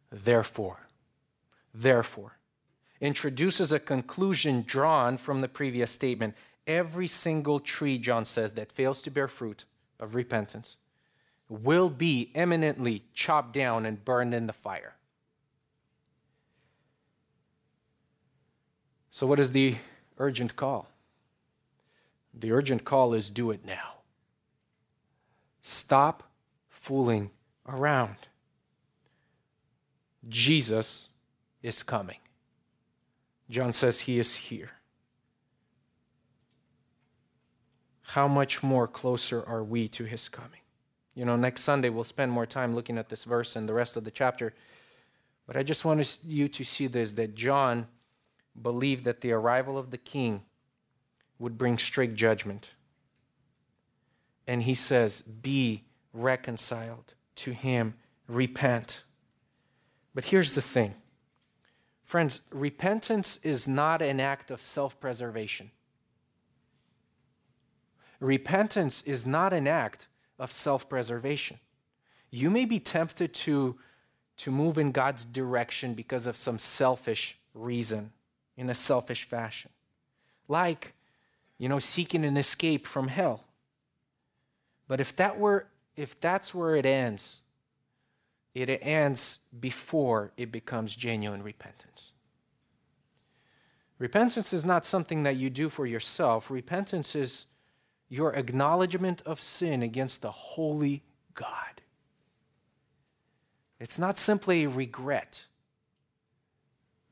Therefore, 0.08 0.86
therefore, 1.74 2.38
introduces 3.00 3.72
a 3.72 3.80
conclusion 3.80 4.62
drawn 4.64 5.16
from 5.16 5.40
the 5.40 5.48
previous 5.48 5.90
statement. 5.90 6.36
Every 6.64 7.08
single 7.08 7.58
tree, 7.58 7.98
John 7.98 8.24
says, 8.24 8.52
that 8.52 8.70
fails 8.70 9.02
to 9.02 9.10
bear 9.10 9.26
fruit 9.26 9.64
of 9.98 10.14
repentance 10.14 10.76
will 11.48 11.90
be 11.90 12.30
eminently 12.36 13.02
chopped 13.14 13.52
down 13.52 13.84
and 13.84 14.04
burned 14.04 14.32
in 14.32 14.46
the 14.46 14.52
fire. 14.52 14.94
So, 19.10 19.26
what 19.26 19.40
is 19.40 19.50
the 19.50 19.74
urgent 20.18 20.54
call? 20.54 20.91
The 22.34 22.52
urgent 22.52 22.84
call 22.84 23.14
is 23.14 23.30
do 23.30 23.50
it 23.50 23.64
now. 23.64 23.96
Stop 25.62 26.24
fooling 26.68 27.30
around. 27.68 28.16
Jesus 30.28 31.08
is 31.62 31.82
coming. 31.82 32.18
John 33.50 33.72
says 33.72 34.00
he 34.00 34.18
is 34.18 34.34
here. 34.36 34.70
How 38.02 38.28
much 38.28 38.62
more 38.62 38.86
closer 38.86 39.42
are 39.46 39.62
we 39.62 39.88
to 39.88 40.04
his 40.04 40.28
coming? 40.28 40.60
You 41.14 41.24
know, 41.24 41.36
next 41.36 41.62
Sunday 41.62 41.90
we'll 41.90 42.04
spend 42.04 42.32
more 42.32 42.46
time 42.46 42.74
looking 42.74 42.98
at 42.98 43.08
this 43.08 43.24
verse 43.24 43.54
and 43.56 43.68
the 43.68 43.74
rest 43.74 43.96
of 43.96 44.04
the 44.04 44.10
chapter. 44.10 44.54
But 45.46 45.56
I 45.56 45.62
just 45.62 45.84
want 45.84 46.18
you 46.26 46.48
to 46.48 46.64
see 46.64 46.86
this 46.86 47.12
that 47.12 47.34
John 47.34 47.86
believed 48.60 49.04
that 49.04 49.20
the 49.20 49.32
arrival 49.32 49.78
of 49.78 49.90
the 49.90 49.98
king 49.98 50.42
would 51.42 51.58
bring 51.58 51.76
strict 51.76 52.14
judgment. 52.14 52.70
And 54.46 54.62
he 54.62 54.74
says, 54.74 55.22
Be 55.22 55.82
reconciled 56.12 57.14
to 57.36 57.50
him, 57.50 57.94
repent. 58.28 59.02
But 60.14 60.26
here's 60.26 60.54
the 60.54 60.62
thing 60.62 60.94
Friends, 62.04 62.40
repentance 62.52 63.38
is 63.42 63.66
not 63.66 64.00
an 64.02 64.20
act 64.20 64.52
of 64.52 64.62
self 64.62 65.00
preservation. 65.00 65.72
Repentance 68.20 69.02
is 69.02 69.26
not 69.26 69.52
an 69.52 69.66
act 69.66 70.06
of 70.38 70.52
self 70.52 70.88
preservation. 70.88 71.58
You 72.30 72.50
may 72.50 72.66
be 72.66 72.78
tempted 72.78 73.34
to, 73.34 73.78
to 74.38 74.50
move 74.52 74.78
in 74.78 74.92
God's 74.92 75.24
direction 75.24 75.94
because 75.94 76.28
of 76.28 76.36
some 76.36 76.58
selfish 76.58 77.36
reason, 77.52 78.12
in 78.56 78.70
a 78.70 78.74
selfish 78.74 79.24
fashion. 79.24 79.72
Like, 80.46 80.94
you 81.62 81.68
know, 81.68 81.78
seeking 81.78 82.24
an 82.24 82.36
escape 82.36 82.88
from 82.88 83.06
hell. 83.06 83.44
But 84.88 85.00
if 85.00 85.14
that 85.14 85.38
were 85.38 85.68
if 85.94 86.18
that's 86.18 86.52
where 86.52 86.74
it 86.74 86.84
ends, 86.84 87.40
it 88.52 88.68
ends 88.82 89.38
before 89.60 90.32
it 90.36 90.50
becomes 90.50 90.96
genuine 90.96 91.40
repentance. 91.40 92.10
Repentance 94.00 94.52
is 94.52 94.64
not 94.64 94.84
something 94.84 95.22
that 95.22 95.36
you 95.36 95.50
do 95.50 95.68
for 95.68 95.86
yourself. 95.86 96.50
Repentance 96.50 97.14
is 97.14 97.46
your 98.08 98.34
acknowledgement 98.34 99.22
of 99.24 99.40
sin 99.40 99.84
against 99.84 100.20
the 100.20 100.32
holy 100.32 101.04
God. 101.34 101.80
It's 103.78 104.00
not 104.00 104.18
simply 104.18 104.64
a 104.64 104.68
regret 104.68 105.44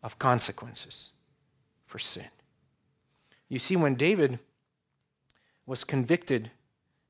of 0.03 0.19
consequences 0.19 1.13
for 1.87 2.01
sin. 2.01 2.31
You 3.51 3.59
see, 3.59 3.77
when 3.77 3.97
David 3.97 4.39
was 5.67 5.85
convicted 5.85 6.53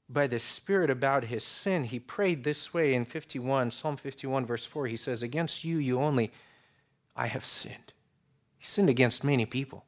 by 0.08 0.26
the 0.26 0.38
Spirit 0.40 0.90
about 0.90 1.24
his 1.24 1.44
sin, 1.44 1.84
he 1.84 2.00
prayed 2.00 2.42
this 2.42 2.74
way 2.74 2.94
in 2.94 3.04
51, 3.04 3.70
Psalm 3.70 3.96
51, 3.96 4.46
verse 4.46 4.66
4. 4.66 4.86
He 4.88 4.96
says, 4.96 5.22
Against 5.22 5.64
you, 5.64 5.76
you 5.76 6.00
only, 6.00 6.32
I 7.14 7.28
have 7.28 7.46
sinned. 7.46 7.92
He 8.58 8.66
sinned 8.66 8.88
against 8.88 9.22
many 9.22 9.46
people, 9.46 9.84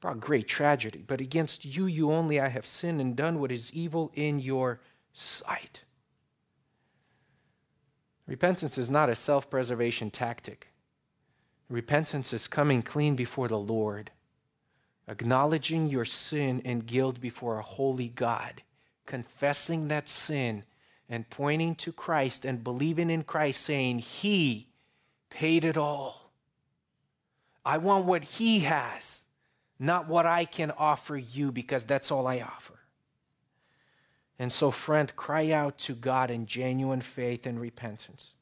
brought 0.00 0.20
great 0.20 0.48
tragedy, 0.48 1.04
but 1.06 1.20
against 1.20 1.64
you, 1.64 1.86
you 1.86 2.12
only, 2.12 2.40
I 2.40 2.48
have 2.48 2.64
sinned 2.64 3.00
and 3.00 3.14
done 3.14 3.40
what 3.40 3.52
is 3.52 3.74
evil 3.74 4.12
in 4.14 4.38
your 4.38 4.80
sight. 5.12 5.82
Repentance 8.26 8.78
is 8.78 8.88
not 8.88 9.10
a 9.10 9.14
self 9.14 9.50
preservation 9.50 10.10
tactic. 10.10 10.68
Repentance 11.68 12.32
is 12.32 12.46
coming 12.46 12.82
clean 12.82 13.16
before 13.16 13.48
the 13.48 13.58
Lord, 13.58 14.12
acknowledging 15.08 15.86
your 15.86 16.04
sin 16.04 16.62
and 16.64 16.86
guilt 16.86 17.20
before 17.20 17.58
a 17.58 17.62
holy 17.62 18.08
God 18.08 18.62
confessing 19.06 19.88
that 19.88 20.08
sin 20.08 20.64
and 21.08 21.30
pointing 21.30 21.74
to 21.76 21.92
Christ 21.92 22.44
and 22.44 22.64
believing 22.64 23.08
in 23.08 23.22
Christ, 23.22 23.62
saying, 23.62 24.00
He 24.00 24.66
paid 25.30 25.64
it 25.64 25.76
all. 25.76 26.32
I 27.64 27.78
want 27.78 28.04
what 28.04 28.24
He 28.24 28.60
has, 28.60 29.24
not 29.78 30.08
what 30.08 30.26
I 30.26 30.44
can 30.44 30.72
offer 30.72 31.16
you, 31.16 31.52
because 31.52 31.84
that's 31.84 32.10
all 32.10 32.26
I 32.26 32.40
offer. 32.40 32.74
And 34.38 34.52
so, 34.52 34.70
friend, 34.70 35.14
cry 35.16 35.50
out 35.50 35.78
to 35.78 35.94
God 35.94 36.30
in 36.30 36.46
genuine 36.46 37.00
faith 37.00 37.46
and 37.46 37.58
repentance 37.58 38.34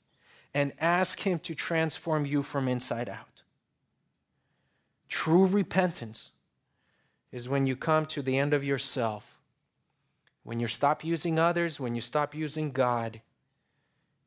and 0.52 0.72
ask 0.80 1.20
Him 1.20 1.38
to 1.40 1.54
transform 1.54 2.26
you 2.26 2.42
from 2.42 2.66
inside 2.66 3.08
out. 3.08 3.42
True 5.08 5.46
repentance 5.46 6.30
is 7.34 7.48
when 7.48 7.66
you 7.66 7.74
come 7.74 8.06
to 8.06 8.22
the 8.22 8.38
end 8.38 8.54
of 8.54 8.62
yourself, 8.62 9.40
when 10.44 10.60
you 10.60 10.68
stop 10.68 11.02
using 11.02 11.36
others, 11.36 11.80
when 11.80 11.96
you 11.96 12.00
stop 12.00 12.32
using 12.32 12.70
God, 12.70 13.22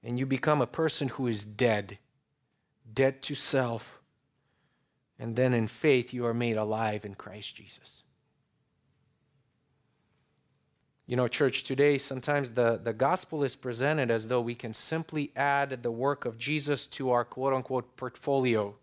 and 0.04 0.20
you 0.20 0.26
become 0.26 0.62
a 0.62 0.68
person 0.68 1.08
who 1.08 1.26
is 1.26 1.46
dead, 1.46 2.00
dead 2.94 3.22
to 3.22 3.34
self, 3.34 4.02
and 5.18 5.38
then 5.38 5.54
in 5.54 5.68
faith 5.68 6.14
you 6.14 6.26
are 6.26 6.34
made 6.34 6.58
alive 6.58 7.06
in 7.06 7.16
Christ 7.16 7.56
Jesus. 7.56 8.04
You 11.06 11.16
know, 11.16 11.30
church, 11.30 11.64
today 11.64 11.98
sometimes 11.98 12.52
the, 12.52 12.78
the 12.84 12.92
gospel 12.92 13.42
is 13.42 13.56
presented 13.56 14.12
as 14.12 14.28
though 14.28 14.42
we 14.42 14.54
can 14.54 14.74
simply 14.74 15.32
add 15.34 15.82
the 15.82 15.92
work 15.92 16.26
of 16.26 16.38
Jesus 16.38 16.86
to 16.88 17.12
our 17.12 17.24
quote 17.24 17.54
unquote 17.54 17.96
portfolio, 17.96 18.76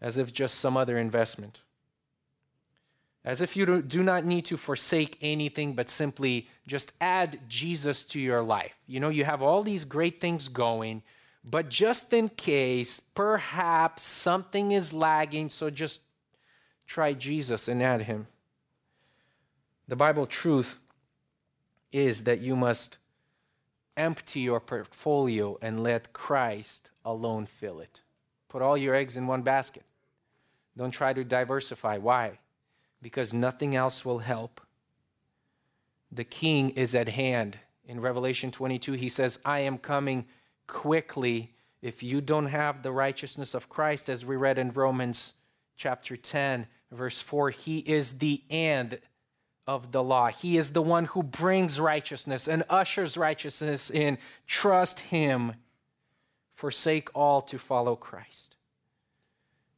as 0.00 0.18
if 0.18 0.32
just 0.32 0.56
some 0.56 0.76
other 0.76 0.98
investment. 0.98 1.60
As 3.24 3.42
if 3.42 3.54
you 3.54 3.82
do 3.82 4.02
not 4.02 4.24
need 4.24 4.46
to 4.46 4.56
forsake 4.56 5.18
anything, 5.20 5.74
but 5.74 5.90
simply 5.90 6.48
just 6.66 6.92
add 7.00 7.40
Jesus 7.48 8.04
to 8.04 8.20
your 8.20 8.42
life. 8.42 8.76
You 8.86 8.98
know, 8.98 9.10
you 9.10 9.24
have 9.24 9.42
all 9.42 9.62
these 9.62 9.84
great 9.84 10.20
things 10.20 10.48
going, 10.48 11.02
but 11.44 11.68
just 11.68 12.12
in 12.12 12.30
case, 12.30 13.00
perhaps 13.00 14.02
something 14.02 14.72
is 14.72 14.92
lagging, 14.92 15.50
so 15.50 15.68
just 15.68 16.00
try 16.86 17.12
Jesus 17.12 17.68
and 17.68 17.82
add 17.82 18.02
him. 18.02 18.26
The 19.86 19.96
Bible 19.96 20.26
truth 20.26 20.78
is 21.92 22.24
that 22.24 22.40
you 22.40 22.56
must 22.56 22.98
empty 23.96 24.40
your 24.40 24.60
portfolio 24.60 25.58
and 25.60 25.82
let 25.82 26.12
Christ 26.12 26.90
alone 27.04 27.46
fill 27.46 27.80
it. 27.80 28.00
Put 28.48 28.62
all 28.62 28.76
your 28.76 28.94
eggs 28.94 29.16
in 29.16 29.26
one 29.26 29.42
basket. 29.42 29.84
Don't 30.76 30.90
try 30.90 31.12
to 31.12 31.24
diversify. 31.24 31.98
Why? 31.98 32.38
Because 33.02 33.32
nothing 33.32 33.74
else 33.74 34.04
will 34.04 34.18
help. 34.18 34.60
The 36.12 36.24
king 36.24 36.70
is 36.70 36.94
at 36.94 37.08
hand. 37.10 37.58
In 37.84 38.00
Revelation 38.00 38.50
22, 38.50 38.92
he 38.92 39.08
says, 39.08 39.38
I 39.44 39.60
am 39.60 39.78
coming 39.78 40.26
quickly. 40.66 41.54
If 41.82 42.02
you 42.02 42.20
don't 42.20 42.46
have 42.46 42.82
the 42.82 42.92
righteousness 42.92 43.54
of 43.54 43.68
Christ, 43.68 44.08
as 44.10 44.24
we 44.24 44.36
read 44.36 44.58
in 44.58 44.72
Romans 44.72 45.34
chapter 45.76 46.16
10, 46.16 46.66
verse 46.92 47.20
4, 47.20 47.50
he 47.50 47.78
is 47.78 48.18
the 48.18 48.42
end 48.50 48.98
of 49.66 49.92
the 49.92 50.02
law. 50.02 50.28
He 50.28 50.56
is 50.56 50.70
the 50.70 50.82
one 50.82 51.04
who 51.04 51.22
brings 51.22 51.78
righteousness 51.78 52.48
and 52.48 52.64
ushers 52.68 53.16
righteousness 53.16 53.88
in. 53.88 54.18
Trust 54.46 55.00
him. 55.00 55.54
Forsake 56.52 57.08
all 57.14 57.40
to 57.42 57.56
follow 57.56 57.94
Christ. 57.94 58.56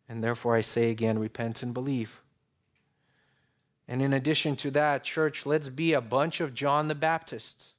And 0.09 0.25
therefore, 0.25 0.57
I 0.57 0.63
say 0.63 0.91
again 0.91 1.19
repent 1.19 1.63
and 1.63 1.75
believe. 1.75 2.22
And 3.89 4.01
in 4.01 4.13
addition 4.13 4.57
to 4.57 4.71
that, 4.73 5.05
church, 5.05 5.45
let's 5.45 5.69
be 5.69 5.93
a 5.93 6.01
bunch 6.01 6.41
of 6.41 6.55
John 6.55 6.89
the 6.89 6.95
Baptist. 6.95 7.75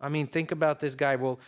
I 0.00 0.08
mean, 0.08 0.26
think 0.26 0.52
about 0.52 0.80
this 0.80 0.94
guy. 0.94 1.16
We'll, 1.16 1.40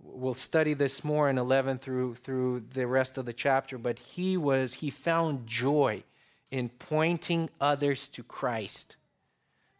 we'll 0.00 0.34
study 0.34 0.74
this 0.74 1.02
more 1.02 1.28
in 1.28 1.38
11 1.38 1.78
through, 1.78 2.14
through 2.16 2.64
the 2.72 2.86
rest 2.86 3.18
of 3.18 3.26
the 3.26 3.32
chapter, 3.32 3.76
but 3.78 3.98
he 3.98 4.36
was, 4.36 4.74
he 4.74 4.90
found 4.90 5.46
joy 5.46 6.04
in 6.50 6.68
pointing 6.68 7.50
others 7.60 8.08
to 8.10 8.22
Christ 8.22 8.96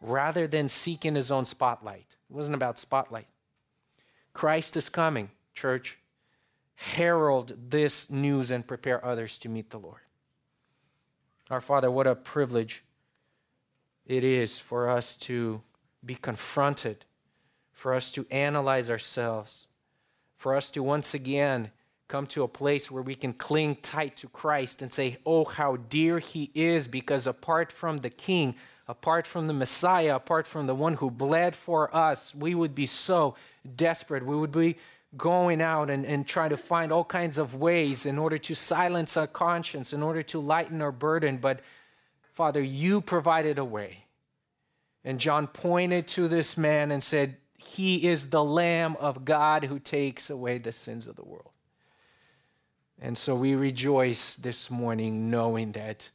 rather 0.01 0.47
than 0.47 0.69
seeking 0.69 1.15
his 1.15 1.31
own 1.31 1.45
spotlight. 1.45 2.17
It 2.31 2.35
wasn't 2.35 2.57
about 2.57 2.79
spotlight. 2.79 3.27
Christ 4.33 4.77
is 4.77 4.89
coming, 4.89 5.31
church. 5.55 5.99
Herald 6.75 7.71
this 7.71 8.11
news 8.11 8.51
and 8.51 8.67
prepare 8.67 9.05
others 9.05 9.39
to 9.41 9.49
meet 9.49 9.71
the 9.71 9.81
Lord. 9.81 10.01
Our 11.51 11.61
Father, 11.61 11.91
what 11.91 12.07
a 12.07 12.15
privilege 12.15 12.85
it 14.09 14.25
is 14.25 14.59
for 14.59 14.89
us 14.89 15.15
to 15.15 15.61
be 16.05 16.15
confronted, 16.15 17.05
for 17.73 17.95
us 17.95 18.11
to 18.13 18.27
analyze 18.31 18.91
ourselves, 18.91 19.67
for 20.37 20.57
us 20.57 20.71
to 20.73 20.83
once 20.83 21.15
again 21.15 21.71
come 22.09 22.27
to 22.27 22.43
a 22.43 22.49
place 22.49 22.91
where 22.91 23.03
we 23.03 23.15
can 23.15 23.35
cling 23.35 23.77
tight 23.77 24.17
to 24.17 24.29
Christ 24.29 24.81
and 24.81 24.91
say, 24.91 25.19
Oh, 25.27 25.45
how 25.45 25.77
dear 25.77 26.19
He 26.19 26.51
is, 26.55 26.89
because 26.89 27.27
apart 27.27 27.71
from 27.71 27.99
the 27.99 28.09
King, 28.09 28.55
apart 28.89 29.27
from 29.27 29.47
the 29.47 29.53
Messiah, 29.53 30.17
apart 30.17 30.47
from 30.47 30.67
the 30.67 30.75
one 30.75 30.95
who 30.95 31.11
bled 31.11 31.55
for 31.55 31.95
us, 31.95 32.35
we 32.35 32.55
would 32.55 32.75
be 32.75 32.87
so 32.87 33.35
desperate. 33.77 34.25
We 34.25 34.37
would 34.37 34.53
be 34.53 34.79
going 35.17 35.61
out 35.61 35.91
and, 35.91 36.07
and 36.07 36.27
trying 36.27 36.51
to 36.51 36.57
find 36.57 36.93
all 36.93 37.05
kinds 37.05 37.37
of 37.37 37.55
ways 37.55 38.07
in 38.07 38.19
order 38.19 38.39
to 38.39 38.55
silence 38.55 39.17
our 39.17 39.27
conscience, 39.27 39.93
in 39.93 40.03
order 40.03 40.23
to 40.23 40.39
lighten 40.39 40.81
our 40.81 40.93
burden. 40.93 41.37
But 41.37 41.61
Father, 42.39 42.63
you 42.63 43.01
provided 43.01 43.59
a 43.59 43.65
way. 43.65 44.05
And 45.03 45.19
John 45.19 45.49
pointed 45.49 46.07
to 46.07 46.29
this 46.29 46.57
man 46.57 46.93
and 46.93 47.03
said, 47.03 47.37
He 47.57 48.07
is 48.07 48.31
the 48.31 48.45
Lamb 48.45 48.97
of 49.01 49.25
God 49.25 49.65
who 49.65 49.81
takes 49.81 50.31
away 50.31 50.59
the 50.59 50.71
sins 50.71 51.09
of 51.09 51.17
the 51.17 51.25
world. 51.25 51.51
And 53.03 53.19
so 53.19 53.35
we 53.35 53.57
rejoice 53.57 54.37
this 54.37 54.71
morning 54.71 55.33
knowing 55.33 55.73
that 55.73 56.11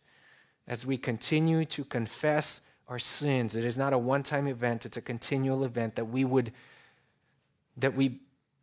as 0.65 0.85
we 0.85 0.95
continue 0.95 1.65
to 1.65 1.83
confess 1.83 2.61
our 2.87 2.99
sins. 2.99 3.57
It 3.57 3.65
is 3.65 3.77
not 3.77 3.91
a 3.91 3.97
one-time 3.97 4.47
event, 4.47 4.85
it's 4.85 4.95
a 4.95 5.01
continual 5.01 5.65
event 5.65 5.95
that 5.95 6.05
we 6.05 6.23
would 6.23 6.53
that 7.75 7.95
we 7.95 8.21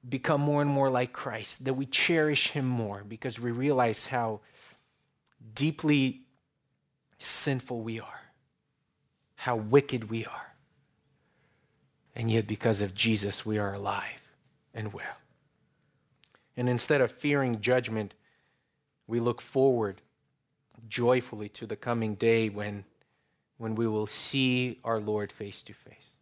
become 0.08 0.40
more 0.40 0.62
and 0.62 0.70
more 0.70 0.88
like 0.88 1.12
Christ, 1.12 1.66
that 1.66 1.74
we 1.74 1.84
cherish 1.84 2.52
him 2.52 2.64
more 2.64 3.04
because 3.06 3.38
we 3.38 3.50
realize 3.50 4.06
how 4.06 4.40
deeply 5.54 6.22
sinful 7.20 7.82
we 7.82 8.00
are, 8.00 8.32
how 9.36 9.54
wicked 9.56 10.10
we 10.10 10.24
are. 10.24 10.54
And 12.16 12.30
yet 12.30 12.46
because 12.46 12.82
of 12.82 12.94
Jesus 12.94 13.46
we 13.46 13.58
are 13.58 13.74
alive 13.74 14.22
and 14.74 14.92
well. 14.92 15.18
And 16.56 16.68
instead 16.68 17.00
of 17.00 17.12
fearing 17.12 17.60
judgment, 17.60 18.14
we 19.06 19.20
look 19.20 19.40
forward 19.40 20.02
joyfully 20.88 21.48
to 21.50 21.66
the 21.66 21.76
coming 21.76 22.14
day 22.14 22.48
when, 22.48 22.84
when 23.58 23.74
we 23.74 23.86
will 23.86 24.06
see 24.06 24.78
our 24.84 25.00
Lord 25.00 25.30
face 25.30 25.62
to 25.62 25.72
face. 25.72 26.16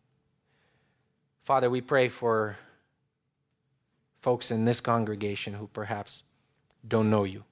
Father, 1.43 1.71
we 1.71 1.81
pray 1.81 2.09
for 2.09 2.57
folks 4.21 4.51
in 4.51 4.65
this 4.65 4.81
congregation 4.81 5.55
who 5.55 5.69
perhaps 5.69 6.23
don't 6.87 7.09
know 7.09 7.25
you, 7.25 7.45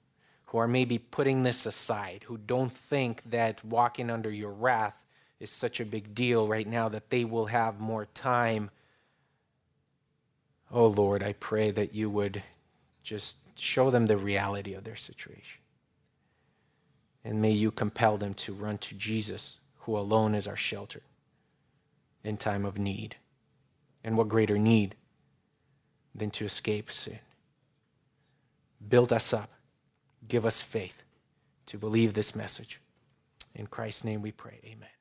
who 0.47 0.59
are 0.59 0.68
maybe 0.68 0.99
putting 0.99 1.42
this 1.42 1.66
aside, 1.66 2.24
who 2.26 2.38
don't 2.38 2.72
think 2.72 3.22
that 3.30 3.64
walking 3.64 4.11
under 4.11 4.30
your 4.30 4.53
wrath 4.53 5.05
is 5.40 5.51
such 5.51 5.80
a 5.80 5.84
big 5.84 6.14
deal 6.14 6.47
right 6.49 6.66
now 6.66 6.88
that 6.88 7.11
they 7.11 7.24
will 7.24 7.47
have 7.47 7.80
more 7.80 8.07
time. 8.14 8.70
Oh 10.70 10.86
Lord, 10.86 11.22
I 11.22 11.32
pray 11.34 11.70
that 11.72 11.94
you 11.94 12.09
would 12.11 12.42
just 13.03 13.36
show 13.57 13.90
them 13.90 14.07
the 14.07 14.16
reality 14.16 14.74
of 14.74 14.84
their 14.84 14.97
situation. 14.97 15.61
And 17.24 17.42
may 17.42 17.51
you 17.51 17.70
compel 17.70 18.16
them 18.16 18.34
to 18.34 18.53
run 18.53 18.78
to 18.78 18.94
Jesus, 18.94 19.59
who 19.80 19.99
alone 19.99 20.34
is 20.34 20.47
our 20.47 20.57
shelter 20.57 21.03
in 22.22 22.36
time 22.36 22.64
of 22.64 22.78
need. 22.78 23.16
And 24.05 24.16
what 24.16 24.28
greater 24.28 24.59
need 24.59 24.94
than 26.14 26.30
to 26.32 26.44
escape 26.44 26.90
sin? 26.90 27.18
Build 28.88 29.12
us 29.12 29.32
up. 29.32 29.51
Give 30.29 30.45
us 30.45 30.62
faith 30.62 31.03
to 31.66 31.79
believe 31.79 32.14
this 32.14 32.35
message. 32.35 32.81
In 33.55 33.66
Christ's 33.66 34.05
name 34.05 34.22
we 34.22 34.33
pray. 34.33 34.61
Amen. 34.64 34.95